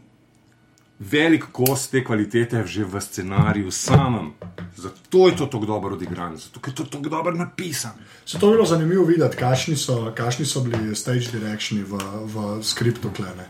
[0.99, 4.33] velik kos te kvalitete že v scenariju samem.
[4.75, 7.91] Zato je to tako dobro odigran, zato je to tako dobro napisan.
[8.25, 12.63] Se to je bilo zanimivo videti, kakšni so, kakšni so bili stage directioni v, v
[12.63, 13.49] skriptu klene.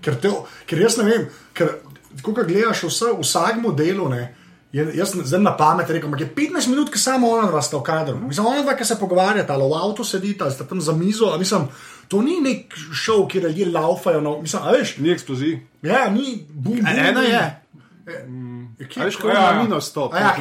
[0.00, 0.30] Ker, te,
[0.66, 1.78] ker jaz ne vem, ker
[2.22, 4.35] ko gledaš vse, vsak modelu, ne,
[4.76, 7.76] jaz sem zdaj na pamet rekel, ampak je 15 minut, ki samo ona dva sta
[7.76, 8.16] v kadru.
[8.18, 11.28] Mislim, ona dva, ki se pogovarjata, ali v avtu sedita, ali sta tam za mizo,
[11.28, 11.68] a mislim,
[12.08, 15.54] to ni nek šov, kjer ljudje laufajo, no, mislim, a veš, Ni eksplozij.
[15.82, 17.44] ja, ni bum, bum, Ena je.
[18.78, 19.62] Kje, A veš, kako Ja, je ja.
[19.62, 20.12] minus stop.
[20.14, 20.34] A ja.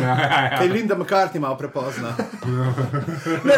[0.52, 2.12] Kaj Linda McCartney malo prepozna.
[3.44, 3.56] Ne,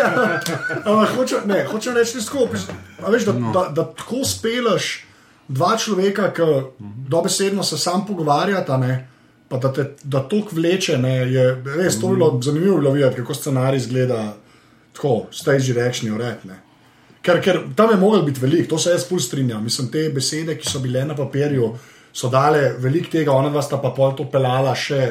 [0.86, 3.51] ampak hočem, ne, hočem reči tako, pis- a veš, da, no.
[3.51, 5.03] da, da tako speleš
[5.47, 6.43] dva človeka, ki
[7.07, 9.07] dobesedno se sam pogovarjata, ne,
[9.49, 10.97] pa da te da toliko vleče.
[10.97, 14.21] Ne, je res to bilo zanimivo bilo videti, kako scenarij izgleda
[14.93, 16.45] tako, stage direction, ured.
[16.45, 16.61] ne.
[17.21, 19.63] Ker, ker tam je mogel biti velik, to se jaz pol strinjam.
[19.63, 21.73] Mislim, te besede, ki so bile na papirju,
[22.13, 25.01] so dale veliko tega, ona dva sta pa pol to pelala še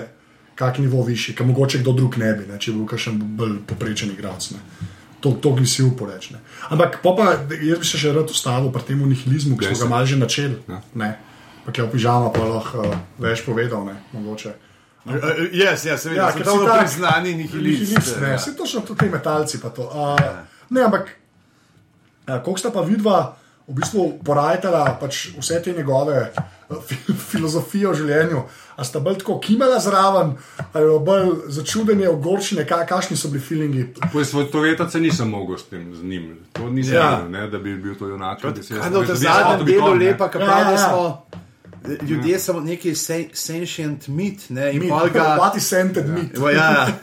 [0.57, 3.59] kak nivo višji, ki mogoče kdo drug ne bi, ne, če bi bil kakšen bolj
[3.69, 4.49] poprečen igralec.
[5.21, 6.31] To, to bi si uporeč.
[6.33, 6.41] Ne.
[6.73, 7.13] Ampak pa,
[7.61, 10.79] jaz bi se še rad ustavil pri tem nihilizmu, ki smo ga malo že načeli.
[10.97, 11.11] Ne.
[11.67, 14.53] Pa je v pižama, pa lahko uh, več povedal, ne, mogoče.
[15.53, 17.81] Jaz, ja, seveda, Ja, ja, ker to je tak- priznani nihilist.
[17.81, 19.59] Nihilist, ne, vse točno tudi ti metalci.
[19.61, 19.83] pa to.
[19.83, 20.19] Uh,
[20.71, 21.11] ne, ampak
[22.29, 23.37] uh, koliko sta pa vidva
[23.67, 26.31] v bistvu porajtala pač vse te njegove
[26.71, 26.95] uh, fi,
[27.31, 28.43] filozofije o življenju?
[28.77, 30.35] A sta bolj tako kimala zraven,
[30.73, 33.87] ali bolj začudenje, ogorčene, ka, kakšni so bili feelingi?
[34.13, 36.37] Poistovetati se nisem mogel s tem z njim.
[36.53, 37.11] To nisem Ja.
[37.11, 37.29] ja.
[37.29, 38.39] ne, da bi bil to junak.
[38.39, 38.63] Kaj tem
[39.17, 41.46] zadnjem delu lepa, ki Ja, pravi, ja, da ja.
[42.09, 45.37] Ljudje samo neki sen- sentient mit, ne, in pol ga.
[45.41, 46.39] What is scented meat?
[46.55, 46.87] Ja, ja.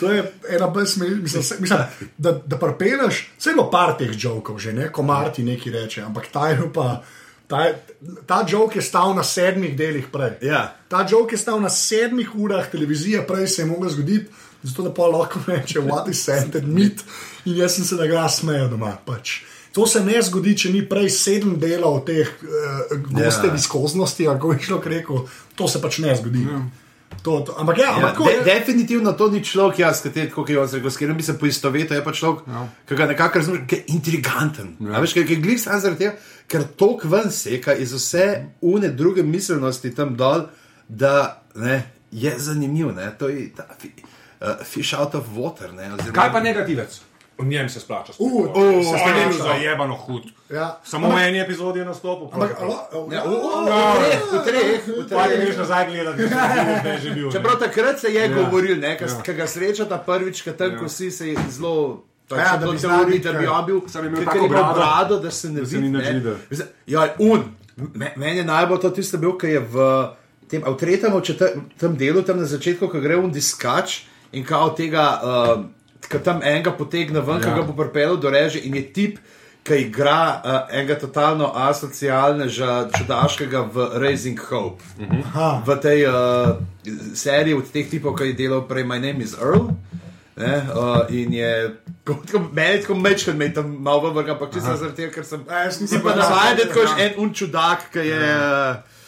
[0.00, 1.78] To je ena se- mislim,
[2.18, 3.30] da, da prepeleš.
[3.38, 6.58] Vse je bilo par teh žokov, že ne, ko Marti nekaj reče, ampak ta je
[6.74, 7.02] pa.
[7.46, 7.78] Ta, je-
[8.26, 10.30] ta žok je stal na sedmih delih prej.
[10.42, 10.74] Ja.
[10.88, 14.26] Ta žok je stal na sedmih urah televizije, prej se je mogel zgoditi,
[14.62, 17.04] zato da pa lahko reče, what is scented meat.
[17.44, 18.96] In jaz sem se da ga smejal doma.
[19.06, 19.42] Pač.
[19.72, 22.48] To se ne zgodi, če ni prej sedem delov teh uh,
[23.08, 23.52] goste Ja.
[23.52, 25.22] viskoznosti, kako je šlo rekel.
[25.54, 26.42] To se pač ne zgodi.
[27.22, 28.44] To, to, ampak ja, Ja, ampak tako de, je.
[28.44, 31.96] definitivno to ni človek, jaz, kateri, kot je on rekel, s katerim bi se poistovetil,
[31.96, 32.62] je pa človek, ja.
[32.84, 34.72] ki ga nekako razumeš, ki je intriganten.
[34.80, 34.98] Ja.
[34.98, 36.14] Veš, ki je glih sam zaradi tega,
[36.48, 38.26] ker tok ven seka iz vse
[38.62, 40.48] une druge miselnosti tam dol,
[40.88, 41.14] da
[41.54, 42.90] ne, je zanimiv.
[42.92, 43.92] Ne, to je ta fi,
[44.40, 45.70] uh, fish out of water.
[45.72, 47.00] Ne, oziroma, Kaj pa negativec?
[47.38, 48.12] V njem se splača.
[48.18, 49.42] Uh, Uh, se se je splača.
[49.44, 50.22] zajebano hud.
[50.50, 50.80] Ja.
[50.84, 52.28] Samo v eni epizodi je nastopil.
[52.32, 52.50] Ampak,
[53.10, 56.38] Ja, v, treh, v treh, Pa ne greš nazaj gledati, da
[56.88, 57.26] je že bil.
[57.26, 57.32] ne.
[57.32, 58.28] Čeprav takrat se je Ja.
[58.30, 58.96] govoril, da Ja.
[59.34, 62.04] ga srečata prvič, ker tam, ko si se je zelo.
[62.30, 63.46] Ja, Ja, da bi znal biti, da bi kaj.
[63.48, 65.88] on bil, Sam je imel tako brado, brado, da se ne se vidi.
[65.90, 66.22] ne.
[66.86, 67.42] Ja, un.
[67.94, 69.76] Me- Meni je najbolj to tisto bil, ki je v
[70.46, 74.70] tem, v tretjem, v četrtem delu, tam na začetku, ko gre un diskač in kao
[74.70, 75.64] tega, uh,
[76.08, 77.46] ki tam enega potegne ven, ja.
[77.46, 79.22] ki ga bo pripeljal do reže in je tip.
[79.62, 84.82] ki igra uh, enega totalno asocialnega, čudaškega v Raising Hope.
[84.98, 85.62] Aha.
[85.66, 86.58] V tej uh,
[87.14, 89.70] seriji od teh tipov, ki je delal prej My Name is Earl.
[90.34, 91.76] Ne, uh, in je,
[92.08, 95.44] kot meni, tako mečkam, me je tam malo vrga, ampak čisto zaradi tega, ker sem.
[95.46, 98.18] A, jaz nisem pa navaden, da je en un čudak, ki je.
[98.18, 99.01] Uh,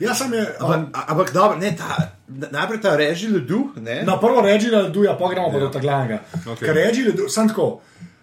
[0.00, 0.46] Jaz sem je.
[0.60, 3.68] Um, Ampak, ampak dobro, ne, ta, najprej ta reži ledu.
[3.76, 4.02] Ne?
[4.08, 5.60] Na prvo reči, da je pa gremo ja.
[5.60, 6.20] do tega glavnega.
[6.46, 6.58] Ok.
[6.58, 7.80] Ker reči, da sem tako.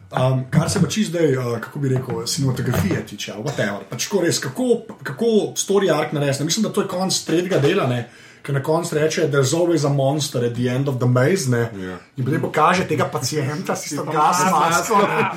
[0.08, 3.84] Um, kar se pa čisto zdaj, uh, kako bi rekel, cinematografije tiče, whatever.
[3.90, 4.68] Pač tako res, kako,
[5.04, 5.26] kako
[5.60, 6.44] story arc narediti.
[6.48, 8.08] Mislim, da to je konc tretjega dela, ne.
[8.42, 11.52] Ker na koncu reče, da je always a monster at the end of the maze.
[11.52, 11.68] Ne?
[11.76, 11.98] Ja.
[12.16, 14.98] In potem pokaže tega pacijenta, si tam gas masko.
[15.04, 15.30] ne.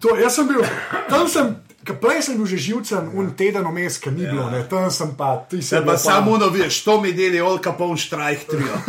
[0.00, 0.60] To, jaz sem bil,
[1.08, 4.62] tam sem, ker prej sem bil že živcem, un teden vmes, ker ni bilo, ne.
[4.68, 8.46] tam sem pa, ti Se pa samo no, veš, to mi deli Olka Pon Štrajk
[8.50, 8.74] trio.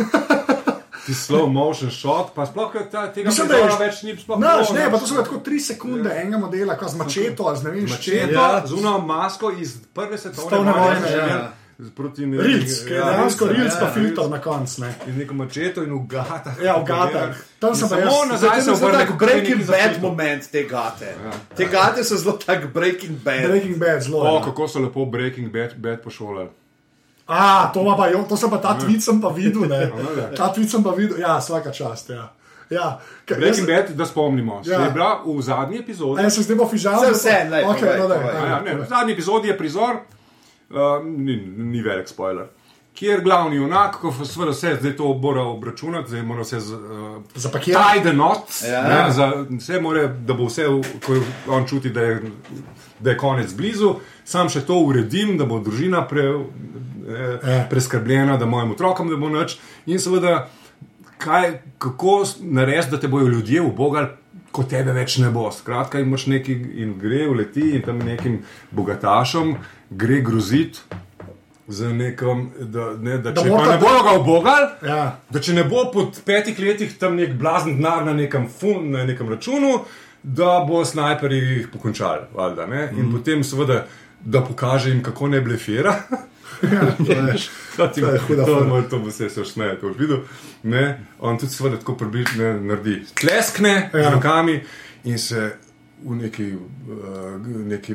[1.02, 4.38] Ti slow motion shot, pa sploh ta, tega Mislim, ne da je več ni sploh
[4.38, 7.66] Naš, ne, pa to so tako tri sekunde enega modela, ko z mačeto ali z
[7.66, 8.28] ne vem, s čem.
[8.28, 8.62] Četo, Ja.
[8.66, 11.40] z uno masko iz prve svetovne vojne, ja.
[11.82, 11.90] Ja.
[11.90, 14.30] Proti ne- Rilc, ja, dejansko Rilc, rilc, ja, pa ja, filter Rilc.
[14.30, 14.80] na koncu.
[14.80, 14.94] ne.
[15.06, 16.54] In neko mačeto in v gatah.
[16.58, 17.34] Ja, v gatah.
[17.58, 21.14] Tam sem pa Samo jaz- nazaj se je obrne, tak Breaking Bad moment te gate.
[21.56, 23.42] Te gate so zelo tak Breaking Bad.
[23.44, 24.18] Breaking Bad zelo.
[24.20, 24.44] O, ja.
[24.44, 26.48] kako so lepo Breaking Bad, bad pošolali.
[27.26, 29.62] A, to, pa, jo- to sem pa ta tweet sem pa videl.
[29.64, 29.90] ne.
[30.16, 30.30] ja.
[30.36, 32.10] Ta tweet sem pa videl, ja, vsaka čast.
[32.10, 32.32] Ja.
[32.70, 34.72] Ja, Breaking jaz- Bad, da spomnimo, Ja.
[34.72, 34.84] ja.
[34.84, 36.20] je bila v zadnji epizodi.
[36.20, 37.00] A jaz sem zdaj bo fižal.
[37.00, 38.18] Saj vse, lej, okay, no, povej.
[38.24, 39.94] daj, Ja, ne, v zadnji epizodi je prizor,
[40.72, 42.46] uh, ni, ni velik spoiler.
[42.94, 47.22] Kjer glavni junak, ko seveda vse zdaj to mora obračunati, zdaj mora vse z, uh,
[47.34, 47.92] Zapakirati.
[47.94, 48.82] tie the knot, Ja.
[48.82, 50.66] ne, za, vse mora, da bo vse,
[51.06, 51.16] ko
[51.48, 52.20] on čuti, da je,
[53.00, 53.94] da je konec blizu,
[54.24, 57.66] sam še to uredim, da bo družina pre, eh, Ja.
[57.70, 59.56] preskrbljena, da mojim otrokom ne bo nič.
[59.86, 60.48] In seveda,
[61.18, 61.48] kaj,
[61.78, 64.08] kako narediti, da te bojo ljudje ubogali.
[64.52, 65.46] Ko tebe več ne bo.
[65.52, 69.54] Skratka, imaš neki in gre v leti in tam nekim bogatašom
[69.96, 70.78] gre groziti
[71.72, 75.18] nekom, da, ne, da, Da če pa morata- ne bojo ga ubogali, Ja.
[75.30, 79.04] da če ne bo po petih letih tam nek blazen denar na nekem, fun, na
[79.04, 79.84] nekem računu,
[80.22, 82.26] da bo snajperji jih pokončali.
[82.34, 82.92] Valjda, ne?
[82.96, 83.12] in mm.
[83.12, 83.86] potem, seveda,
[84.20, 85.94] da pokaže jim, kako ne blefira.
[86.62, 90.20] veš, To to je huda to, moj, to bo se še smeje, ko boš videl.
[90.62, 91.06] Ne?
[91.18, 93.02] On tudi seveda tako približno naredi.
[93.14, 93.98] Tleskne ja.
[93.98, 94.10] Ja.
[94.10, 94.60] z rokami
[95.04, 95.56] in se
[96.04, 97.94] v neki, uh, neki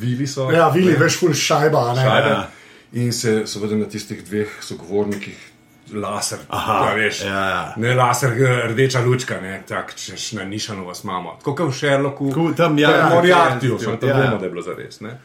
[0.00, 0.50] vili so.
[0.50, 1.78] Ja, vili, ne, veš, ful šajba.
[1.90, 2.02] a Ne?
[2.02, 2.28] šajbe.
[2.28, 2.48] Ja.
[2.92, 5.50] In se seveda na tistih dveh sogovornikih
[5.94, 6.38] laser.
[6.48, 7.74] Aha, ja, veš, ja, ja.
[7.76, 8.32] Ne laser,
[8.70, 11.36] rdeča lučka, ne, tako češ na nišanu vas imamo.
[11.38, 14.16] Tako kot v Sherlocku, Ko tam, ja, pa ja, Moriartyju, ja, samo to ja.
[14.16, 15.00] vemo, da je bilo zares.
[15.00, 15.18] Ne.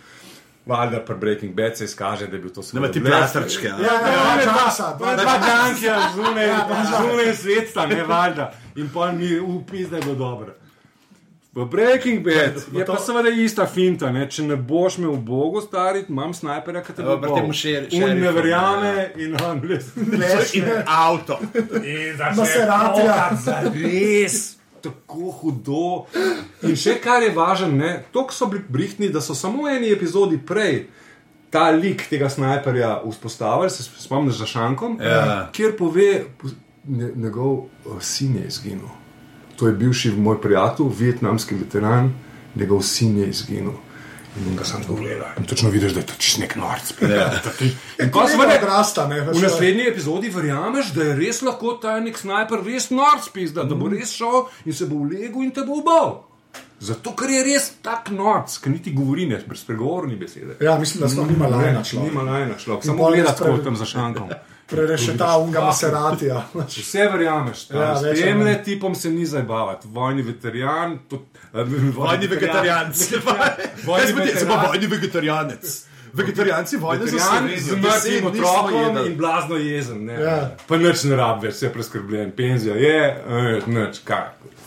[0.66, 3.68] Valjda pri Breaking Bad se izkaže, da je bil to samo Nema ti plastrčke.
[3.68, 3.78] a?
[3.82, 4.96] Ja, ja, ja, časa.
[5.00, 6.50] Dva dankja zunaj,
[7.02, 8.54] zunaj sveta, ne valjda.
[8.76, 10.54] In pol mi upis, da je bilo dobro.
[11.54, 14.12] V Breaking Bad je pa seveda ista finta.
[14.12, 14.28] Ne?
[14.28, 17.88] Če ne boš me v Bogu stariti, imam snajperja, ki te bo pri tem šer-
[17.96, 19.90] On ne verjame in on res.
[20.54, 21.40] In avto.
[21.76, 23.18] In Maseratija.
[23.74, 24.40] Res.
[24.80, 26.06] Tako hudo.
[26.64, 27.68] In še kar je važno,
[28.12, 30.86] to so bili brihtni, da so samo v eni epizodi prej
[31.50, 35.50] ta lik tega snajperja vzpostavili, se spomniš za Šankom, Ja.
[35.52, 36.26] kjer pove,
[36.86, 38.88] ne, njegov eh, sin je izginil.
[39.60, 42.14] To je bivši moj prijatelj, vietnamski veteran,
[42.56, 43.72] njegov sin je izginil.
[44.40, 45.34] In ga sam pogleda.
[45.38, 46.94] In točno vidiš, da je to čist nek norc.
[47.02, 47.32] Ja.
[48.04, 49.22] In pa seveda odrasta, ne.
[49.22, 53.76] V naslednji epizodi verjameš, da je res lahko ta nek snajper res norc pizda, da
[53.76, 56.14] bo res šel in se bo vlegel in te bo ubal.
[56.80, 60.56] Zato, ker je res tak norc, ki niti govori ne, brez pregovorni besede.
[60.64, 62.14] Ja, mislim, da smo nima lajna Nima človek.
[62.16, 64.30] lajna človek, samo pol gleda jaz tako pre- tam za šankom.
[64.70, 66.44] Prerešeta unga Maseratija.
[66.68, 69.88] Vse verjameš, Ja, ja, s tem le tipom se ni zabavati.
[69.88, 71.92] Vojni veterijan, to, Vojni.
[71.98, 72.28] Vojni
[74.14, 74.66] veteran.
[74.68, 75.86] vojni vegetarijanec.
[76.14, 80.06] Vegetarijanci vojne za Veterijan z mrtvim otrokom in blazno jezen.
[80.06, 80.14] Ne.
[80.14, 80.56] Ja.
[80.68, 84.26] Pa nič ne rabi, več, vse je preskrbljen, penzija je, eh, nič, kaj,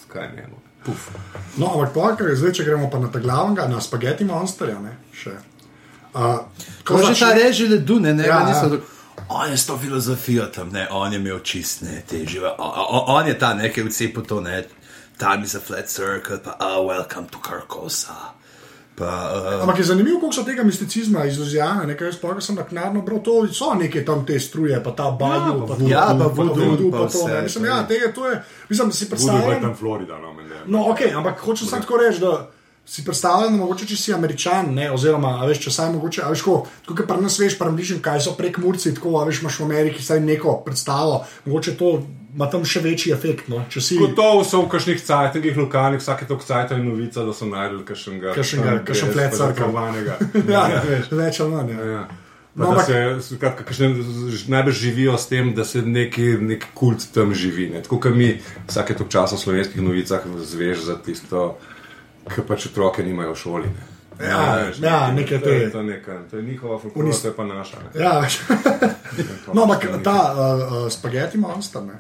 [0.09, 0.47] kaj ne.
[0.51, 0.59] bo.
[0.85, 1.09] Puf.
[1.57, 5.37] No, ampak pokaj, zdaj, če gremo pa na ta glavnega, na spaghetti monsterja, ne, še.
[6.15, 6.43] Uh,
[6.85, 8.71] Ko že ta reži ledu, ne, ne, Ja, ja, niso ja.
[8.77, 8.89] tako.
[9.29, 12.49] On je s to filozofijo tam, ne, on je imel čist, ne, te žive.
[12.49, 14.65] o- o- On je ta nekaj vcepo to, ne,
[15.19, 18.15] time is a flat circle, pa oh, welcome to Carcosa.
[18.95, 19.05] Pa,
[19.57, 23.23] uh, Ampak je zanimivo, koliko so tega misticizma izuzjana, nekaj jaz pa sem naknadno bral,
[23.23, 26.65] to so neke tam te struje, pa ta bajdu, pa to, ja, pa pa voodoo,
[26.67, 27.29] voodoo, pa pa to.
[27.29, 27.43] ne.
[27.43, 27.87] Mislim, pa ja, je.
[27.89, 29.63] tega to je, mislim, si Budu pa je predstavljam.
[29.63, 30.49] tam Florida, no, meni.
[30.67, 32.51] No, ok, ampak hočem samo tako reči, da
[32.85, 36.55] Si predstavljam, mogoče če si američan, ne, oziroma veš, če saj mogoče, a veš, ko,
[36.83, 40.03] tako kot pri nas veš, približno, kaj so prek Murci, tako veš, imaš v Ameriki
[40.03, 41.93] saj neko predstavo, mogoče to
[42.35, 43.47] ima tam še večji efekt.
[43.49, 47.33] No, če si Gotovo so v kakšnih cajtih lokalnih, vsake to cajt je novica, da
[47.33, 48.35] so najdel kakšnega.
[48.35, 49.31] Kakšnega- kakšen circle.
[49.31, 50.19] predakovanega.
[50.49, 51.11] ja, Ja, veš.
[51.13, 51.71] več ali manj.
[51.71, 51.87] Ja.
[51.87, 52.03] Ja.
[52.55, 52.99] No, No, ampak- se,
[53.31, 53.95] skratka, kakšne,
[54.49, 57.71] najbrž živijo s tem, da se neki, neki kult tam živi.
[57.71, 57.81] Ne?
[57.81, 58.35] Tako kot mi
[58.69, 61.57] vsake tok časa v slovenskih novicah zveš za tisto,
[62.29, 63.69] ki pač otroke nimajo v šoli.
[63.69, 63.89] Ne?
[64.23, 64.41] Ja,
[64.79, 67.35] ja, neke to, je, te- to, je neka, to je njihova folklora, Unis- to je
[67.35, 67.77] pa naša.
[67.79, 68.01] Ne?
[68.01, 68.37] Ja, veš.
[69.55, 71.97] no, ampak ta uh, uh, spaghetti monster, ne,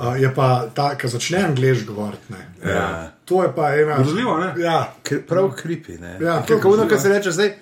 [0.00, 2.32] uh, je pa ta, ki začne angliš govoriti.
[2.32, 2.42] ne.
[2.64, 3.12] Ja.
[3.24, 3.96] To je pa ena.
[3.96, 4.54] Grozljivo, ne?
[4.58, 5.92] Ja, Kri- Prav kripi.
[6.20, 7.52] Ja, prav ono, kar se reče zdaj,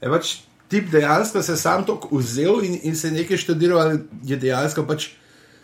[0.00, 0.36] je pač
[0.68, 5.08] tip dejansko se sam to vzel in, in se nekaj študiral, ali je dejansko pač.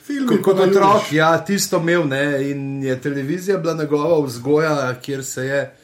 [0.07, 5.45] Filmi, Kot, otrok, ja, tisto imel, ne, in je televizija bila njegova vzgoja, kjer se
[5.45, 5.77] je.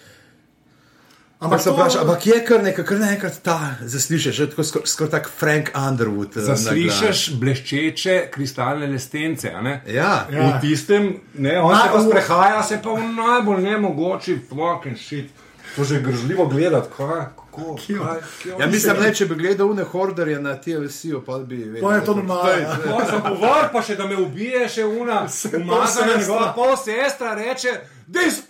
[1.41, 4.87] Ampak se to- vpraša, ampak je kar nekaj, kar naenkrat ta zaslišiš, že tako skoraj
[4.87, 6.37] skor tak Frank Underwood.
[6.37, 6.41] eh.
[6.41, 9.51] Zaslišiš bleščeče kristalne lestence.
[9.51, 9.83] a ne?
[9.89, 10.47] Ja, Ja.
[10.49, 14.97] V tistem, ne, on se Na- pa v- sprehaja, se pa v najbolj nemogoči fucking
[14.99, 15.31] shit.
[15.77, 18.57] To že je grozljivo gledati, kaj, kako, kaj, kjo.
[18.59, 21.81] ja mislim, da če bi gledal une horderje na TLC-ju, pa bi vedel.
[21.81, 22.51] To je to normalno.
[22.51, 22.77] ja.
[23.07, 25.21] Sem povor, pa še da me ubije, še una
[25.55, 26.17] umazana sestra.
[26.17, 27.77] njegova pol sestra reče,
[28.09, 28.43] dej s-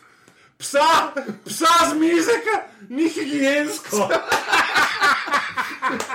[0.58, 0.88] psa,
[1.44, 2.54] psa z mizeka,
[2.88, 4.08] ni higiensko.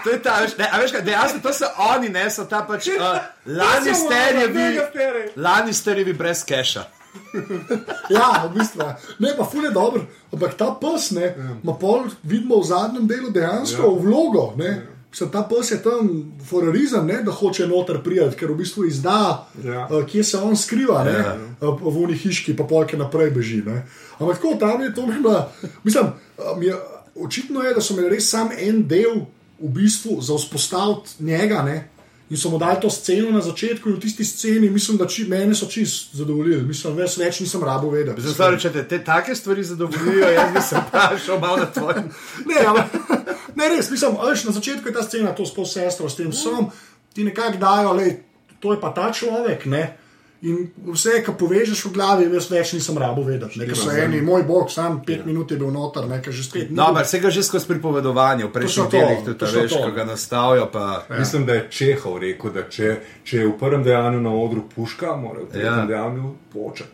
[0.04, 3.18] To je ta, ne, veš, kaj, dejansko to so oni, ne, so ta pač uh,
[3.46, 5.32] Lannisterjevi, Lannisterjevi.
[5.38, 6.84] Lannisterjevi brez keša.
[8.16, 8.82] Ja, v bistvu.
[8.82, 8.98] ja.
[9.20, 10.06] Ne, pa ful je dobro.
[10.34, 14.00] Ampak ta pes, ne, ima pol, vidimo v zadnjem delu dejansko ja.
[14.02, 14.54] vlogo.
[14.58, 14.72] Ne.
[15.12, 16.10] Mislim, ta pes je tam
[16.46, 19.88] forarizem, ne, da hoče noter prijeti, ker v bistvu izda, Ja.
[19.92, 20.02] ja.
[20.06, 21.36] kje se on skriva, ne, ja.
[21.62, 23.64] v uni hiški, pa polke naprej beži.
[23.66, 23.86] Ne.
[24.20, 25.50] Ampak tako tam je to menda.
[25.84, 26.76] Mislim, um, je,
[27.16, 29.26] očitno je, da so imeli res sam en del
[29.60, 31.64] v bistvu za vzpostaviti njega.
[31.64, 31.90] Ne.
[32.30, 35.24] In so mu dali to sceno na začetku, in v tisti sceni, mislim, da či,
[35.32, 36.66] mene so čist zadovoljili.
[36.68, 38.22] Mislim, več, več nisem rabo vedeti.
[38.22, 42.10] Zato, če te, te take stvari zadovoljijo, jaz bi se vprašal malo na tvojem.
[42.50, 43.24] Ne, ampak,
[43.56, 46.20] ne, res, mislim, a veš, na začetku je ta scena, to s pol sestro, s
[46.20, 46.68] tem som,
[47.16, 48.12] ti nekako dajo, le,
[48.60, 49.86] to je pa ta človek, ne.
[50.46, 53.58] In vse, kar povežeš v glavi, jaz več nisem rabo vedeti.
[53.58, 56.68] Ne, ker so eni, moj bog, sam pet minut je bil noter, nekaj že spet.
[56.70, 59.82] No, ampak vse ga že skozi pripovedovanje, v prejšnjih to, delih tudi točno veš, to.
[59.82, 60.68] ko ga nastavijo.
[60.72, 61.20] Pa, Ja.
[61.20, 62.92] Mislim, da je Čehov rekel, da če,
[63.26, 65.80] če je v prvem dejanju na odru puška, mora v tretjem Ja.
[65.80, 65.86] ja.
[65.86, 66.94] dejanju početi.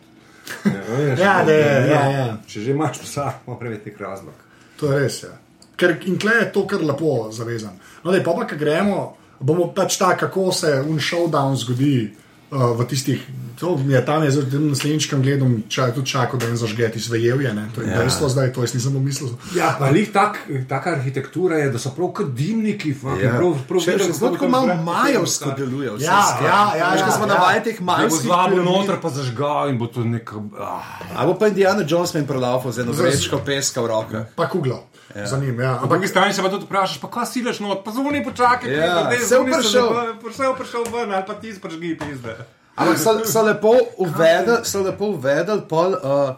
[0.64, 2.26] Ja, veš, Ja, da je, ja, ja.
[2.48, 4.34] Če že imaš psa, mora biti nek razlog.
[4.80, 5.20] To je res.
[5.22, 5.36] Ja.
[5.76, 7.76] Ker, in klej je to kar lepo zavezan.
[8.04, 12.14] No, da je pa, pa ki gremo, bomo pač ta, kako se un showdown zgodi
[12.54, 13.18] uh, v tistih.
[13.54, 17.00] To je tam, je zdaj naslednjič, kam gledam, čaj, tudi čakal, da en zažge ti
[17.00, 17.54] svejevje.
[17.54, 17.68] ne.
[17.70, 17.98] To je ja.
[17.98, 19.30] dejstvo zdaj, to jaz nisem pomislil.
[19.54, 20.38] Ja, pa lih tak,
[20.68, 22.90] taka arhitektura je, da so prav kot dimniki.
[22.92, 23.38] fucking, Ja.
[23.38, 25.90] Prav, prav Še- bi tako malo majevsko deluje.
[25.92, 27.32] vse Ja, ja, ja, ko ja, smo ja.
[27.34, 28.72] navajeni teh Da bo majhnih zvabil piramid.
[28.72, 30.30] noter, pa zažgal in bo to nek.
[30.58, 30.82] Ah.
[31.14, 34.26] Ali pa Indiana Jones meni prodal z eno vrečko peska v rokah.
[34.34, 34.82] Pa kuglo,
[35.16, 35.26] ja.
[35.26, 35.60] za njim.
[35.60, 35.78] Ja.
[35.82, 39.06] Po drugi strani se pa tudi vprašaš, pa kaj silaš not, pa zvoni počakaj, Ja,
[39.08, 39.94] pride, se zvoni vprašal.
[40.30, 42.36] Vse vprašal ven, ali pa ti spražgi pizde.
[42.76, 46.34] Ampak so, so lepo uvedeli, so lepo uvedeli pol, uh,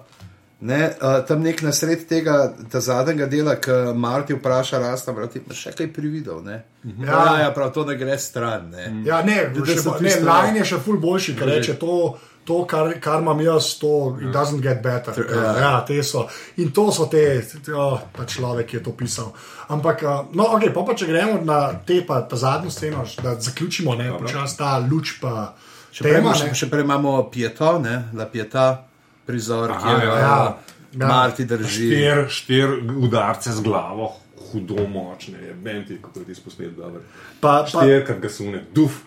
[0.61, 5.73] ne, uh, tam nek nasred tega ta zadnjega dela, ki Marti vpraša, rasta, brati, še
[5.73, 6.63] kaj prividel, ne?
[6.85, 8.91] Ja, ja, ja prav to ne gre stran, ne.
[9.09, 12.19] Ja, ne, Da še, ne tisto- line je še ful boljši, ker reče to.
[12.47, 15.17] To, kar, kar imam jaz, to it doesn't get better.
[15.31, 16.29] Ja, ja te so.
[16.63, 19.33] In to so te, te oh, ta človek, je to pisal.
[19.75, 23.35] Ampak, uh, no, ok, pa, pa če gremo na te, pa ta zadnjo sceno, da
[23.35, 25.55] zaključimo, ne, počasi ta luč pa
[25.97, 26.37] Še prej, tema.
[26.37, 26.53] ne.
[26.55, 28.67] še prej imamo Pieto, ne, La Pieta,
[29.27, 30.37] prizor, Aha, kjer ja, uh, ja.
[30.97, 31.09] Ja.
[31.09, 31.89] Marti drži.
[31.91, 34.13] Štir, štir udarce z glavo,
[34.51, 37.03] hudo močne, je benti, kako ti posnet dobro.
[37.41, 39.01] Pa, pa, Štir, kad ga sune, duf,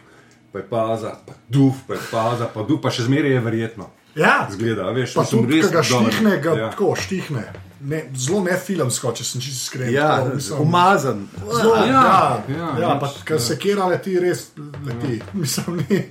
[0.51, 3.89] pa je paza, pa duf, pa je paza, pa duf, pa še zmeraj je verjetno.
[4.15, 6.69] ja, Zgleda, a veš, pa tudi, res ga štihne, ga Ja.
[6.69, 7.43] tako štihne.
[7.81, 9.93] Ne, zelo ne filmsko, če sem čisto iskren.
[9.93, 10.61] Ja, mislim.
[10.61, 11.27] umazan.
[11.37, 14.49] Zelo, ja, Ja, ja, ja, ja, ja, pa kar se kera leti, res
[14.85, 15.21] leti.
[15.33, 16.01] Mislim, ni,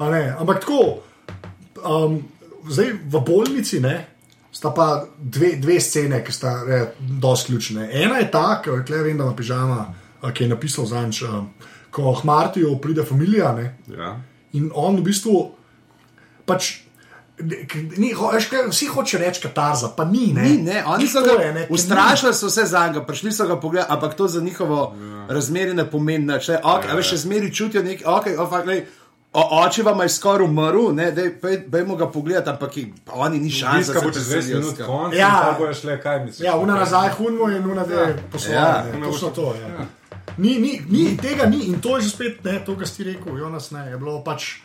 [0.00, 0.22] ne.
[0.38, 1.02] Ampak tako,
[1.86, 2.18] um,
[2.66, 3.94] zdaj v bolnici ne,
[4.52, 6.56] sta pa dve, dve scene, ki sta
[6.98, 7.86] dosti ključne.
[7.92, 9.86] Ena je ta, ki je vem, da ima pižama,
[10.34, 11.52] ki je napisal zanč, um,
[11.92, 14.16] ko Hmartijo pride familija ne, Ja.
[14.52, 15.50] in on v bistvu
[16.46, 16.78] pač.
[17.96, 20.32] Ni, ho, veš, kaj, vsi hoče reči katarza, pa ni.
[20.32, 23.32] Ne, Ni, ne, oni so To ga je, ne, ustrašili, so se za njega, prišli
[23.32, 25.26] so ga pogledati, ampak to za njihovo ja.
[25.28, 26.48] razmerje ne pomeni nič.
[26.48, 26.94] Okay, ja, ja.
[26.94, 28.84] Veš, še zmeri čutijo nekaj, okay, oh, fuck, lej,
[29.34, 33.12] O, oče vam je skoraj umrl, ne, dej, pej- pejmo ga pogledati, ampak je- pa
[33.16, 33.78] oni ni šans.
[33.78, 35.18] Viska bo čez 20 minut konc, Ja.
[35.18, 35.54] ja.
[35.58, 36.44] bojo šle, kaj misliš?
[36.44, 38.92] Ja, una nazaj hunmo in una dve Ja, poslovanje.
[38.92, 39.54] Ja, točno to.
[39.56, 39.86] Ja.
[40.38, 43.38] Ni, ni, ni, tega ni in to je že spet ne, to, kar si rekel,
[43.38, 44.60] Jonas, ne, je bilo pač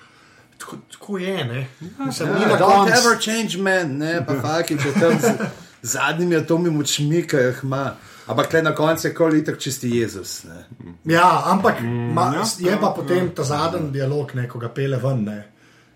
[0.57, 1.43] tako, tako je.
[1.45, 1.67] Ne.
[1.99, 2.93] Mislim, ni na Ja, Don't koncu.
[2.99, 5.33] ever change man, ne, pa faki, če tam z
[5.93, 7.83] zadnjimi atomi močmi, ki jih ima.
[8.27, 10.43] Ampak le na koncu je koli tak čisti Jezus.
[10.43, 10.65] Ne.
[11.05, 15.23] Ja, ampak ma, ja, je pa potem ta zadnji dialog, ne, ko ga pele ven.
[15.23, 15.37] Ne.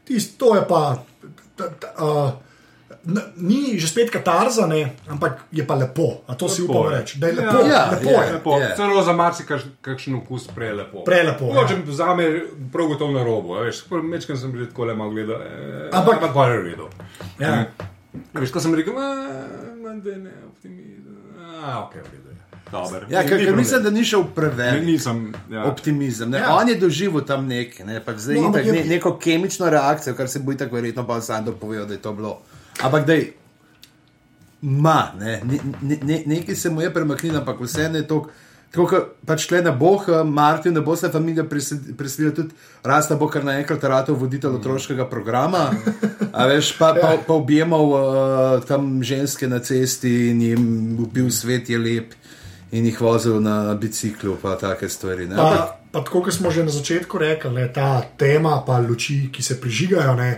[0.07, 1.03] Tist, to je pa.
[1.55, 2.31] Ta, ta, uh,
[3.35, 6.21] Ni že spet katarza, ne, ampak je pa lepo.
[6.27, 6.97] A to si Lepo upam je.
[6.97, 7.13] reči.
[7.17, 7.57] Da je lepo.
[7.65, 8.21] Ja, lepo ja.
[8.21, 8.31] je.
[8.33, 8.51] Lepo.
[8.57, 8.69] Je.
[8.75, 11.01] Celo za marsikakšen okus prelepo.
[11.03, 11.65] Prelepo, ja.
[11.65, 12.23] Če mi vzame
[12.69, 13.57] prav gotovo na robu,
[14.03, 15.41] mečkam sem že tako le malo gledal.
[15.41, 16.89] Eh, Ampak- pa je redo.
[17.39, 17.65] Ja.
[18.33, 21.17] Veš, ko sem rekel, manj da ne optimizem.
[21.57, 22.37] A, ok, v redu je.
[22.71, 23.03] Dober.
[23.09, 24.85] Ja, ker, ker mislim, da ni šel Ne, preveč.
[24.85, 25.33] nisem.
[25.49, 25.65] Ja.
[25.65, 26.29] Optimizem.
[26.29, 26.37] Ne?
[26.37, 26.43] Ja.
[26.45, 26.55] Ja.
[26.55, 27.99] On je doživel tam nekaj, ne?
[27.99, 31.19] pač zdaj No, itak, je- ne, neko kemično reakcijo, kar se bo tako verjetno pa
[31.19, 32.39] Sandor povedal, da je to bilo.
[32.79, 33.33] Ampak da je,
[34.61, 38.25] ma, ne, ne, ne, ne, nekaj se mu je premaknilo, ampak vse ne to.
[38.71, 42.55] Tako kot pač tle na Bog, Martin, ne bo se familija preselila tudi,
[42.87, 45.65] rasta bo kar naenkrat ratov voditelj otroškega programa,
[46.31, 50.63] a veš, pa, pa, pa objemal uh, tam ženske na cesti in jim
[51.03, 52.15] ubil svet je lep
[52.71, 55.27] in jih vozil na biciklu, pa take stvari.
[55.27, 55.35] Ne?
[55.35, 59.59] Pa, pa tako, kot smo že na začetku rekli, ta tema, pa luči, ki se
[59.59, 60.31] prižigajo, ne,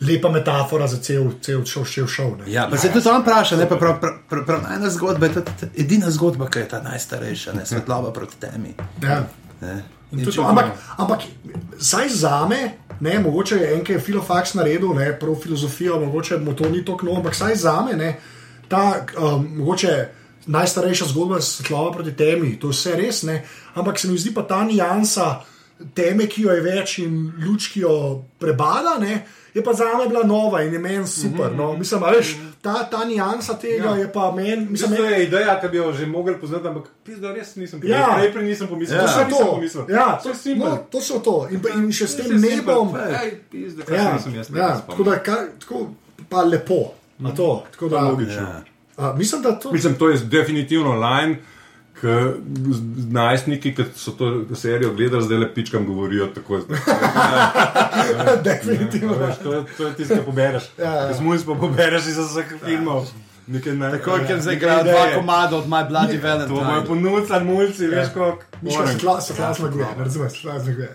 [0.00, 2.36] lepa metafora za cel, cel šov, šel šov.
[2.38, 2.52] Ne.
[2.52, 5.34] Ja, pa se tudi on vpraša, ne pa prav, prav, prav, prav ena zgodba, je
[5.34, 8.74] ta edina zgodba, ki je ta najstarejša, ne svetloba proti temi.
[9.02, 9.24] Ja.
[9.60, 9.82] Ne.
[10.10, 11.20] Tudi to, Ampak, ampak
[11.78, 16.70] saj za me, ne, mogoče je enkrat filofax naredil, ne, prav filozofijo, mogoče mu to
[16.70, 18.16] ni tako ampak saj za me, ne,
[18.68, 20.08] ta um, mogoče
[20.46, 23.44] najstarejša zgodba je svetlova proti temi, to je vse res, ne,
[23.74, 25.40] ampak se mi zdi pa ta nijansa
[25.94, 27.92] teme, ki jo je več in luč, ki jo
[28.38, 29.22] prebada, ne,
[29.54, 31.52] je pa za me bila nova in je meni super.
[31.56, 31.72] No.
[31.76, 33.94] Mislim, a veš, ta, ta nijansa tega ja.
[33.96, 36.68] je pa meni, mislim, Mislim, to meni, je ideja, ki bi jo že mogli poznati,
[36.68, 38.04] ampak pizda, res nisem Ja.
[38.04, 38.18] pomislil.
[38.18, 39.20] Najprej nisem pomislil, Ja.
[39.20, 39.28] ja.
[39.28, 39.84] to pomislil.
[39.88, 41.48] Ja, to je no, točno to.
[41.50, 42.94] In, pa- in še s tem nebom.
[42.96, 45.88] Ej, pizda, Ja, jaz ja, tako da kar, tako,
[46.28, 47.64] pa lepo na to.
[47.72, 48.42] Tako da, logično.
[48.42, 48.62] Ja.
[48.96, 51.38] A, mislim, da to Mislim, to je definitivno line.
[53.10, 56.60] Najstniki, ki so to serijo gledali, zdaj le pičkam govorijo tako.
[58.44, 59.14] definitivno.
[59.16, 60.62] Veš, to, je- to je tisto, kar pobereš.
[60.78, 61.14] Ja, ja.
[61.14, 63.06] Zmuj pa pobereš iz vseh filmov.
[63.50, 66.86] Nekaj naj- Tako ker zdaj neke igrajo dva komada od My Bloody To bojo Valentine.
[66.86, 68.38] ponudili, mulci, veš, kako.
[68.62, 70.94] Miška se kla- se klas zmaguje, ne razumeš, klas zmaguje.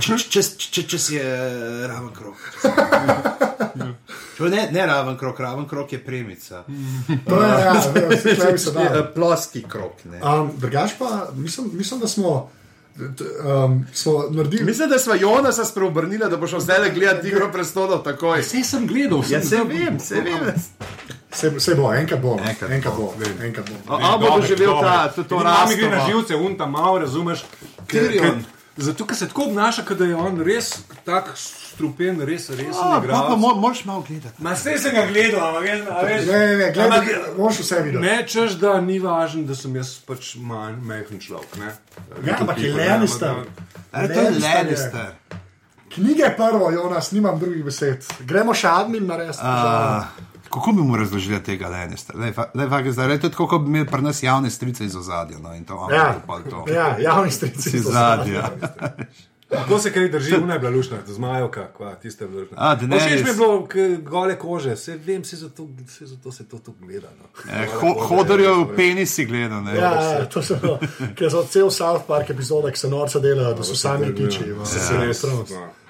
[0.00, 1.26] Če, če, če, če si je
[1.86, 2.36] raven krok.
[4.40, 6.62] Ne, ne raven krok, raven krok je premica.
[7.28, 7.72] To je, ja,
[8.10, 8.86] vse tukaj bi se dalo.
[8.94, 10.04] Eh, Ploski krok.
[10.04, 10.20] Ne.
[10.24, 12.50] Um, drugač pa, mislim, mislim, da smo,
[12.96, 14.64] um, smo naredili.
[14.64, 18.40] Mislim, da smo Jonasa spreobrnili, da bo šel zdaj gledati igro prestolov takoj.
[18.40, 20.54] Vse sem gledal, Ja, se vem, se vem.
[21.32, 23.14] Se, se bo, enkrat bo, Enkrat enkrat bo.
[23.14, 23.96] bo, enkrat bo.
[23.96, 27.44] A bo doživel ta, to, to Nami gre na živce, un tam malo, razumeš.
[27.86, 28.40] Tyrion.
[28.40, 30.70] ker- Zato, ker se tako obnaša, da je on res
[31.04, 34.34] tak strupen, res, res A, ne Pa mo- moraš malo gledati.
[34.38, 36.26] Ma vse sem ga gledal, ampak veš, a veš.
[36.26, 38.02] Ne, ne, ne, gledaj, Ampak- moraš vse videti.
[38.02, 41.56] Ne, češ, da ni važno, da sem jaz pač manj majhen človek.
[41.58, 41.70] ne.
[42.24, 43.28] Ja, ampak je Tipo, ne, Lannister.
[43.28, 43.46] ampak-
[43.92, 44.56] to je Lannister je.
[44.56, 45.10] Lannister.
[45.88, 48.06] Knjige je prvo, Jonas, nimam drugih besed.
[48.20, 49.38] Gremo še admin narediti.
[49.38, 50.04] Uh,
[50.50, 52.32] kako bi mu razložili tega Lannistera?
[53.18, 55.38] To je tako, kot bi imeli pri nas javne strice iz ozadja.
[55.38, 56.64] No, in to, Ja, pa to.
[56.68, 57.76] ja, javni strici.
[57.76, 58.50] Iz ozadja.
[59.50, 62.56] Kako se kaj drži, ona je bila lušna, zmajovka, kva, tiste lušna.
[62.56, 63.06] A, Daenerys.
[63.06, 66.58] Všeč mi je bilo k- gole kože, vse vem, vse zato, vse zato se to
[66.58, 67.08] tu gleda.
[67.18, 67.26] No.
[67.52, 69.62] Eh, ho, Hodorjev penis si gledal.
[69.62, 69.74] Ne?
[69.74, 70.54] Ja, ja, to so,
[71.16, 74.38] ker so cel South Park epizode, ki se norca delajo, da so sami rikiči.
[74.64, 75.22] Se se res.
[75.24, 75.44] no.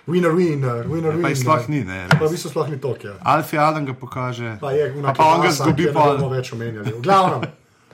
[0.07, 1.23] Winner, winner, winner, winner.
[1.23, 1.85] Pa jih sploh ni.
[1.85, 3.15] Ne, Pa v bistvu sploh ni to, ja.
[3.21, 4.57] Alfie Adam ga pokaže.
[4.61, 5.93] Pa je pa, pa on ga zgubi.
[5.93, 6.93] Pa ne bomo več omenjali.
[6.97, 7.45] V glavnem,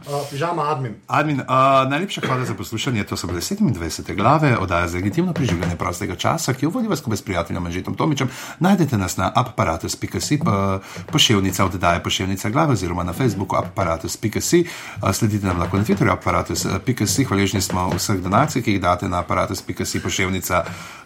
[0.07, 0.95] uh, pižama admin.
[1.07, 1.47] Admin, uh,
[1.91, 3.05] najlepša hvala za poslušanje.
[3.05, 4.17] To so bile 27.
[4.17, 8.29] glave oddaje za legitimno preživljanje prostega časa, ki jo vodi skupaj s prijateljem Anžetom Tomičem.
[8.61, 10.81] Najdete nas na aparatus.si, pa
[11.13, 14.65] pošiljnica oddaje pošiljnica glave oziroma na Facebooku aparatus.si.
[15.03, 17.25] Uh, sledite nam lahko na Twitterju aparatus.si.
[17.25, 20.65] Hvaležni smo vseh donacij, ki jih date na aparatus.si pošiljnica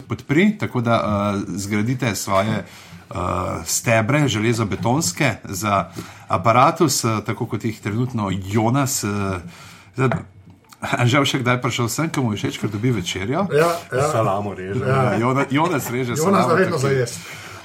[0.08, 2.64] podpri, tako da uh, zgradite svoje
[3.66, 5.90] stebre, železobetonske za
[6.28, 9.04] aparatus, uh, tako kot jih trenutno Jonas.
[9.04, 9.40] Uh,
[11.12, 13.44] Žal še kdaj prišel sem, ki mu je všeč, ker dobi večerjo.
[13.52, 14.06] Ja, ja.
[14.08, 14.80] Salamo reže.
[14.80, 15.18] Ja.
[15.20, 16.78] Jonas, Jonas reže Jonas salamo, vedno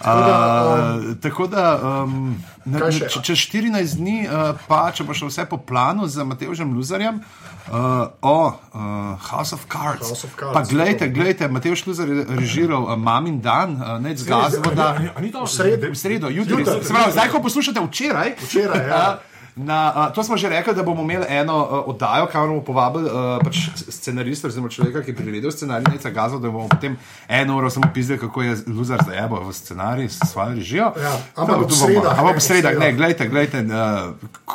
[0.05, 1.09] tako- zajest.
[1.09, 1.65] Uh, tako da,
[2.03, 3.09] um, Kaj še?
[3.09, 7.19] če, čez 14 dni, uh, pa če bo šlo vse po planu z Matejem Luzarjem,
[7.19, 10.07] uh, o uh, House of Cards.
[10.09, 14.15] House of Cards, pa gledajte, gledajte, Matej Luzar je režiral uh, Mamin dan, uh, ne
[14.15, 14.95] zgazbo, da.
[15.33, 16.29] To V sredo.
[16.29, 16.65] Jutri.
[17.11, 18.35] Zdaj, ko poslušate včeraj.
[18.41, 19.05] Včeraj, ja.
[19.57, 23.05] Na, uh, to smo že rekli, da bomo imeli eno uh, oddajo, kamor bomo povabili
[23.05, 23.57] uh, pač
[23.89, 27.87] scenarista, oziroma človeka, ki je priredil scenarij, Neca Gazo, da bomo potem eno uro samo
[27.93, 30.91] pisali, kako je Luzar zajebo v scenarij s svojo režijo.
[30.93, 32.95] Ja, ampak bomo- sredah, Ampak ne, ob sredah, ne, sredah.
[32.95, 33.57] gledajte, gledajte.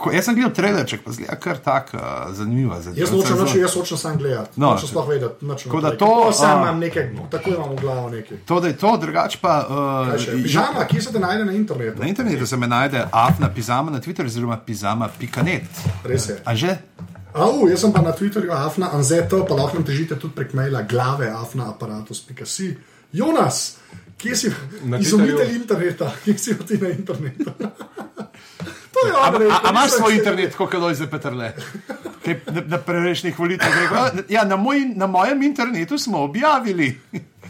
[0.04, 2.00] Uh, jaz sem gledal trailerček, pa zgleda kar tak uh,
[2.30, 2.76] zanimivo.
[2.94, 4.50] Jaz nočem, noč, jaz hočem sam gledati.
[4.56, 4.70] No.
[4.70, 5.46] No, sploh vedeti.
[5.64, 8.36] Tako da to, Kako sam imam nekaj, tako imam v glavu nekaj.
[8.44, 9.64] To, da je to, drugače pa.
[9.64, 10.42] Uh?
[10.42, 12.00] Pižama, kje se te najde na internetu?
[12.00, 14.56] Na internetu se me najde afna pizama na Twitterju, oziroma
[14.90, 15.64] pizama.net.
[16.04, 16.36] Res je.
[16.44, 16.78] A že?
[17.34, 20.82] Au, jaz sem pa na Twitterju afna anzeto, pa lahko nam težite tudi prek maila
[20.82, 22.74] glave afna aparatus.si.
[23.12, 23.78] Jonas,
[24.18, 24.48] kje si
[24.84, 27.50] Na izumitelj interneta, kje si ti na internetu?
[28.94, 31.54] to je A, ono, a, imaš svoj internet, kot je Lojze Petrle?
[32.24, 36.26] Kaj, na, na prejšnjih volitvah je rekel, "A, ja, na, moj, na mojem internetu smo
[36.26, 36.98] objavili.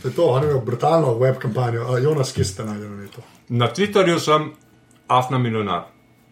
[0.03, 1.89] To je to, on je imel brutalno web kampanjo.
[1.89, 3.25] A, Jonas, kje ste najdel na netu?
[3.49, 4.53] Na Twitterju sem
[5.09, 5.89] afna milijonar.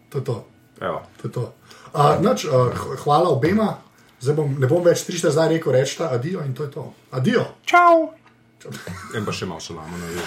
[0.09, 0.36] To je to.
[0.80, 1.02] Evo.
[1.16, 1.52] to, je to.
[1.92, 3.76] A, nač, a, h- hvala obema.
[4.20, 6.84] Zdaj bom, ne bom več 300 zdaj rekel, rečta adijo in to je to.
[7.10, 7.44] Adijo.
[7.64, 8.10] Čau!
[9.14, 10.24] In pa še malo salamo na jezu.